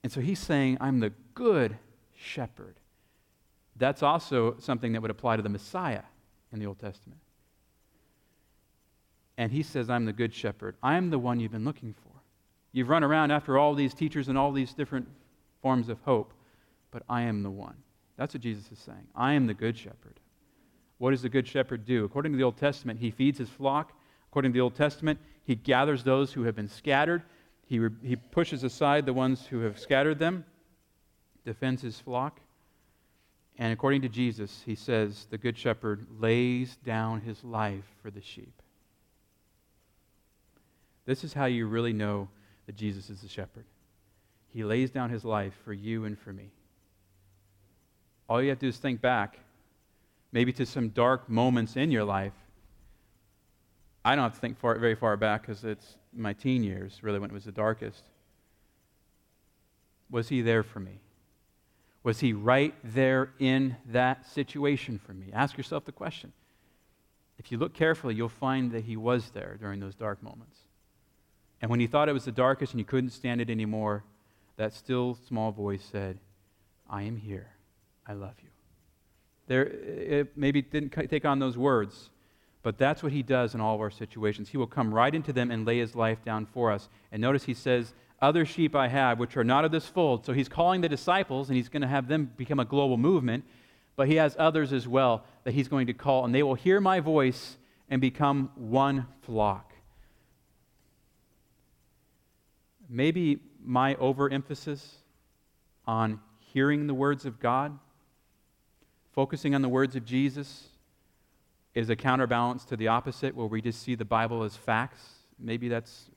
And 0.03 0.11
so 0.11 0.21
he's 0.21 0.39
saying, 0.39 0.79
I'm 0.81 1.01
the 1.01 1.13
good 1.35 1.77
shepherd. 2.17 2.77
That's 3.77 4.03
also 4.03 4.57
something 4.59 4.93
that 4.93 5.03
would 5.03 5.11
apply 5.11 5.37
to 5.37 5.43
the 5.43 5.49
Messiah 5.49 6.03
in 6.53 6.59
the 6.59 6.67
Old 6.67 6.79
Testament. 6.79 7.21
And 9.41 9.51
he 9.51 9.63
says, 9.63 9.89
I'm 9.89 10.05
the 10.05 10.13
good 10.13 10.35
shepherd. 10.35 10.77
I'm 10.83 11.09
the 11.09 11.19
one 11.19 11.41
you've 11.41 11.53
been 11.53 11.65
looking 11.65 11.95
for. 11.95 12.13
You've 12.73 12.91
run 12.91 13.03
around 13.03 13.31
after 13.31 13.59
all 13.59 13.75
these 13.75 13.95
teachers 13.95 14.29
and 14.29 14.37
all 14.37 14.53
these 14.53 14.75
different 14.75 15.09
forms 15.63 15.89
of 15.89 15.99
hope, 16.03 16.33
but 16.91 17.03
I 17.09 17.23
am 17.23 17.43
the 17.43 17.51
one. 17.51 17.77
That's 18.17 18.35
what 18.35 18.43
Jesus 18.43 18.71
is 18.71 18.79
saying. 18.79 19.07
I 19.17 19.33
am 19.33 19.47
the 19.47 19.55
good 19.55 19.77
shepherd. 19.77 20.21
What 20.99 21.13
does 21.13 21.23
the 21.23 21.29
good 21.29 21.49
shepherd 21.49 21.87
do? 21.87 22.05
According 22.05 22.33
to 22.33 22.39
the 22.39 22.45
Old 22.45 22.59
Testament, 22.59 23.01
he 23.01 23.11
feeds 23.11 23.39
his 23.39 23.49
flock 23.49 23.93
According 24.31 24.53
to 24.53 24.57
the 24.57 24.61
Old 24.61 24.77
Testament, 24.77 25.19
he 25.45 25.57
gathers 25.57 26.05
those 26.05 26.33
who 26.33 26.45
have 26.45 26.55
been 26.55 26.69
scattered. 26.69 27.25
He, 27.67 27.81
re- 27.81 27.91
he 28.03 28.15
pushes 28.15 28.63
aside 28.63 29.05
the 29.05 29.13
ones 29.13 29.45
who 29.45 29.61
have 29.61 29.79
scattered 29.79 30.21
them, 30.21 30.45
defends 31.45 31.83
his 31.83 31.99
flock. 31.99 32.39
And 33.59 33.73
according 33.73 34.03
to 34.03 34.09
Jesus, 34.09 34.63
he 34.65 34.77
says 34.77 35.27
the 35.31 35.37
Good 35.37 35.59
Shepherd 35.59 36.07
lays 36.21 36.77
down 36.85 37.23
his 37.23 37.43
life 37.43 37.85
for 38.01 38.13
the 38.13 38.23
sheep. 38.23 38.63
This 41.11 41.25
is 41.25 41.33
how 41.33 41.47
you 41.47 41.67
really 41.67 41.93
know 41.93 42.29
that 42.67 42.77
Jesus 42.77 43.11
is 43.11 43.21
the 43.21 43.27
shepherd. 43.27 43.65
He 44.55 44.63
lays 44.63 44.93
down 44.93 45.11
his 45.11 45.25
life 45.25 45.55
for 45.65 45.73
you 45.73 46.05
and 46.05 46.17
for 46.17 46.33
me. 46.33 46.53
All 48.29 48.41
you 48.41 48.51
have 48.51 48.61
to 48.61 48.67
do 48.67 48.69
is 48.69 48.77
think 48.77 49.01
back, 49.01 49.41
maybe 50.31 50.53
to 50.53 50.65
some 50.65 50.91
dark 50.91 51.29
moments 51.29 51.75
in 51.75 51.91
your 51.91 52.05
life. 52.05 52.33
I 54.05 54.15
don't 54.15 54.23
have 54.23 54.35
to 54.35 54.41
think 54.41 54.61
far, 54.61 54.79
very 54.79 54.95
far 54.95 55.17
back 55.17 55.43
because 55.43 55.65
it's 55.65 55.97
my 56.15 56.33
teen 56.33 56.63
years, 56.63 57.01
really, 57.03 57.19
when 57.19 57.29
it 57.29 57.35
was 57.35 57.45
the 57.45 57.51
darkest. 57.51 58.05
Was 60.11 60.29
he 60.29 60.43
there 60.43 60.63
for 60.63 60.79
me? 60.79 61.01
Was 62.05 62.21
he 62.21 62.35
right 62.35 62.73
there 62.85 63.33
in 63.41 63.75
that 63.87 64.29
situation 64.29 65.01
for 65.05 65.13
me? 65.13 65.31
Ask 65.33 65.57
yourself 65.57 65.85
the 65.85 65.91
question. 65.91 66.33
If 67.37 67.51
you 67.51 67.59
look 67.59 67.75
carefully, 67.75 68.15
you'll 68.15 68.29
find 68.29 68.71
that 68.71 68.85
he 68.85 68.97
was 68.97 69.31
there 69.31 69.57
during 69.59 69.81
those 69.81 69.97
dark 69.97 70.23
moments. 70.23 70.60
And 71.61 71.71
when 71.71 71.81
you 71.81 71.89
thought 71.89 72.09
it 72.09 72.13
was 72.13 72.25
the 72.25 72.33
darkest 72.33 72.73
and 72.73 72.79
you 72.79 72.85
couldn't 72.85 73.11
stand 73.11 73.41
it 73.41 73.51
anymore, 73.51 74.05
that 74.57 74.73
still 74.73 75.17
small 75.27 75.53
voice 75.53 75.87
said, 75.91 76.19
I 76.89 77.03
am 77.03 77.17
here. 77.17 77.49
I 78.07 78.15
love 78.15 78.35
you. 78.43 78.49
There, 79.47 79.63
it 79.65 80.37
maybe 80.37 80.63
didn't 80.63 80.91
take 80.91 81.25
on 81.25 81.39
those 81.39 81.57
words, 81.57 82.11
but 82.63 82.79
that's 82.79 83.03
what 83.03 83.13
he 83.13 83.23
does 83.23 83.55
in 83.55 83.61
all 83.61 83.75
of 83.75 83.81
our 83.81 83.91
situations. 83.91 84.49
He 84.49 84.57
will 84.57 84.67
come 84.67 84.93
right 84.95 85.15
into 85.15 85.33
them 85.33 85.51
and 85.51 85.67
lay 85.67 85.79
his 85.79 85.95
life 85.95 86.25
down 86.25 86.47
for 86.47 86.71
us. 86.71 86.89
And 87.11 87.21
notice 87.21 87.45
he 87.45 87.55
says, 87.55 87.95
Other 88.21 88.45
sheep 88.45 88.77
I 88.77 88.89
have, 88.89 89.19
which 89.19 89.37
are 89.37 89.45
not 89.45 89.65
of 89.65 89.73
this 89.73 89.87
fold. 89.87 90.25
So 90.25 90.33
he's 90.33 90.49
calling 90.49 90.83
the 90.83 90.89
disciples, 90.89 91.49
and 91.49 91.57
he's 91.57 91.69
going 91.69 91.83
to 91.83 91.89
have 91.89 92.07
them 92.07 92.31
become 92.37 92.61
a 92.61 92.65
global 92.65 92.97
movement, 92.97 93.45
but 93.97 94.09
he 94.09 94.17
has 94.17 94.37
others 94.39 94.73
as 94.73 94.87
well 94.87 95.25
that 95.45 95.53
he's 95.53 95.69
going 95.69 95.87
to 95.89 95.95
call, 95.95 96.25
and 96.25 96.35
they 96.35 96.43
will 96.43 96.55
hear 96.55 96.81
my 96.81 97.01
voice 97.01 97.57
and 97.89 98.01
become 98.01 98.51
one 98.55 99.07
flock. 99.23 99.70
Maybe 102.93 103.39
my 103.65 103.95
overemphasis 103.95 104.97
on 105.87 106.21
hearing 106.41 106.89
the 106.89 106.95
words 106.95 107.25
of 107.25 107.39
God, 107.39 107.79
focusing 109.13 109.55
on 109.55 109.63
the 109.63 109.69
words 109.69 109.95
of 109.95 110.05
Jesus, 110.05 110.69
is 111.73 111.89
a 111.89 111.95
counterbalance 111.95 112.65
to 112.65 112.77
the 112.77 112.89
opposite, 112.89 113.37
where 113.37 113.47
we 113.47 113.63
just 113.63 113.81
see 113.81 113.95
the 113.95 114.05
Bible 114.05 114.43
as 114.43 114.57
facts. 114.57 115.09
Maybe 115.39 115.69
that's 115.69 116.11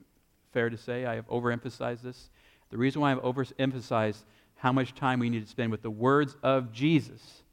fair 0.51 0.71
to 0.71 0.77
say. 0.77 1.05
I 1.05 1.13
have 1.15 1.27
overemphasized 1.27 2.01
this. 2.01 2.31
The 2.71 2.77
reason 2.77 3.01
why 3.01 3.11
I've 3.11 3.21
overemphasized 3.21 4.23
how 4.55 4.71
much 4.71 4.95
time 4.95 5.19
we 5.19 5.29
need 5.29 5.43
to 5.43 5.49
spend 5.49 5.71
with 5.71 5.83
the 5.83 5.91
words 5.91 6.35
of 6.41 6.71
Jesus 6.71 7.43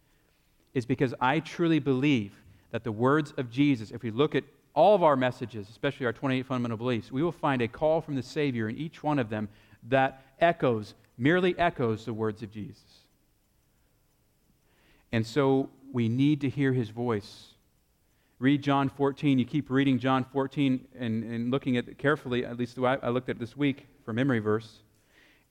is 0.72 0.86
because 0.86 1.12
I 1.20 1.40
truly 1.40 1.78
believe 1.78 2.32
that 2.70 2.84
the 2.84 2.92
words 2.92 3.34
of 3.36 3.50
Jesus, 3.50 3.90
if 3.90 4.02
we 4.02 4.10
look 4.10 4.34
at 4.34 4.44
all 4.74 4.94
of 4.94 5.02
our 5.02 5.16
messages, 5.16 5.68
especially 5.68 6.06
our 6.06 6.12
28 6.12 6.46
fundamental 6.46 6.76
beliefs, 6.76 7.10
we 7.10 7.22
will 7.22 7.32
find 7.32 7.60
a 7.62 7.68
call 7.68 8.00
from 8.00 8.14
the 8.14 8.22
Savior 8.22 8.68
in 8.68 8.76
each 8.76 9.02
one 9.02 9.18
of 9.18 9.28
them 9.28 9.48
that 9.88 10.22
echoes, 10.40 10.94
merely 11.18 11.58
echoes 11.58 12.04
the 12.04 12.12
words 12.12 12.42
of 12.42 12.50
Jesus. 12.50 13.00
And 15.12 15.26
so 15.26 15.70
we 15.92 16.08
need 16.08 16.40
to 16.42 16.48
hear 16.48 16.72
his 16.72 16.90
voice. 16.90 17.48
Read 18.38 18.62
John 18.62 18.88
14. 18.88 19.38
You 19.38 19.44
keep 19.44 19.70
reading 19.70 19.98
John 19.98 20.24
14 20.24 20.86
and, 20.98 21.24
and 21.24 21.50
looking 21.50 21.76
at 21.76 21.88
it 21.88 21.98
carefully, 21.98 22.44
at 22.44 22.56
least 22.56 22.76
the 22.76 22.82
way 22.82 22.96
I 23.02 23.10
looked 23.10 23.28
at 23.28 23.36
it 23.36 23.38
this 23.38 23.56
week 23.56 23.86
for 24.04 24.12
memory 24.12 24.38
verse. 24.38 24.80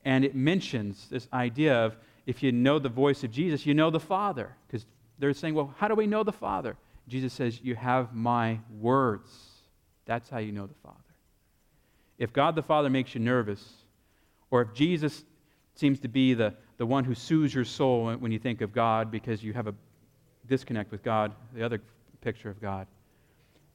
And 0.06 0.24
it 0.24 0.34
mentions 0.34 1.08
this 1.10 1.28
idea 1.34 1.76
of 1.76 1.98
if 2.26 2.42
you 2.42 2.52
know 2.52 2.80
the 2.80 2.90
voice 2.90 3.24
of 3.24 3.32
Jesus, 3.32 3.66
you 3.66 3.74
know 3.74 3.90
the 3.90 4.00
Father. 4.00 4.56
Because 4.68 4.86
they're 5.20 5.34
saying, 5.34 5.56
well, 5.56 5.74
how 5.78 5.88
do 5.88 5.96
we 5.96 6.08
know 6.08 6.24
the 6.24 6.32
Father? 6.32 6.78
Jesus 7.10 7.34
says, 7.34 7.60
You 7.62 7.76
have 7.76 8.14
my 8.14 8.60
words. 8.80 9.32
That's 10.06 10.30
how 10.30 10.40
you 10.40 10.52
know 10.52 10.68
the 10.68 10.76
Father. 10.84 10.98
If 12.18 12.34
God 12.34 12.56
the 12.56 12.64
Father 12.64 12.90
makes 12.90 13.14
you 13.14 13.22
nervous, 13.22 13.64
or 14.52 14.62
if 14.62 14.74
Jesus 14.74 15.24
seems 15.76 16.00
to 16.00 16.08
be 16.08 16.34
the, 16.34 16.54
the 16.78 16.86
one 16.86 17.04
who 17.04 17.16
soothes 17.16 17.54
your 17.54 17.66
soul 17.66 18.14
when 18.14 18.32
you 18.32 18.40
think 18.40 18.62
of 18.62 18.74
God 18.74 19.12
because 19.12 19.44
you 19.44 19.54
have 19.54 19.68
a 19.68 19.74
disconnect 20.48 20.92
with 20.92 21.04
God, 21.04 21.34
the 21.54 21.64
other 21.64 21.82
picture 22.22 22.50
of 22.50 22.62
God, 22.62 22.88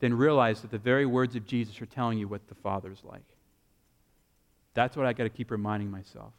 then 0.00 0.12
realize 0.12 0.60
that 0.60 0.70
the 0.70 0.78
very 0.78 1.06
words 1.06 1.36
of 1.36 1.46
Jesus 1.46 1.80
are 1.80 1.86
telling 1.86 2.18
you 2.18 2.28
what 2.28 2.46
the 2.48 2.54
Father 2.54 2.92
is 2.92 3.02
like. 3.04 3.24
That's 4.74 4.96
what 4.96 5.06
I 5.06 5.12
got 5.12 5.22
to 5.22 5.30
keep 5.30 5.50
reminding 5.50 5.90
myself. 5.90 6.32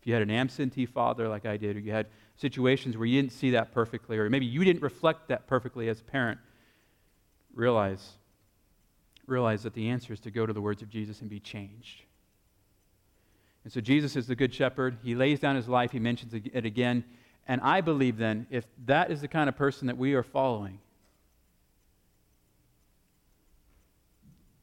If 0.00 0.06
you 0.06 0.14
had 0.14 0.22
an 0.22 0.30
absentee 0.30 0.86
father 0.86 1.28
like 1.28 1.44
I 1.44 1.58
did, 1.58 1.76
or 1.76 1.80
you 1.80 1.92
had 1.92 2.06
situations 2.36 2.96
where 2.96 3.06
you 3.06 3.20
didn't 3.20 3.32
see 3.32 3.50
that 3.50 3.72
perfectly, 3.72 4.16
or 4.16 4.30
maybe 4.30 4.46
you 4.46 4.64
didn't 4.64 4.82
reflect 4.82 5.28
that 5.28 5.46
perfectly 5.46 5.90
as 5.90 6.00
a 6.00 6.04
parent, 6.04 6.40
realize, 7.54 8.12
realize 9.26 9.62
that 9.64 9.74
the 9.74 9.90
answer 9.90 10.14
is 10.14 10.20
to 10.20 10.30
go 10.30 10.46
to 10.46 10.54
the 10.54 10.60
words 10.60 10.80
of 10.80 10.88
Jesus 10.88 11.20
and 11.20 11.28
be 11.28 11.38
changed. 11.38 12.02
And 13.64 13.72
so 13.72 13.82
Jesus 13.82 14.16
is 14.16 14.26
the 14.26 14.34
good 14.34 14.54
shepherd. 14.54 14.96
He 15.02 15.14
lays 15.14 15.38
down 15.38 15.54
his 15.54 15.68
life, 15.68 15.92
he 15.92 15.98
mentions 15.98 16.32
it 16.32 16.64
again. 16.64 17.04
And 17.46 17.60
I 17.60 17.82
believe 17.82 18.16
then, 18.16 18.46
if 18.48 18.64
that 18.86 19.10
is 19.10 19.20
the 19.20 19.28
kind 19.28 19.50
of 19.50 19.56
person 19.56 19.88
that 19.88 19.98
we 19.98 20.14
are 20.14 20.22
following, 20.22 20.78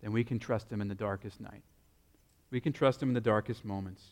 then 0.02 0.14
we 0.14 0.24
can 0.24 0.40
trust 0.40 0.72
him 0.72 0.82
in 0.82 0.88
the 0.88 0.96
darkest 0.96 1.40
night. 1.40 1.62
We 2.50 2.60
can 2.60 2.74
trust 2.74 3.04
him 3.04 3.10
in 3.10 3.14
the 3.14 3.22
darkest 3.22 3.64
moments 3.64 4.04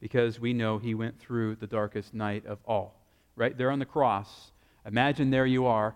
because 0.00 0.38
we 0.38 0.52
know 0.52 0.78
he 0.78 0.94
went 0.94 1.18
through 1.18 1.56
the 1.56 1.66
darkest 1.66 2.14
night 2.14 2.46
of 2.46 2.58
all. 2.66 3.00
Right? 3.36 3.56
There 3.56 3.70
on 3.70 3.78
the 3.78 3.86
cross, 3.86 4.52
imagine 4.86 5.30
there 5.30 5.46
you 5.46 5.66
are, 5.66 5.94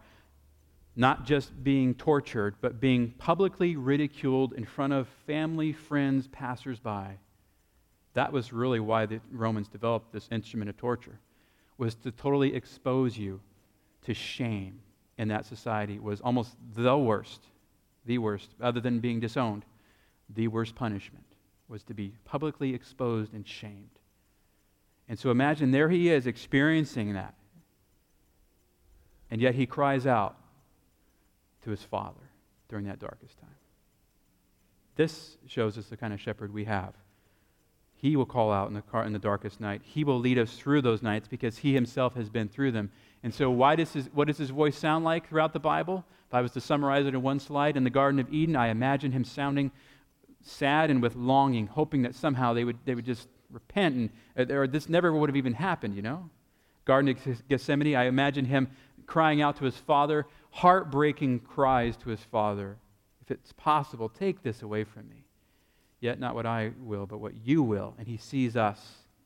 not 0.96 1.24
just 1.24 1.62
being 1.62 1.94
tortured, 1.94 2.56
but 2.60 2.80
being 2.80 3.12
publicly 3.18 3.76
ridiculed 3.76 4.52
in 4.54 4.64
front 4.64 4.92
of 4.92 5.06
family, 5.26 5.72
friends, 5.72 6.26
passersby. 6.28 7.18
That 8.14 8.32
was 8.32 8.52
really 8.52 8.80
why 8.80 9.06
the 9.06 9.20
Romans 9.30 9.68
developed 9.68 10.12
this 10.12 10.28
instrument 10.32 10.70
of 10.70 10.76
torture, 10.76 11.20
was 11.76 11.94
to 11.96 12.10
totally 12.10 12.54
expose 12.54 13.16
you 13.16 13.40
to 14.02 14.14
shame 14.14 14.80
in 15.18 15.28
that 15.28 15.46
society. 15.46 16.00
Was 16.00 16.20
almost 16.20 16.56
the 16.74 16.98
worst, 16.98 17.44
the 18.04 18.18
worst, 18.18 18.50
other 18.60 18.80
than 18.80 18.98
being 18.98 19.20
disowned, 19.20 19.64
the 20.34 20.48
worst 20.48 20.74
punishment 20.74 21.27
was 21.68 21.84
to 21.84 21.94
be 21.94 22.14
publicly 22.24 22.74
exposed 22.74 23.32
and 23.34 23.46
shamed. 23.46 23.90
And 25.08 25.18
so 25.18 25.30
imagine 25.30 25.70
there 25.70 25.88
he 25.88 26.10
is 26.10 26.26
experiencing 26.26 27.14
that. 27.14 27.34
And 29.30 29.40
yet 29.40 29.54
he 29.54 29.66
cries 29.66 30.06
out 30.06 30.36
to 31.64 31.70
his 31.70 31.82
father 31.82 32.30
during 32.68 32.86
that 32.86 32.98
darkest 32.98 33.38
time. 33.38 33.50
This 34.96 35.36
shows 35.46 35.78
us 35.78 35.86
the 35.86 35.96
kind 35.96 36.12
of 36.12 36.20
shepherd 36.20 36.52
we 36.52 36.64
have 36.64 36.94
he 38.00 38.14
will 38.14 38.26
call 38.26 38.52
out 38.52 38.68
in 38.68 38.74
the, 38.74 38.82
car, 38.82 39.04
in 39.04 39.12
the 39.12 39.18
darkest 39.18 39.60
night. 39.60 39.82
He 39.84 40.04
will 40.04 40.20
lead 40.20 40.38
us 40.38 40.54
through 40.54 40.82
those 40.82 41.02
nights 41.02 41.26
because 41.26 41.58
He 41.58 41.74
Himself 41.74 42.14
has 42.14 42.28
been 42.28 42.48
through 42.48 42.70
them. 42.70 42.90
And 43.24 43.34
so, 43.34 43.50
why 43.50 43.74
does 43.74 43.92
his, 43.92 44.06
what 44.14 44.28
does 44.28 44.38
His 44.38 44.50
voice 44.50 44.78
sound 44.78 45.04
like 45.04 45.28
throughout 45.28 45.52
the 45.52 45.58
Bible? 45.58 46.04
If 46.28 46.34
I 46.34 46.40
was 46.40 46.52
to 46.52 46.60
summarize 46.60 47.06
it 47.06 47.14
in 47.14 47.22
one 47.22 47.40
slide, 47.40 47.76
in 47.76 47.82
the 47.82 47.90
Garden 47.90 48.20
of 48.20 48.32
Eden, 48.32 48.54
I 48.54 48.68
imagine 48.68 49.10
Him 49.10 49.24
sounding 49.24 49.72
sad 50.42 50.90
and 50.90 51.02
with 51.02 51.16
longing, 51.16 51.66
hoping 51.66 52.02
that 52.02 52.14
somehow 52.14 52.52
they 52.52 52.64
would, 52.64 52.78
they 52.84 52.94
would 52.94 53.04
just 53.04 53.28
repent, 53.50 54.10
and, 54.36 54.50
uh, 54.50 54.54
or 54.54 54.66
this 54.66 54.88
never 54.88 55.12
would 55.12 55.28
have 55.28 55.36
even 55.36 55.54
happened, 55.54 55.94
you 55.94 56.02
know? 56.02 56.30
Garden 56.84 57.08
of 57.10 57.48
Gethsemane, 57.48 57.96
I 57.96 58.04
imagine 58.04 58.44
Him 58.44 58.68
crying 59.06 59.42
out 59.42 59.56
to 59.56 59.64
His 59.64 59.76
Father, 59.76 60.26
heartbreaking 60.50 61.40
cries 61.40 61.96
to 61.98 62.10
His 62.10 62.20
Father. 62.20 62.76
If 63.22 63.30
it's 63.30 63.52
possible, 63.52 64.08
take 64.08 64.42
this 64.42 64.62
away 64.62 64.84
from 64.84 65.08
me. 65.08 65.24
Yet 66.00 66.20
not 66.20 66.34
what 66.34 66.46
I 66.46 66.72
will, 66.80 67.06
but 67.06 67.18
what 67.18 67.34
you 67.44 67.62
will. 67.62 67.94
And 67.98 68.06
he 68.06 68.16
sees 68.16 68.56
us 68.56 68.80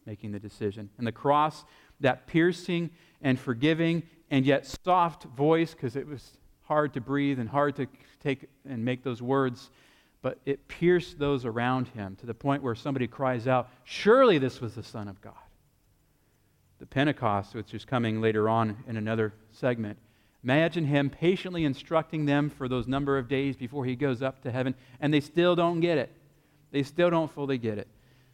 making 0.07 0.33
the 0.33 0.39
decision. 0.39 0.89
And 0.99 1.07
the 1.07 1.13
cross, 1.13 1.65
that 2.01 2.27
piercing 2.27 2.91
and 3.21 3.39
forgiving 3.39 4.03
and 4.31 4.47
yet 4.47 4.67
soft 4.67 5.25
voice, 5.25 5.73
because 5.73 5.97
it 5.97 6.07
was 6.07 6.39
hard 6.63 6.95
to 6.95 7.01
breathe 7.01 7.39
and 7.39 7.49
hard 7.49 7.77
to 7.77 7.87
take 8.21 8.49
and 8.69 8.85
make 8.85 9.05
those 9.05 9.21
words, 9.21 9.71
but 10.23 10.39
it 10.47 10.69
pierced 10.69 11.19
those 11.19 11.45
around 11.45 11.89
him 11.89 12.17
to 12.17 12.27
the 12.27 12.35
point 12.35 12.63
where 12.63 12.75
somebody 12.75 13.07
cries 13.07 13.47
out, 13.47 13.69
Surely 13.85 14.39
this 14.39 14.61
was 14.61 14.75
the 14.75 14.83
Son 14.83 15.09
of 15.09 15.21
God. 15.21 15.35
The 16.79 16.87
Pentecost, 16.87 17.55
which 17.55 17.75
is 17.75 17.85
coming 17.85 18.21
later 18.21 18.49
on 18.49 18.77
in 18.87 18.97
another 18.97 19.35
segment, 19.51 19.99
Imagine 20.45 20.85
him 20.85 21.09
patiently 21.09 21.65
instructing 21.65 22.27
them 22.27 22.51
for 22.51 22.69
those 22.69 22.89
number 22.89 23.17
of 23.17 23.29
days 23.29 23.57
before 23.57 23.85
he 23.85 23.95
goes 23.95 24.23
up 24.23 24.43
to 24.43 24.51
heaven, 24.51 24.75
and 25.01 25.15
they 25.15 25.21
still 25.21 25.55
don't 25.55 25.81
get 25.81 25.99
it. 25.99 26.13
They 26.73 26.83
still 26.83 27.11
don't 27.11 27.31
fully 27.31 27.59
get 27.59 27.79
it. 27.79 27.87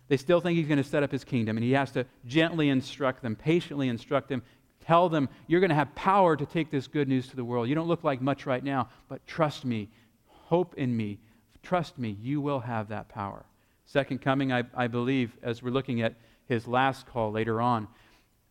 They 0.09 0.16
still 0.16 0.41
think 0.41 0.57
he's 0.57 0.68
going 0.68 0.82
to 0.82 0.89
set 0.89 1.03
up 1.03 1.12
his 1.12 1.24
kingdom, 1.24 1.59
and 1.59 1.64
he 1.64 1.72
has 1.72 1.91
to 1.93 2.07
gently 2.24 2.70
instruct 2.70 3.22
them, 3.22 3.36
patiently 3.36 3.89
instruct 3.89 4.30
them, 4.30 4.43
tell 4.86 5.11
them, 5.11 5.28
You're 5.49 5.61
going 5.61 5.68
to 5.68 5.76
have 5.76 5.95
power 5.95 6.34
to 6.34 6.47
take 6.47 6.70
this 6.70 6.86
good 6.86 7.09
news 7.09 7.28
to 7.28 7.36
the 7.36 7.45
world. 7.45 7.68
You 7.68 7.74
don't 7.74 7.89
look 7.89 8.05
like 8.05 8.22
much 8.22 8.47
right 8.47 8.64
now, 8.64 8.89
but 9.09 9.26
trust 9.26 9.66
me, 9.66 9.91
hope 10.26 10.74
in 10.76 10.97
me, 10.97 11.18
Trust 11.63 11.99
me, 11.99 12.17
you 12.21 12.41
will 12.41 12.61
have 12.61 12.89
that 12.89 13.09
power. 13.09 13.45
Second 13.85 14.21
coming, 14.21 14.53
I, 14.53 14.65
I 14.75 14.87
believe, 14.87 15.37
as 15.43 15.63
we're 15.63 15.71
looking 15.71 16.03
at 16.03 16.15
his 16.47 16.67
last 16.67 17.07
call 17.07 17.33
later 17.33 17.61
on, 17.61 17.89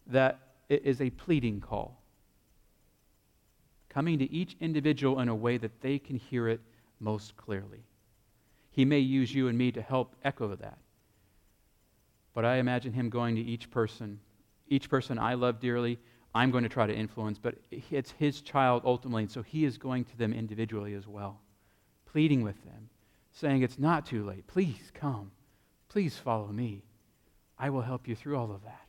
that 0.08 0.40
it 0.70 0.84
is 0.84 1.02
a 1.02 1.10
pleading 1.10 1.62
call. 1.62 2.02
Coming 3.90 4.20
to 4.20 4.32
each 4.32 4.56
individual 4.60 5.20
in 5.20 5.30
a 5.30 5.36
way 5.36 5.58
that 5.58 5.82
they 5.82 6.00
can 6.00 6.18
hear 6.18 6.48
it 6.48 6.62
most 7.00 7.36
clearly. 7.38 7.84
He 8.72 8.86
may 8.86 9.00
use 9.00 9.34
you 9.34 9.48
and 9.48 9.58
me 9.58 9.72
to 9.72 9.82
help 9.82 10.16
echo 10.24 10.56
that. 10.56 10.78
But 12.34 12.46
I 12.46 12.58
imagine 12.58 12.94
him 12.94 13.10
going 13.10 13.36
to 13.36 13.42
each 13.42 13.72
person, 13.72 14.20
each 14.68 14.90
person 14.90 15.18
I 15.18 15.34
love 15.34 15.60
dearly, 15.60 15.98
I'm 16.36 16.52
going 16.52 16.64
to 16.64 16.70
try 16.70 16.86
to 16.86 16.96
influence, 16.96 17.40
but 17.40 17.56
it's 17.72 18.12
his 18.12 18.42
child 18.42 18.84
ultimately, 18.86 19.24
and 19.24 19.32
so 19.32 19.42
he 19.42 19.66
is 19.66 19.80
going 19.80 20.06
to 20.06 20.18
them 20.18 20.34
individually 20.34 20.94
as 20.94 21.08
well, 21.08 21.42
pleading 22.06 22.44
with 22.44 22.64
them, 22.64 22.90
saying, 23.40 23.62
It's 23.62 23.80
not 23.80 24.06
too 24.06 24.26
late. 24.26 24.48
Please 24.48 24.92
come. 24.94 25.32
Please 25.90 26.18
follow 26.18 26.48
me. 26.48 26.84
I 27.58 27.70
will 27.70 27.82
help 27.82 28.08
you 28.08 28.16
through 28.16 28.38
all 28.38 28.52
of 28.52 28.64
that. 28.64 28.88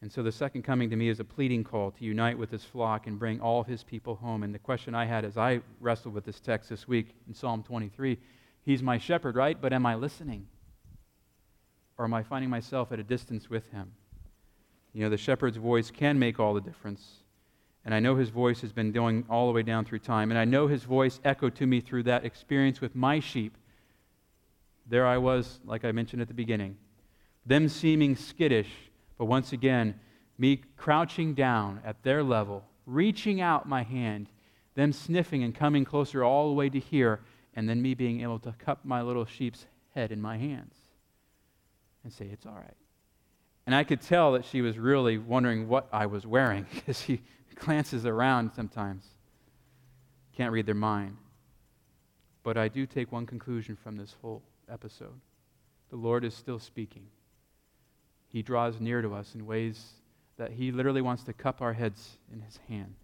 And 0.00 0.10
so 0.10 0.22
the 0.22 0.32
second 0.32 0.62
coming 0.62 0.90
to 0.90 0.96
me 0.96 1.08
is 1.08 1.20
a 1.20 1.24
pleading 1.24 1.62
call 1.62 1.92
to 1.92 2.04
unite 2.04 2.36
with 2.36 2.50
his 2.50 2.64
flock 2.64 3.06
and 3.06 3.18
bring 3.18 3.40
all 3.40 3.62
his 3.62 3.84
people 3.84 4.16
home. 4.16 4.42
And 4.42 4.52
the 4.52 4.58
question 4.58 4.94
I 4.94 5.04
had 5.04 5.24
as 5.24 5.38
I 5.38 5.60
wrestled 5.80 6.14
with 6.14 6.24
this 6.24 6.40
text 6.40 6.68
this 6.68 6.88
week 6.88 7.14
in 7.28 7.34
Psalm 7.34 7.62
23 7.62 8.18
He's 8.64 8.82
my 8.82 8.98
shepherd, 8.98 9.34
right? 9.34 9.60
But 9.60 9.72
am 9.72 9.84
I 9.86 9.96
listening? 9.96 10.46
Or 11.98 12.04
am 12.04 12.14
I 12.14 12.22
finding 12.22 12.48
myself 12.48 12.92
at 12.92 13.00
a 13.00 13.04
distance 13.04 13.50
with 13.50 13.68
him? 13.72 13.92
You 14.92 15.02
know, 15.02 15.10
the 15.10 15.16
shepherd's 15.16 15.56
voice 15.56 15.90
can 15.90 16.18
make 16.18 16.38
all 16.38 16.54
the 16.54 16.60
difference. 16.60 17.21
And 17.84 17.94
I 17.94 18.00
know 18.00 18.14
his 18.14 18.28
voice 18.28 18.60
has 18.60 18.72
been 18.72 18.92
going 18.92 19.24
all 19.28 19.46
the 19.46 19.52
way 19.52 19.62
down 19.62 19.84
through 19.84 19.98
time. 20.00 20.30
And 20.30 20.38
I 20.38 20.44
know 20.44 20.68
his 20.68 20.84
voice 20.84 21.20
echoed 21.24 21.54
to 21.56 21.66
me 21.66 21.80
through 21.80 22.04
that 22.04 22.24
experience 22.24 22.80
with 22.80 22.94
my 22.94 23.18
sheep. 23.18 23.56
There 24.86 25.06
I 25.06 25.18
was, 25.18 25.60
like 25.64 25.84
I 25.84 25.92
mentioned 25.92 26.22
at 26.22 26.28
the 26.28 26.34
beginning, 26.34 26.76
them 27.44 27.68
seeming 27.68 28.14
skittish, 28.14 28.70
but 29.18 29.24
once 29.24 29.52
again, 29.52 29.98
me 30.38 30.60
crouching 30.76 31.34
down 31.34 31.80
at 31.84 32.02
their 32.02 32.22
level, 32.22 32.64
reaching 32.86 33.40
out 33.40 33.68
my 33.68 33.82
hand, 33.82 34.28
them 34.74 34.92
sniffing 34.92 35.42
and 35.42 35.54
coming 35.54 35.84
closer 35.84 36.24
all 36.24 36.48
the 36.48 36.54
way 36.54 36.68
to 36.68 36.78
here, 36.78 37.20
and 37.54 37.68
then 37.68 37.82
me 37.82 37.94
being 37.94 38.22
able 38.22 38.38
to 38.40 38.52
cup 38.52 38.84
my 38.84 39.02
little 39.02 39.24
sheep's 39.24 39.66
head 39.94 40.10
in 40.10 40.20
my 40.20 40.36
hands 40.38 40.74
and 42.04 42.12
say, 42.12 42.28
It's 42.32 42.46
all 42.46 42.54
right. 42.54 42.76
And 43.66 43.74
I 43.74 43.84
could 43.84 44.00
tell 44.00 44.32
that 44.32 44.44
she 44.44 44.60
was 44.60 44.78
really 44.78 45.18
wondering 45.18 45.68
what 45.68 45.88
I 45.92 46.06
was 46.06 46.26
wearing 46.26 46.66
because 46.74 47.00
she 47.00 47.22
glances 47.64 48.06
around 48.06 48.52
sometimes. 48.54 49.04
Can't 50.36 50.52
read 50.52 50.66
their 50.66 50.74
mind. 50.74 51.16
But 52.42 52.56
I 52.56 52.68
do 52.68 52.86
take 52.86 53.12
one 53.12 53.26
conclusion 53.26 53.76
from 53.76 53.96
this 53.96 54.16
whole 54.20 54.42
episode 54.70 55.20
the 55.90 55.96
Lord 55.96 56.24
is 56.24 56.34
still 56.34 56.58
speaking. 56.58 57.04
He 58.28 58.40
draws 58.40 58.80
near 58.80 59.02
to 59.02 59.14
us 59.14 59.34
in 59.34 59.44
ways 59.44 59.92
that 60.38 60.52
He 60.52 60.72
literally 60.72 61.02
wants 61.02 61.22
to 61.24 61.34
cup 61.34 61.60
our 61.60 61.74
heads 61.74 62.16
in 62.32 62.40
His 62.40 62.58
hand 62.66 62.94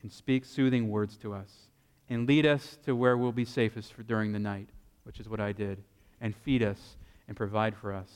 and 0.00 0.10
speak 0.10 0.46
soothing 0.46 0.88
words 0.88 1.18
to 1.18 1.34
us 1.34 1.68
and 2.08 2.26
lead 2.26 2.46
us 2.46 2.78
to 2.86 2.96
where 2.96 3.18
we'll 3.18 3.30
be 3.30 3.44
safest 3.44 3.92
for 3.92 4.02
during 4.02 4.32
the 4.32 4.38
night, 4.38 4.70
which 5.02 5.20
is 5.20 5.28
what 5.28 5.38
I 5.38 5.52
did, 5.52 5.82
and 6.18 6.34
feed 6.34 6.62
us 6.62 6.96
and 7.26 7.36
provide 7.36 7.76
for 7.76 7.92
us. 7.92 8.10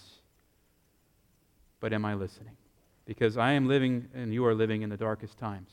But 1.79 1.93
am 1.93 2.07
I 2.07 2.15
listening? 2.15 2.57
Because 3.05 3.37
I 3.37 3.53
am 3.53 3.67
living 3.67 4.09
and 4.15 4.33
you 4.33 4.47
are 4.47 4.55
living 4.55 4.83
in 4.83 4.91
the 4.91 4.97
darkest 4.97 5.39
times. 5.39 5.71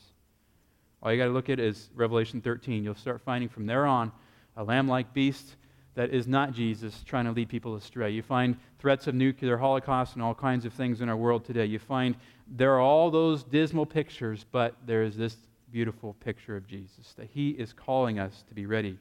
All 1.02 1.12
you 1.12 1.18
got 1.18 1.26
to 1.26 1.32
look 1.32 1.48
at 1.48 1.58
is 1.58 1.90
Revelation 1.94 2.40
13. 2.40 2.84
You'll 2.84 2.94
start 2.94 3.20
finding 3.20 3.48
from 3.48 3.66
there 3.66 3.86
on 3.86 4.12
a 4.56 4.64
lamb 4.64 4.88
like 4.88 5.14
beast 5.14 5.56
that 5.94 6.10
is 6.10 6.26
not 6.26 6.52
Jesus 6.52 7.02
trying 7.04 7.24
to 7.24 7.32
lead 7.32 7.48
people 7.48 7.74
astray. 7.74 8.10
You 8.10 8.22
find 8.22 8.56
threats 8.78 9.06
of 9.06 9.14
nuclear 9.14 9.56
holocaust 9.56 10.14
and 10.14 10.22
all 10.22 10.34
kinds 10.34 10.64
of 10.64 10.72
things 10.72 11.00
in 11.00 11.08
our 11.08 11.16
world 11.16 11.44
today. 11.44 11.64
You 11.64 11.78
find 11.78 12.16
there 12.46 12.74
are 12.74 12.80
all 12.80 13.10
those 13.10 13.42
dismal 13.44 13.86
pictures, 13.86 14.44
but 14.50 14.76
there 14.86 15.02
is 15.02 15.16
this 15.16 15.36
beautiful 15.72 16.14
picture 16.14 16.56
of 16.56 16.66
Jesus 16.66 17.14
that 17.16 17.28
he 17.32 17.50
is 17.50 17.72
calling 17.72 18.18
us 18.18 18.44
to 18.48 18.54
be 18.54 18.66
ready 18.66 18.98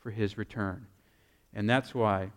for 0.00 0.10
his 0.10 0.36
return. 0.38 0.86
And 1.54 1.68
that's 1.68 1.94
why 1.94 2.30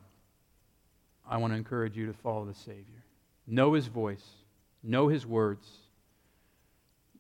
I 1.28 1.38
want 1.38 1.53
to 1.53 1.57
encourage 1.57 1.97
you 1.97 2.05
to 2.07 2.13
follow 2.13 2.45
the 2.45 2.53
Savior. 2.53 3.03
Know 3.45 3.73
his 3.73 3.88
voice, 3.88 4.25
know 4.84 5.07
his 5.07 5.25
words, 5.25 5.67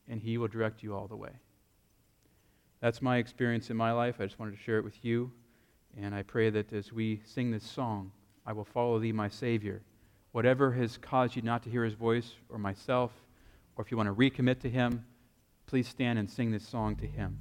and 0.07 0.21
he 0.21 0.37
will 0.37 0.47
direct 0.47 0.83
you 0.83 0.95
all 0.95 1.07
the 1.07 1.15
way. 1.15 1.31
That's 2.79 3.01
my 3.01 3.17
experience 3.17 3.69
in 3.69 3.77
my 3.77 3.91
life. 3.91 4.15
I 4.19 4.25
just 4.25 4.39
wanted 4.39 4.55
to 4.55 4.63
share 4.63 4.77
it 4.77 4.83
with 4.83 5.03
you. 5.03 5.31
And 5.99 6.13
I 6.13 6.21
pray 6.21 6.49
that 6.51 6.71
as 6.73 6.93
we 6.93 7.21
sing 7.25 7.49
this 7.51 7.63
song, 7.63 8.11
I 8.45 8.53
will 8.53 8.65
follow 8.65 8.99
thee, 8.99 9.11
my 9.11 9.29
Savior. 9.29 9.81
Whatever 10.31 10.71
has 10.73 10.97
caused 10.97 11.35
you 11.35 11.41
not 11.41 11.63
to 11.63 11.69
hear 11.69 11.83
his 11.83 11.95
voice 11.95 12.33
or 12.49 12.59
myself, 12.59 13.11
or 13.75 13.83
if 13.83 13.89
you 13.89 13.97
want 13.97 14.07
to 14.07 14.13
recommit 14.13 14.59
to 14.59 14.69
him, 14.69 15.05
please 15.65 15.87
stand 15.87 16.19
and 16.19 16.29
sing 16.29 16.51
this 16.51 16.67
song 16.67 16.95
to 16.97 17.07
him. 17.07 17.39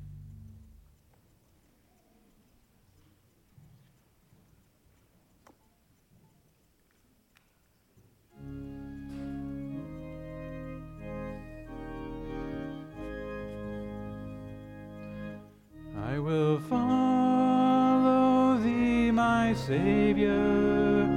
Savior, 19.66 21.08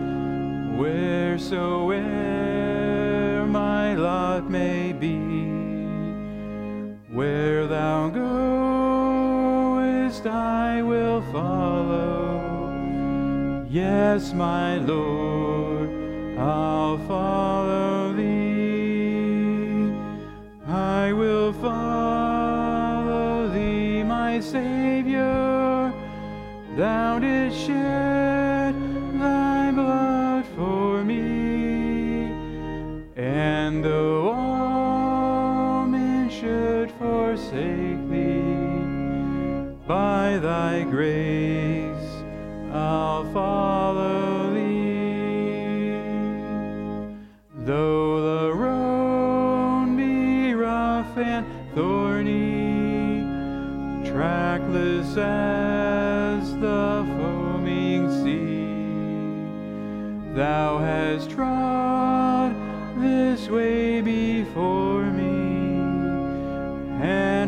wheresoe'er 0.76 1.96
my 3.46 3.94
lot 3.94 4.50
may 4.50 4.92
be. 4.92 5.20
Where 7.14 7.68
thou 7.68 8.10
goest, 10.10 10.26
I 10.26 10.82
will 10.82 11.22
follow. 11.32 12.74
Yes, 13.70 14.34
my 14.34 14.78
Lord, 14.78 15.92
I'll 16.40 16.98
follow 17.08 18.14
thee. 18.14 19.94
I 20.66 21.14
will 21.14 21.54
follow 21.54 23.48
thee, 23.50 24.02
my 24.02 24.40
Savior. 24.40 25.94
Thou 26.76 27.20
didst 27.20 27.68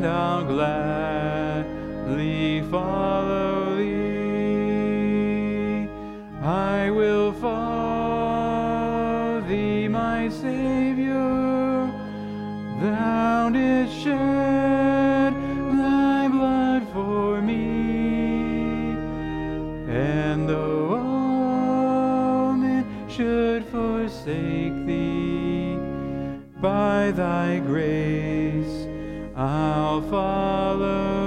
and 0.04 0.10
I'll 0.10 0.44
gladly 0.46 1.92
follow 2.72 3.76
thee. 3.76 5.08
I 6.42 6.90
will 6.90 7.32
follow 7.34 8.62
thee, 9.42 9.88
my 9.88 10.28
Savior. 10.30 11.92
Thou 12.82 13.50
didst 13.50 13.94
shed 14.02 15.36
thy 15.36 16.28
blood 16.30 16.88
for 16.94 17.40
me, 17.40 18.96
and 19.88 20.50
though 20.50 20.96
all 20.96 22.54
men 22.54 22.86
should 23.08 23.66
forsake 23.66 24.84
thee, 24.88 25.78
by 26.60 27.12
thy 27.12 27.60
grace 27.60 28.88
I'll 29.36 29.71
follow 30.00 31.21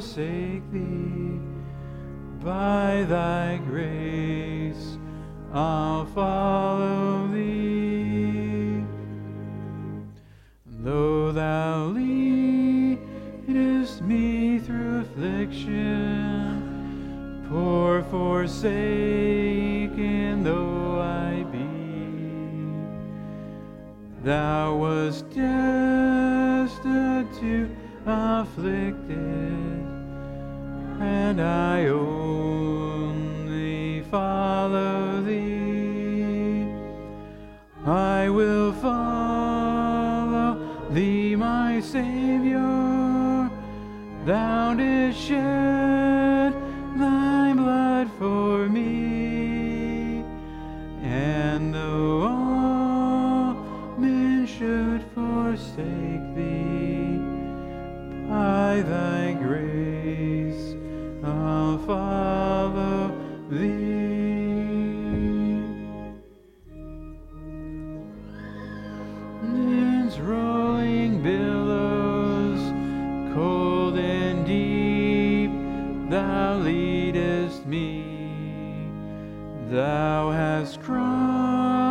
forsake 0.00 0.64
thee, 0.72 1.38
by 2.42 3.04
thy 3.06 3.60
grace 3.66 4.96
I'll 5.52 6.06
follow 6.06 7.28
thee. 7.28 8.82
Though 10.64 11.32
thou 11.32 11.84
leadest 11.88 13.00
me 14.00 14.58
through 14.58 15.00
affliction, 15.00 15.76
poor 17.50 18.02
forsaken 18.04 18.64
though 20.42 20.98
I 21.02 21.44
be, 21.52 21.68
thou 24.24 24.76
wast 24.76 25.28
destitute, 25.28 26.70
afflicted, 28.06 29.49
and 31.00 31.40
I 31.40 31.86
only 31.86 33.00
follow 34.10 35.22
thee. 35.22 36.66
I 37.86 38.28
will 38.28 38.72
follow 38.74 40.58
thee, 40.90 41.36
my 41.36 41.80
Savior. 41.80 43.50
Thou 44.26 44.74
didst 44.74 45.18
shed 45.20 45.79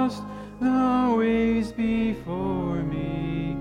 crossed 0.10 0.24
the 0.60 1.16
waves 1.18 1.72
before 1.72 2.82
me, 2.84 3.56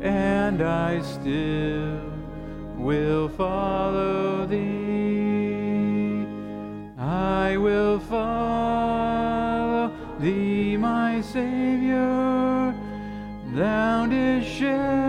and 0.00 0.62
I 0.62 1.00
still 1.02 2.00
will 2.76 3.28
follow 3.28 4.46
thee. 4.46 6.26
I 6.98 7.56
will 7.56 8.00
follow 8.00 9.92
thee, 10.18 10.76
my 10.76 11.20
Savior. 11.20 12.74
Thou 13.54 14.06
didst 14.06 14.48
shed 14.48 15.01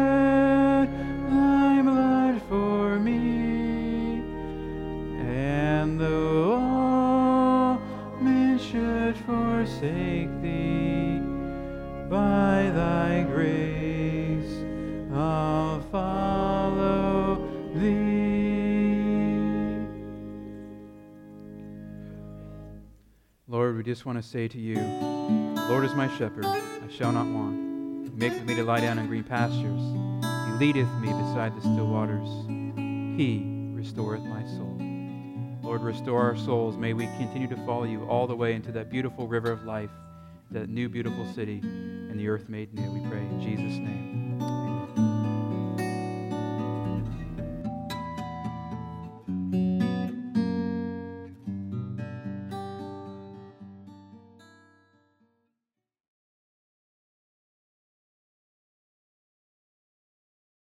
we 23.83 23.91
just 23.91 24.05
want 24.05 24.17
to 24.17 24.23
say 24.23 24.47
to 24.47 24.57
you, 24.57 24.77
Lord 25.67 25.83
is 25.83 25.93
my 25.93 26.07
shepherd, 26.17 26.45
I 26.45 26.87
shall 26.89 27.11
not 27.11 27.25
want. 27.25 28.05
He 28.05 28.09
maketh 28.15 28.45
me 28.45 28.55
to 28.55 28.63
lie 28.63 28.79
down 28.79 28.97
in 28.97 29.07
green 29.07 29.25
pastures. 29.25 29.61
He 29.61 30.51
leadeth 30.57 30.87
me 31.01 31.09
beside 31.09 31.53
the 31.53 31.59
still 31.59 31.87
waters. 31.87 32.29
He 33.17 33.43
restoreth 33.75 34.23
my 34.23 34.41
soul. 34.45 34.77
Lord, 35.61 35.81
restore 35.81 36.21
our 36.21 36.37
souls. 36.37 36.77
May 36.77 36.93
we 36.93 37.07
continue 37.17 37.49
to 37.49 37.57
follow 37.65 37.83
you 37.83 38.05
all 38.05 38.25
the 38.25 38.37
way 38.37 38.53
into 38.53 38.71
that 38.71 38.89
beautiful 38.89 39.27
river 39.27 39.51
of 39.51 39.65
life, 39.65 39.91
that 40.51 40.69
new 40.69 40.87
beautiful 40.87 41.25
city, 41.33 41.59
and 41.59 42.17
the 42.17 42.29
earth 42.29 42.47
made 42.47 42.73
new. 42.73 42.89
We 42.89 43.05
pray 43.09 43.19
in 43.19 43.41
Jesus' 43.41 43.79
name. 43.79 44.22